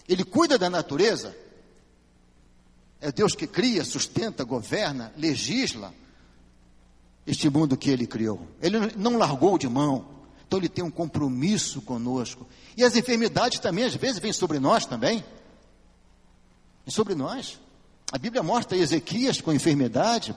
Ele 0.07 0.23
cuida 0.23 0.57
da 0.57 0.69
natureza. 0.69 1.35
É 3.01 3.11
Deus 3.11 3.35
que 3.35 3.45
cria, 3.45 3.83
sustenta, 3.83 4.45
governa, 4.45 5.13
legisla 5.17 5.93
este 7.27 7.49
mundo 7.49 7.75
que 7.75 7.89
ele 7.89 8.07
criou. 8.07 8.47
Ele 8.61 8.93
não 8.95 9.17
largou 9.17 9.57
de 9.57 9.67
mão. 9.67 10.07
Então 10.47 10.57
ele 10.57 10.69
tem 10.69 10.85
um 10.85 10.89
compromisso 10.89 11.81
conosco. 11.81 12.47
E 12.77 12.83
as 12.85 12.95
enfermidades 12.95 13.59
também, 13.59 13.83
às 13.83 13.95
vezes, 13.95 14.19
vêm 14.19 14.31
sobre 14.31 14.57
nós 14.57 14.85
também. 14.85 15.21
E 16.87 16.91
sobre 16.93 17.13
nós. 17.13 17.59
A 18.11 18.17
Bíblia 18.17 18.43
mostra 18.43 18.77
Ezequias 18.77 19.41
com 19.41 19.51
enfermidade, 19.51 20.35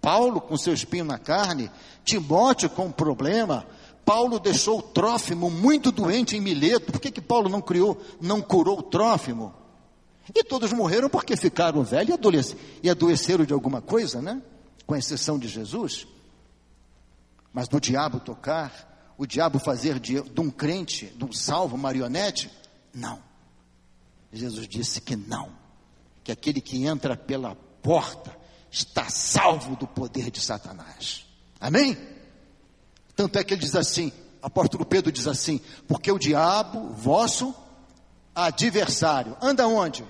Paulo 0.00 0.40
com 0.40 0.56
seu 0.56 0.72
espinho 0.72 1.04
na 1.04 1.18
carne, 1.18 1.70
Timóteo 2.04 2.70
com 2.70 2.86
um 2.86 2.92
problema, 2.92 3.66
Paulo 4.04 4.40
deixou 4.40 4.78
o 4.78 4.82
Trófimo 4.82 5.50
muito 5.50 5.92
doente 5.92 6.36
em 6.36 6.40
Mileto. 6.40 6.90
Por 6.90 7.00
que, 7.00 7.10
que 7.10 7.20
Paulo 7.20 7.48
não 7.48 7.60
criou, 7.60 8.00
não 8.20 8.40
curou 8.40 8.78
o 8.78 8.82
Trófimo? 8.82 9.54
E 10.34 10.42
todos 10.42 10.72
morreram 10.72 11.08
porque 11.08 11.36
ficaram 11.36 11.82
velhos 11.84 12.56
e 12.82 12.88
adoeceram 12.88 13.44
de 13.44 13.52
alguma 13.52 13.82
coisa, 13.82 14.22
né? 14.22 14.40
Com 14.86 14.96
exceção 14.96 15.38
de 15.38 15.48
Jesus. 15.48 16.06
Mas 17.52 17.68
do 17.68 17.80
diabo 17.80 18.20
tocar, 18.20 19.14
o 19.18 19.26
diabo 19.26 19.58
fazer 19.58 19.98
de, 19.98 20.20
de 20.22 20.40
um 20.40 20.50
crente, 20.50 21.06
de 21.16 21.24
um 21.24 21.32
salvo, 21.32 21.76
marionete? 21.76 22.50
Não. 22.94 23.20
Jesus 24.32 24.66
disse 24.66 25.00
que 25.00 25.14
não 25.14 25.59
que 26.30 26.32
aquele 26.32 26.60
que 26.60 26.86
entra 26.86 27.16
pela 27.16 27.56
porta 27.82 28.36
está 28.70 29.08
salvo 29.08 29.74
do 29.74 29.86
poder 29.86 30.30
de 30.30 30.40
Satanás. 30.40 31.26
Amém? 31.60 31.98
Tanto 33.16 33.38
é 33.38 33.44
que 33.44 33.54
ele 33.54 33.62
diz 33.62 33.74
assim, 33.74 34.12
apóstolo 34.40 34.84
Pedro 34.84 35.10
diz 35.10 35.26
assim, 35.26 35.60
porque 35.88 36.10
o 36.10 36.18
diabo, 36.18 36.90
vosso 36.90 37.54
adversário, 38.34 39.36
anda 39.42 39.66
onde? 39.66 40.04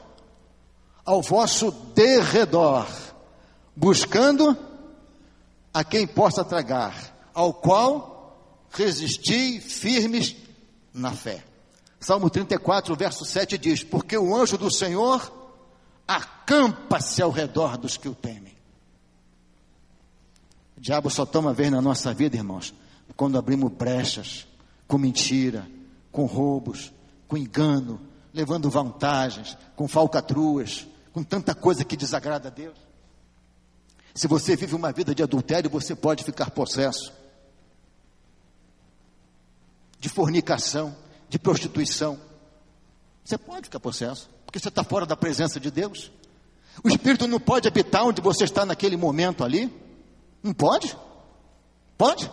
Ao 1.05 1.23
vosso 1.23 1.71
derredor, 1.95 2.87
buscando 3.75 4.57
a 5.73 5.83
quem 5.83 6.07
possa 6.07 6.45
tragar, 6.45 7.16
ao 7.33 7.55
qual 7.55 8.66
resisti 8.71 9.59
firmes 9.61 10.37
na 10.93 11.12
fé. 11.12 11.43
Salmo 11.99 12.29
34, 12.31 12.95
verso 12.95 13.25
7 13.25 13.59
diz: 13.59 13.85
Porque 13.85 14.16
o 14.16 14.35
anjo 14.35 14.57
do 14.57 14.71
Senhor 14.71 15.39
acampa-se 16.17 17.23
ao 17.23 17.31
redor 17.31 17.77
dos 17.77 17.97
que 17.97 18.09
o 18.09 18.15
temem. 18.15 18.57
O 20.77 20.81
diabo 20.81 21.11
só 21.11 21.27
toma 21.27 21.53
vez 21.53 21.71
na 21.71 21.81
nossa 21.81 22.13
vida, 22.15 22.37
irmãos, 22.37 22.75
quando 23.17 23.39
abrimos 23.39 23.73
brechas, 23.73 24.47
com 24.87 24.99
mentira, 24.99 25.67
com 26.11 26.25
roubos, 26.25 26.93
com 27.29 27.37
engano, 27.37 28.01
levando 28.33 28.71
vantagens, 28.71 29.57
com 29.77 29.87
falcatruas, 29.87 30.87
com 31.13 31.23
tanta 31.23 31.55
coisa 31.55 31.85
que 31.85 31.97
desagrada 31.97 32.49
a 32.49 32.51
Deus. 32.51 32.77
Se 34.15 34.27
você 34.27 34.57
vive 34.57 34.75
uma 34.75 34.93
vida 34.93 35.15
de 35.15 35.23
adultério, 35.23 35.71
você 35.71 35.95
pode 35.95 36.25
ficar 36.25 36.51
possesso. 36.51 37.13
de 40.01 40.09
fornicação, 40.09 40.97
de 41.29 41.39
prostituição. 41.39 42.19
Você 43.23 43.37
pode 43.37 43.65
ficar 43.65 43.79
possesso, 43.79 44.29
porque 44.51 44.59
você 44.59 44.69
está 44.69 44.83
fora 44.83 45.07
da 45.07 45.17
presença 45.17 45.61
de 45.61 45.71
Deus. 45.71 46.11
O 46.83 46.89
Espírito 46.89 47.29
não 47.29 47.39
pode 47.39 47.69
habitar 47.69 48.05
onde 48.05 48.21
você 48.21 48.43
está 48.43 48.67
naquele 48.67 48.97
momento 48.97 49.45
ali. 49.45 49.73
Não 50.43 50.53
pode? 50.53 50.97
Pode? 51.97 52.29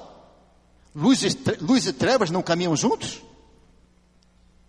Luz 0.95 1.21
e, 1.21 1.29
luz 1.61 1.85
e 1.85 1.93
trevas 1.93 2.31
não 2.31 2.41
caminham 2.41 2.75
juntos? 2.75 3.21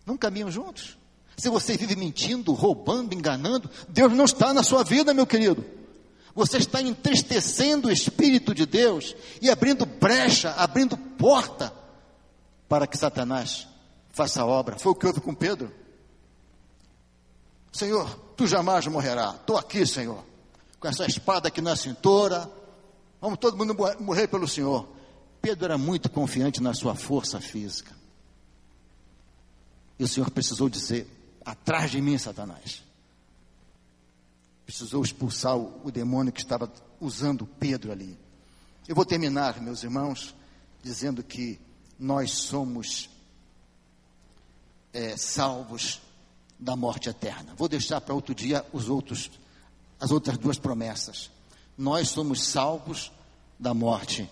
Não 0.05 0.15
caminham 0.15 0.51
juntos. 0.51 0.99
Se 1.39 1.49
você 1.49 1.75
vive 1.75 1.97
mentindo, 1.97 2.53
roubando, 2.53 3.15
enganando, 3.15 3.71
Deus 3.89 4.13
não 4.13 4.27
está 4.27 4.53
na 4.53 4.63
sua 4.63 4.85
vida, 4.85 5.15
meu 5.15 5.27
querido. 5.27 5.65
Você 6.35 6.59
está 6.59 6.83
entristecendo 6.83 7.89
o 7.89 7.91
Espírito 7.91 8.55
de 8.55 8.67
Deus 8.67 9.17
e 9.41 9.49
abrindo 9.49 9.87
brecha, 9.87 10.51
abrindo 10.51 10.99
porta 10.99 11.73
para 12.69 12.87
que 12.87 12.99
Satanás 12.99 13.67
faça 14.11 14.43
a 14.43 14.47
obra. 14.47 14.79
Foi 14.79 14.93
o 14.93 14.95
que 14.95 15.07
houve 15.07 15.23
com 15.23 15.35
Pedro. 15.35 15.88
Senhor, 17.73 18.09
tu 18.37 18.47
jamais 18.47 18.87
morrerás. 18.87 19.37
Estou 19.37 19.57
aqui, 19.57 19.87
Senhor, 19.87 20.25
com 20.81 20.89
essa 20.89 21.07
espada 21.07 21.49
aqui 21.49 21.61
na 21.61 21.77
cintura. 21.77 22.51
Vamos 23.21 23.39
todo 23.39 23.57
mundo 23.57 23.77
morrer 24.01 24.29
pelo 24.29 24.49
Senhor. 24.49 24.89
Pedro 25.41 25.67
era 25.67 25.79
muito 25.79 26.11
confiante 26.11 26.63
na 26.63 26.75
sua 26.75 26.95
força 26.95 27.41
física. 27.41 27.95
E 29.99 30.05
o 30.05 30.09
Senhor 30.09 30.31
precisou 30.31 30.69
dizer: 30.69 31.07
atrás 31.45 31.91
de 31.91 32.01
mim, 32.01 32.17
Satanás. 32.19 32.83
Precisou 34.65 35.03
expulsar 35.03 35.57
o, 35.57 35.81
o 35.85 35.91
demônio 35.91 36.33
que 36.33 36.41
estava 36.41 36.71
usando 37.01 37.47
Pedro 37.47 37.91
ali. 37.91 38.19
Eu 38.87 38.95
vou 38.95 39.05
terminar, 39.05 39.61
meus 39.61 39.83
irmãos, 39.83 40.35
dizendo 40.83 41.23
que 41.23 41.61
nós 41.99 42.33
somos 42.33 43.11
é, 44.93 45.17
salvos 45.17 46.01
da 46.59 46.75
morte 46.75 47.09
eterna. 47.09 47.55
Vou 47.57 47.69
deixar 47.69 48.01
para 48.01 48.15
outro 48.15 48.35
dia 48.35 48.65
os 48.73 48.89
outros, 48.89 49.31
as 50.01 50.11
outras 50.11 50.37
duas 50.37 50.59
promessas. 50.59 51.31
Nós 51.77 52.09
somos 52.09 52.43
salvos 52.43 53.13
da 53.59 53.73
morte 53.73 54.29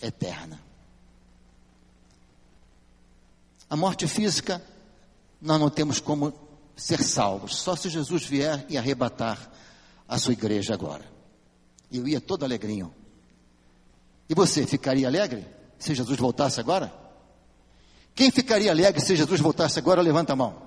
eterna. 0.00 0.60
A 3.68 3.76
morte 3.76 4.06
física, 4.06 4.62
nós 5.40 5.60
não 5.60 5.68
temos 5.68 6.00
como 6.00 6.32
ser 6.76 7.02
salvos, 7.02 7.56
só 7.56 7.74
se 7.74 7.88
Jesus 7.88 8.24
vier 8.24 8.64
e 8.68 8.78
arrebatar 8.78 9.50
a 10.08 10.18
sua 10.18 10.32
igreja 10.32 10.74
agora. 10.74 11.04
Eu 11.90 12.06
ia 12.06 12.20
todo 12.20 12.44
alegrinho. 12.44 12.94
E 14.28 14.34
você 14.34 14.66
ficaria 14.66 15.06
alegre 15.06 15.46
se 15.78 15.94
Jesus 15.94 16.18
voltasse 16.18 16.60
agora? 16.60 16.92
Quem 18.14 18.30
ficaria 18.30 18.70
alegre 18.70 19.00
se 19.00 19.14
Jesus 19.14 19.40
voltasse 19.40 19.78
agora? 19.78 20.00
Levanta 20.00 20.32
a 20.32 20.36
mão. 20.36 20.65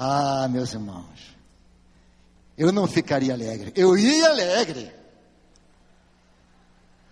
Ah, 0.00 0.46
meus 0.46 0.72
irmãos, 0.72 1.34
eu 2.56 2.70
não 2.70 2.86
ficaria 2.86 3.34
alegre, 3.34 3.72
eu 3.74 3.98
ia 3.98 4.28
alegre. 4.28 4.94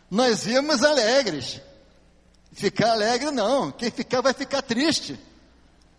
Nós 0.09 0.47
íamos 0.47 0.85
alegres. 0.85 1.61
Ficar 2.53 2.93
alegre 2.93 3.33
não, 3.33 3.73
quem 3.73 3.91
ficar 3.91 4.21
vai 4.21 4.33
ficar 4.33 4.63
triste. 4.63 5.19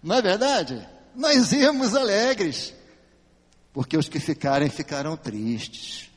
Não 0.02 0.16
é 0.16 0.22
verdade? 0.22 0.88
Nós 1.14 1.52
íamos 1.52 1.94
alegres, 1.94 2.74
porque 3.74 3.98
os 3.98 4.08
que 4.08 4.22
ficarem 4.22 4.70
ficarão 4.70 5.18
tristes. 5.18 6.10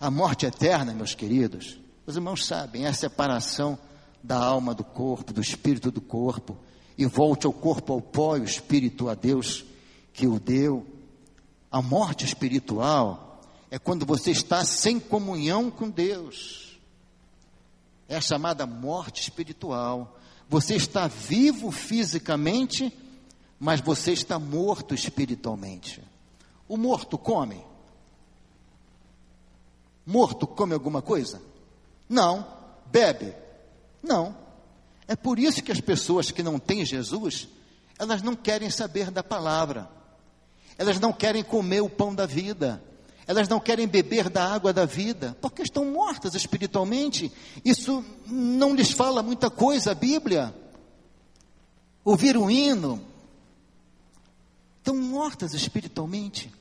A 0.00 0.10
morte 0.10 0.46
eterna, 0.46 0.94
meus 0.94 1.14
queridos, 1.14 1.78
os 2.06 2.16
irmãos 2.16 2.46
sabem, 2.46 2.86
é 2.86 2.88
a 2.88 2.94
separação 2.94 3.78
da 4.22 4.38
alma 4.38 4.74
do 4.74 4.84
corpo, 4.84 5.34
do 5.34 5.42
espírito 5.42 5.90
do 5.90 6.00
corpo 6.00 6.58
e 6.96 7.06
volte 7.06 7.46
ao 7.46 7.52
corpo 7.52 7.92
ao 7.92 8.00
pó 8.00 8.36
e 8.36 8.40
o 8.40 8.44
espírito 8.44 9.08
a 9.08 9.14
Deus 9.14 9.64
que 10.12 10.26
o 10.26 10.38
deu. 10.38 10.86
A 11.70 11.82
morte 11.82 12.24
espiritual 12.24 13.40
é 13.70 13.78
quando 13.78 14.06
você 14.06 14.30
está 14.30 14.64
sem 14.64 15.00
comunhão 15.00 15.70
com 15.70 15.90
Deus. 15.90 16.78
É 18.08 18.16
a 18.16 18.20
chamada 18.20 18.66
morte 18.66 19.22
espiritual. 19.22 20.16
Você 20.48 20.76
está 20.76 21.08
vivo 21.08 21.70
fisicamente, 21.70 22.96
mas 23.58 23.80
você 23.80 24.12
está 24.12 24.38
morto 24.38 24.94
espiritualmente. 24.94 26.02
O 26.68 26.76
morto 26.76 27.18
come? 27.18 27.64
Morto 30.06 30.46
come 30.46 30.74
alguma 30.74 31.02
coisa? 31.02 31.42
Não. 32.08 32.46
Bebe? 32.86 33.34
Não. 34.02 34.43
É 35.06 35.14
por 35.14 35.38
isso 35.38 35.62
que 35.62 35.72
as 35.72 35.80
pessoas 35.80 36.30
que 36.30 36.42
não 36.42 36.58
têm 36.58 36.84
Jesus, 36.84 37.48
elas 37.98 38.22
não 38.22 38.34
querem 38.34 38.70
saber 38.70 39.10
da 39.10 39.22
palavra, 39.22 39.88
elas 40.78 40.98
não 40.98 41.12
querem 41.12 41.42
comer 41.42 41.82
o 41.82 41.88
pão 41.88 42.14
da 42.14 42.26
vida, 42.26 42.82
elas 43.26 43.48
não 43.48 43.60
querem 43.60 43.86
beber 43.86 44.28
da 44.28 44.52
água 44.52 44.72
da 44.72 44.84
vida, 44.84 45.36
porque 45.40 45.62
estão 45.62 45.84
mortas 45.86 46.34
espiritualmente. 46.34 47.32
Isso 47.64 48.04
não 48.26 48.74
lhes 48.74 48.90
fala 48.90 49.22
muita 49.22 49.48
coisa 49.48 49.92
a 49.92 49.94
Bíblia. 49.94 50.54
Ouvir 52.04 52.36
um 52.36 52.50
hino, 52.50 53.00
estão 54.78 54.96
mortas 54.96 55.54
espiritualmente. 55.54 56.52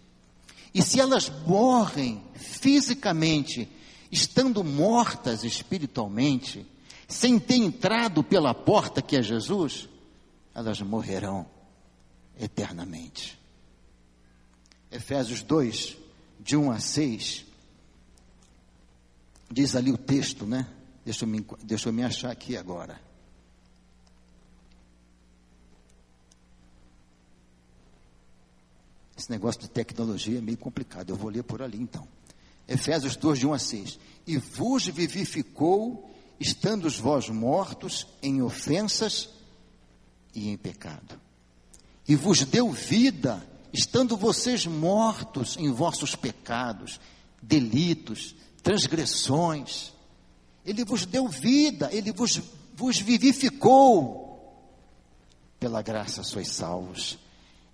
E 0.73 0.81
se 0.81 0.99
elas 0.99 1.29
morrem 1.45 2.23
fisicamente, 2.33 3.69
estando 4.09 4.63
mortas 4.63 5.43
espiritualmente, 5.43 6.65
sem 7.13 7.39
ter 7.39 7.55
entrado 7.55 8.23
pela 8.23 8.53
porta 8.53 9.01
que 9.01 9.15
é 9.15 9.21
Jesus, 9.21 9.87
elas 10.53 10.81
morrerão 10.81 11.45
eternamente. 12.37 13.39
Efésios 14.91 15.43
2, 15.43 15.95
de 16.39 16.57
1 16.57 16.71
a 16.71 16.79
6, 16.79 17.45
diz 19.51 19.75
ali 19.75 19.91
o 19.91 19.97
texto, 19.97 20.45
né? 20.45 20.67
Deixa 21.05 21.23
eu 21.23 21.27
me, 21.27 21.45
deixa 21.63 21.89
eu 21.89 21.93
me 21.93 22.03
achar 22.03 22.31
aqui 22.31 22.57
agora. 22.57 22.99
Esse 29.15 29.29
negócio 29.29 29.61
de 29.61 29.69
tecnologia 29.69 30.39
é 30.39 30.41
meio 30.41 30.57
complicado, 30.57 31.11
eu 31.11 31.15
vou 31.15 31.29
ler 31.29 31.43
por 31.43 31.61
ali 31.61 31.77
então. 31.77 32.07
Efésios 32.67 33.15
2, 33.15 33.39
de 33.39 33.47
1 33.47 33.53
a 33.53 33.59
6. 33.59 33.99
E 34.25 34.37
vos 34.37 34.87
vivificou 34.87 36.12
estando 36.39 36.89
vós 36.89 37.29
mortos 37.29 38.07
em 38.21 38.41
ofensas 38.41 39.29
e 40.33 40.49
em 40.49 40.57
pecado. 40.57 41.19
E 42.07 42.15
vos 42.15 42.43
deu 42.43 42.71
vida, 42.71 43.45
estando 43.71 44.17
vocês 44.17 44.65
mortos 44.65 45.55
em 45.57 45.71
vossos 45.71 46.15
pecados, 46.15 46.99
delitos, 47.41 48.35
transgressões. 48.61 49.93
Ele 50.65 50.83
vos 50.83 51.05
deu 51.05 51.27
vida, 51.27 51.89
ele 51.91 52.11
vos, 52.11 52.41
vos 52.75 52.99
vivificou. 52.99 54.21
Pela 55.59 55.81
graça 55.81 56.23
sois 56.23 56.49
salvos, 56.49 57.17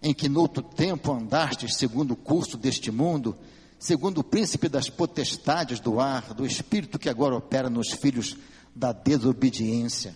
em 0.01 0.13
que 0.13 0.29
noutro 0.29 0.61
tempo 0.61 1.11
andastes 1.11 1.75
segundo 1.75 2.11
o 2.11 2.17
curso 2.17 2.55
deste 2.55 2.91
mundo, 2.91 3.35
segundo 3.79 4.19
o 4.19 4.23
príncipe 4.23 4.67
das 4.67 4.89
potestades 4.89 5.79
do 5.79 5.99
ar, 5.99 6.33
do 6.33 6.45
espírito 6.45 6.99
que 6.99 7.09
agora 7.09 7.35
opera 7.35 7.69
nos 7.69 7.91
filhos 7.91 8.35
da 8.75 8.91
desobediência, 8.91 10.13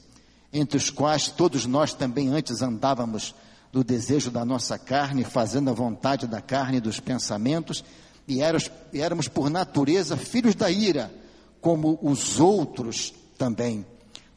entre 0.51 0.78
os 0.78 0.89
quais 0.89 1.30
todos 1.30 1.66
nós 1.66 1.93
também 1.93 2.28
antes 2.28 2.61
andávamos 2.61 3.34
do 3.72 3.84
desejo 3.84 4.30
da 4.30 4.45
nossa 4.45 4.78
carne, 4.78 5.24
fazendo 5.24 5.70
a 5.70 5.74
vontade 5.74 6.28
da 6.28 6.41
carne 6.41 6.78
e 6.78 6.82
dos 6.82 6.99
pensamentos, 6.99 7.84
e 8.28 8.41
éramos, 8.41 8.70
e 8.91 9.01
éramos 9.01 9.28
por 9.28 9.49
natureza 9.49 10.16
filhos 10.16 10.53
da 10.53 10.70
ira, 10.70 11.11
como 11.59 11.97
os 12.01 12.39
outros 12.39 13.14
também. 13.38 13.86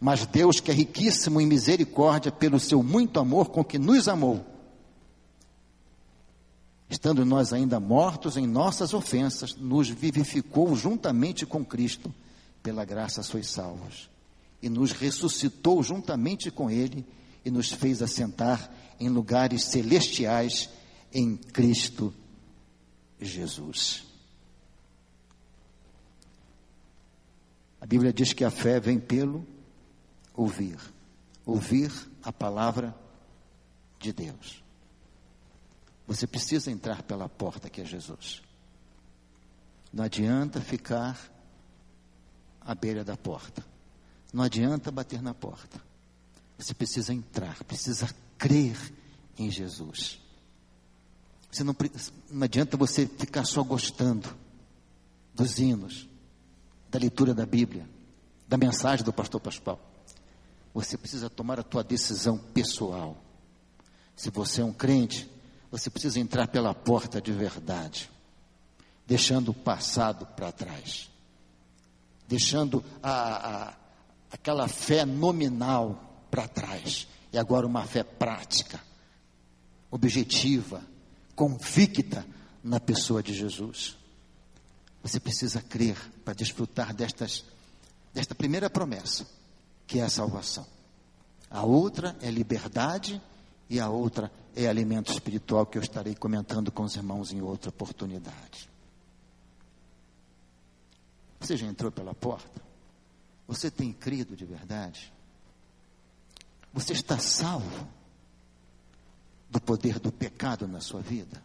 Mas 0.01 0.25
Deus, 0.25 0.61
que 0.61 0.71
é 0.71 0.75
riquíssimo 0.75 1.41
em 1.41 1.47
misericórdia, 1.47 2.31
pelo 2.31 2.61
seu 2.61 2.83
muito 2.83 3.19
amor 3.19 3.51
com 3.51 3.65
que 3.65 3.79
nos 3.79 4.09
amou, 4.09 4.45
estando 6.89 7.25
nós 7.25 7.53
ainda 7.53 7.81
mortos 7.81 8.37
em 8.37 8.47
nossas 8.47 8.95
ofensas, 8.95 9.55
nos 9.57 9.89
vivificou 9.89 10.75
juntamente 10.77 11.45
com 11.45 11.65
Cristo, 11.65 12.13
pela 12.63 12.85
graça 12.85 13.23
sois 13.23 13.49
salvos 13.49 14.11
e 14.61 14.69
nos 14.69 14.91
ressuscitou 14.93 15.83
juntamente 15.83 16.51
com 16.51 16.71
Ele 16.71 17.07
e 17.45 17.51
nos 17.51 17.71
fez 17.71 18.03
assentar 18.03 18.71
em 18.99 19.09
lugares 19.09 19.65
celestiais 19.65 20.69
em 21.13 21.37
Cristo 21.37 22.13
Jesus. 23.21 24.05
A 27.81 27.87
Bíblia 27.87 28.13
diz 28.13 28.33
que 28.33 28.45
a 28.45 28.51
fé 28.51 28.81
vem 28.81 28.99
pelo 28.99 29.47
ouvir, 30.35 30.79
ouvir 31.45 31.93
a 32.23 32.33
palavra 32.33 32.93
de 34.01 34.13
Deus. 34.13 34.66
Você 36.07 36.27
precisa 36.27 36.71
entrar 36.71 37.03
pela 37.03 37.29
porta 37.29 37.69
que 37.69 37.81
é 37.81 37.85
Jesus. 37.85 38.43
Não 39.93 40.05
adianta 40.05 40.61
ficar 40.61 41.19
à 42.61 42.75
beira 42.75 43.03
da 43.05 43.17
porta. 43.17 43.65
Não 44.33 44.45
adianta 44.45 44.91
bater 44.91 45.23
na 45.23 45.35
porta. 45.35 45.81
Você 46.59 46.75
precisa 46.75 47.13
entrar, 47.13 47.63
precisa 47.65 48.09
crer 48.39 48.77
em 49.39 49.51
Jesus. 49.51 50.21
Você 51.51 51.65
não, 51.65 51.75
não 52.31 52.45
adianta 52.45 52.77
você 52.77 53.07
ficar 53.07 53.45
só 53.45 53.63
gostando 53.63 54.29
dos 55.35 55.59
hinos, 55.59 56.09
da 56.91 56.99
leitura 56.99 57.35
da 57.35 57.47
Bíblia, 57.47 57.89
da 58.49 58.57
mensagem 58.57 59.05
do 59.05 59.13
pastor 59.13 59.41
Pascoal. 59.41 59.81
Você 60.75 60.97
precisa 60.97 61.31
tomar 61.31 61.59
a 61.59 61.63
tua 61.63 61.83
decisão 61.83 62.37
pessoal. 62.37 63.17
Se 64.15 64.31
você 64.31 64.61
é 64.61 64.65
um 64.65 64.73
crente, 64.73 65.31
você 65.77 65.91
precisa 65.91 66.19
entrar 66.19 66.49
pela 66.49 66.75
porta 66.75 67.21
de 67.21 67.33
verdade, 67.33 68.11
deixando 69.07 69.51
o 69.51 69.55
passado 69.55 70.25
para 70.25 70.51
trás, 70.51 71.11
deixando 72.27 72.83
a, 73.03 73.11
a, 73.69 73.75
aquela 74.33 74.69
fé 74.69 75.05
nominal 75.05 76.27
para 76.31 76.49
trás, 76.49 77.07
e 77.31 77.37
agora 77.37 77.67
uma 77.67 77.85
fé 77.85 78.03
prática, 78.03 78.81
objetiva, 79.91 80.83
convicta 81.35 82.27
na 82.65 82.81
pessoa 82.81 83.23
de 83.23 83.35
Jesus. 83.35 83.99
Você 85.03 85.21
precisa 85.21 85.61
crer 85.61 85.99
para 86.25 86.33
desfrutar 86.33 86.95
destas, 86.95 87.45
desta 88.15 88.35
primeira 88.35 88.71
promessa, 88.71 89.27
que 89.87 89.99
é 89.99 90.05
a 90.05 90.09
salvação. 90.09 90.67
A 91.51 91.65
outra 91.65 92.17
é 92.23 92.31
liberdade 92.31 93.21
e 93.69 93.79
a 93.79 93.91
outra 93.91 94.33
é 94.33 94.46
alimento 94.65 95.13
espiritual 95.13 95.67
que 95.67 95.77
eu 95.77 95.83
estarei 95.83 96.15
comentando 96.15 96.71
com 96.71 96.85
os 96.85 96.95
irmãos 96.95 97.33
em 97.33 97.43
outra 97.43 97.69
oportunidade. 97.69 98.71
Você 101.41 101.57
já 101.57 101.67
entrou 101.67 101.91
pela 101.91 102.15
porta? 102.15 102.63
Você 103.47 103.71
tem 103.71 103.93
crido 103.93 104.35
de 104.35 104.45
verdade? 104.45 105.13
Você 106.73 106.93
está 106.93 107.19
salvo 107.19 107.89
do 109.51 109.61
poder 109.61 109.99
do 109.99 110.11
pecado 110.11 110.67
na 110.67 110.81
sua 110.81 111.01
vida? 111.01 111.43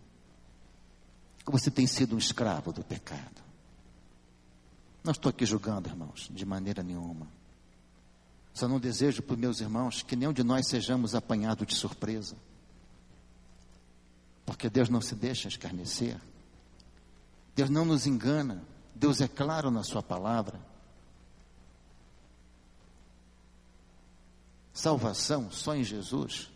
Ou 1.45 1.51
você 1.51 1.70
tem 1.70 1.88
sido 1.88 2.16
um 2.16 2.20
escravo 2.20 2.72
do 2.72 2.84
pecado? 2.84 3.41
Não 5.03 5.12
estou 5.12 5.30
aqui 5.30 5.45
julgando, 5.45 5.89
irmãos, 5.89 6.30
de 6.32 6.45
maneira 6.45 6.84
nenhuma. 6.84 7.28
Só 8.53 8.68
não 8.68 8.80
desejo 8.80 9.22
para 9.22 9.34
os 9.34 9.39
meus 9.39 9.62
irmãos 9.62 10.03
que 10.03 10.16
nenhum 10.16 10.34
de 10.34 10.43
nós 10.43 10.68
sejamos 10.68 11.16
apanhados 11.16 11.66
de 11.66 11.76
surpresa. 11.76 12.36
Porque 14.46 14.70
Deus 14.70 14.89
não 14.89 15.02
se 15.02 15.16
deixa 15.16 15.48
escarnecer. 15.48 16.20
Deus 17.56 17.70
não 17.70 17.86
nos 17.86 18.06
engana. 18.06 18.64
Deus 18.96 19.22
é 19.22 19.28
claro 19.28 19.72
na 19.72 19.84
Sua 19.84 20.02
palavra. 20.02 20.60
Salvação 24.74 25.52
só 25.52 25.76
em 25.76 25.84
Jesus. 25.84 26.50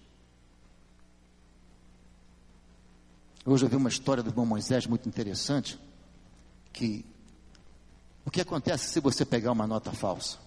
Hoje 3.45 3.65
eu 3.65 3.69
vi 3.69 3.75
uma 3.75 3.89
história 3.89 4.23
do 4.23 4.31
bom 4.31 4.45
Moisés 4.45 4.88
muito 4.88 5.07
interessante. 5.07 5.79
Que 6.73 7.05
o 8.25 8.31
que 8.31 8.41
acontece 8.41 8.88
se 8.88 8.99
você 8.99 9.23
pegar 9.23 9.51
uma 9.51 9.67
nota 9.67 9.91
falsa? 9.91 10.39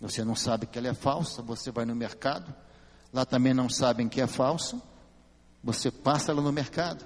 Você 0.00 0.24
não 0.24 0.36
sabe 0.36 0.66
que 0.66 0.78
ela 0.78 0.88
é 0.88 0.94
falsa, 0.94 1.42
você 1.42 1.70
vai 1.70 1.84
no 1.84 1.94
mercado, 1.94 2.54
lá 3.12 3.24
também 3.24 3.52
não 3.52 3.68
sabem 3.68 4.08
que 4.08 4.20
é 4.20 4.26
falsa, 4.26 4.80
você 5.62 5.90
passa 5.90 6.32
ela 6.32 6.40
no 6.40 6.52
mercado. 6.52 7.04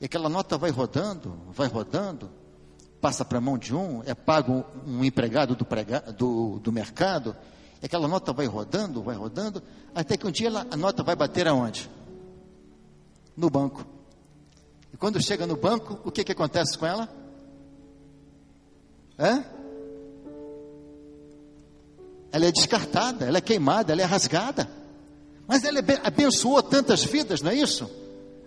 E 0.00 0.04
aquela 0.04 0.28
nota 0.28 0.58
vai 0.58 0.70
rodando, 0.70 1.38
vai 1.52 1.68
rodando, 1.68 2.30
passa 3.00 3.24
para 3.24 3.38
a 3.38 3.40
mão 3.40 3.56
de 3.56 3.74
um, 3.74 4.02
é 4.04 4.14
pago 4.14 4.64
um 4.86 5.04
empregado 5.04 5.54
do, 5.54 5.64
prega, 5.64 6.00
do, 6.12 6.58
do 6.58 6.72
mercado, 6.72 7.36
e 7.80 7.86
aquela 7.86 8.06
nota 8.06 8.32
vai 8.32 8.46
rodando, 8.46 9.02
vai 9.02 9.16
rodando, 9.16 9.62
até 9.94 10.16
que 10.16 10.26
um 10.26 10.30
dia 10.30 10.48
ela, 10.48 10.66
a 10.70 10.76
nota 10.76 11.02
vai 11.02 11.16
bater 11.16 11.48
aonde? 11.48 11.90
No 13.36 13.50
banco. 13.50 13.84
E 14.92 14.96
quando 14.96 15.20
chega 15.20 15.46
no 15.46 15.56
banco, 15.56 15.98
o 16.04 16.12
que, 16.12 16.22
que 16.22 16.32
acontece 16.32 16.78
com 16.78 16.86
ela? 16.86 17.08
É? 19.18 19.44
Ela 22.30 22.46
é 22.46 22.52
descartada, 22.52 23.26
ela 23.26 23.38
é 23.38 23.40
queimada, 23.40 23.92
ela 23.92 24.02
é 24.02 24.04
rasgada. 24.04 24.68
Mas 25.46 25.64
ela 25.64 25.80
abençoou 26.04 26.62
tantas 26.62 27.04
vidas, 27.04 27.42
não 27.42 27.50
é 27.50 27.54
isso? 27.54 27.90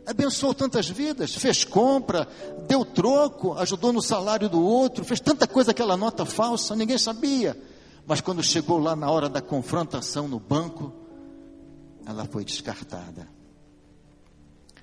Abençoou 0.06 0.54
tantas 0.54 0.88
vidas, 0.88 1.34
fez 1.34 1.64
compra, 1.64 2.28
deu 2.68 2.86
troco, 2.86 3.54
ajudou 3.54 3.92
no 3.92 4.02
salário 4.02 4.48
do 4.48 4.62
outro, 4.62 5.04
fez 5.04 5.20
tanta 5.20 5.48
coisa 5.48 5.72
aquela 5.72 5.98
nota 5.98 6.26
falsa, 6.26 6.76
ninguém 6.76 6.98
sabia. 6.98 7.60
Mas 8.06 8.22
quando 8.22 8.44
chegou 8.44 8.78
lá 8.78 8.96
na 8.96 9.10
hora 9.10 9.28
da 9.28 9.42
confrontação 9.42 10.28
no 10.28 10.40
banco, 10.40 10.94
ela 12.06 12.26
foi 12.26 12.46
descartada. 12.46 13.28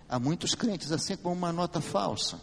Há 0.09 0.19
muitos 0.19 0.55
crentes 0.55 0.91
assim 0.91 1.17
com 1.17 1.33
uma 1.33 1.53
nota 1.53 1.81
falsa, 1.81 2.41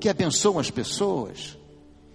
que 0.00 0.08
abençoam 0.08 0.58
as 0.58 0.70
pessoas, 0.70 1.56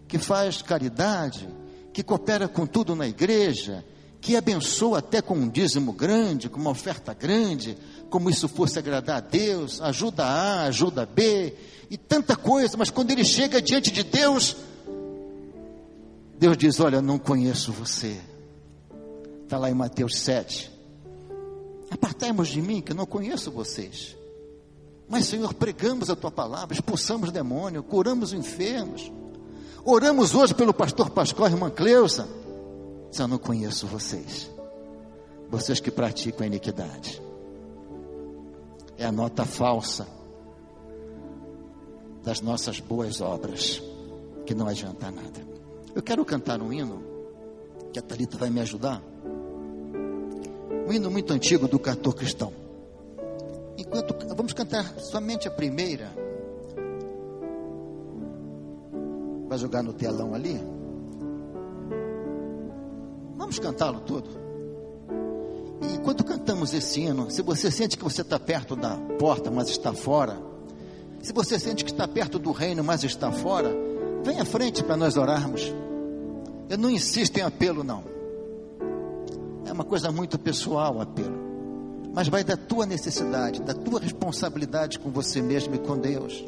que 0.08 0.20
faz 0.20 0.62
caridade, 0.62 1.48
que 1.94 2.04
coopera 2.04 2.48
com 2.48 2.68
tudo 2.68 2.96
na 2.96 3.08
igreja, 3.08 3.84
que 4.22 4.36
abençoa 4.36 5.00
até 5.00 5.20
com 5.20 5.34
um 5.34 5.50
dízimo 5.50 5.92
grande, 5.92 6.48
com 6.48 6.60
uma 6.60 6.70
oferta 6.70 7.12
grande, 7.12 7.76
como 8.08 8.30
isso 8.30 8.48
fosse 8.48 8.78
agradar 8.78 9.18
a 9.18 9.20
Deus, 9.20 9.82
ajuda 9.82 10.24
A, 10.24 10.62
ajuda 10.66 11.08
B, 11.08 11.56
e 11.90 11.98
tanta 11.98 12.36
coisa, 12.36 12.78
mas 12.78 12.92
quando 12.92 13.10
ele 13.10 13.26
chega 13.26 13.60
diante 13.60 13.90
de 13.90 14.04
Deus, 14.04 14.56
Deus 16.38 16.56
diz: 16.56 16.80
Olha, 16.80 17.02
não 17.02 17.18
conheço 17.18 17.72
você. 17.72 18.22
Está 19.44 19.58
lá 19.58 19.70
em 19.72 19.74
Mateus 19.74 20.18
7. 20.20 20.72
Apartai-nos 21.90 22.48
de 22.48 22.62
mim, 22.62 22.80
que 22.80 22.92
eu 22.92 22.96
não 22.96 23.06
conheço 23.06 23.52
vocês. 23.52 24.16
Mas, 25.10 25.26
Senhor, 25.26 25.54
pregamos 25.54 26.10
a 26.10 26.16
tua 26.16 26.32
palavra, 26.32 26.74
expulsamos 26.74 27.32
demônio, 27.32 27.84
curamos 27.84 28.32
enfermos. 28.32 29.12
Oramos 29.84 30.34
hoje 30.36 30.54
pelo 30.54 30.74
pastor 30.74 31.10
Pascoal 31.10 31.50
irmã 31.50 31.70
Cleusa 31.70 32.28
eu 33.20 33.28
não 33.28 33.38
conheço 33.38 33.88
vocês. 33.88 34.50
Vocês 35.50 35.80
que 35.80 35.92
praticam 35.92 36.44
a 36.44 36.48
iniquidade. 36.48 37.22
É 38.98 39.06
a 39.06 39.12
nota 39.12 39.46
falsa 39.46 40.08
das 42.24 42.40
nossas 42.40 42.80
boas 42.80 43.20
obras, 43.20 43.82
que 44.46 44.54
não 44.54 44.68
adianta 44.68 45.12
nada. 45.12 45.42
Eu 45.94 46.02
quero 46.02 46.24
cantar 46.24 46.62
um 46.62 46.72
hino, 46.72 47.04
que 47.92 48.00
a 48.00 48.02
Thalita 48.02 48.38
vai 48.38 48.50
me 48.50 48.62
ajudar. 48.62 49.02
Um 50.88 50.94
hino 50.94 51.12
muito 51.12 51.34
antigo 51.34 51.68
do 51.68 51.80
cantor 51.80 52.16
cristão. 52.16 52.54
Enquanto 53.78 54.16
vamos 54.36 54.54
cantar 54.54 54.86
somente 55.00 55.48
a 55.48 55.52
primeira. 55.52 56.12
Vai 59.48 59.58
jogar 59.58 59.84
no 59.84 59.92
telão 59.92 60.34
ali? 60.34 60.60
Vamos 63.42 63.58
cantá-lo 63.58 64.02
todo. 64.02 64.30
E 65.82 65.96
enquanto 65.96 66.24
cantamos 66.24 66.76
esse 66.76 67.02
hino, 67.02 67.32
se 67.32 67.42
você 67.42 67.72
sente 67.72 67.98
que 67.98 68.04
você 68.04 68.22
está 68.22 68.40
perto 68.40 68.76
da 68.76 68.96
porta, 69.18 69.50
mas 69.50 69.68
está 69.68 69.92
fora, 69.94 70.40
se 71.24 71.34
você 71.34 71.58
sente 71.58 71.84
que 71.84 71.90
está 71.90 72.08
perto 72.08 72.38
do 72.38 72.52
reino, 72.52 72.84
mas 72.84 73.04
está 73.04 73.32
fora, 73.32 73.76
vem 74.24 74.40
à 74.40 74.46
frente 74.46 74.84
para 74.84 74.96
nós 74.96 75.18
orarmos. 75.18 75.74
Eu 76.70 76.78
não 76.78 76.92
insisto 76.92 77.36
em 77.40 77.42
apelo, 77.42 77.84
não. 77.84 78.04
É 79.66 79.72
uma 79.72 79.86
coisa 79.86 80.12
muito 80.12 80.38
pessoal 80.38 80.98
o 80.98 81.02
apelo. 81.02 81.36
Mas 82.14 82.28
vai 82.28 82.44
da 82.44 82.56
tua 82.56 82.86
necessidade, 82.86 83.60
da 83.64 83.74
tua 83.74 84.00
responsabilidade 84.00 85.00
com 85.00 85.10
você 85.10 85.42
mesmo 85.42 85.74
e 85.74 85.80
com 85.80 85.98
Deus. 85.98 86.46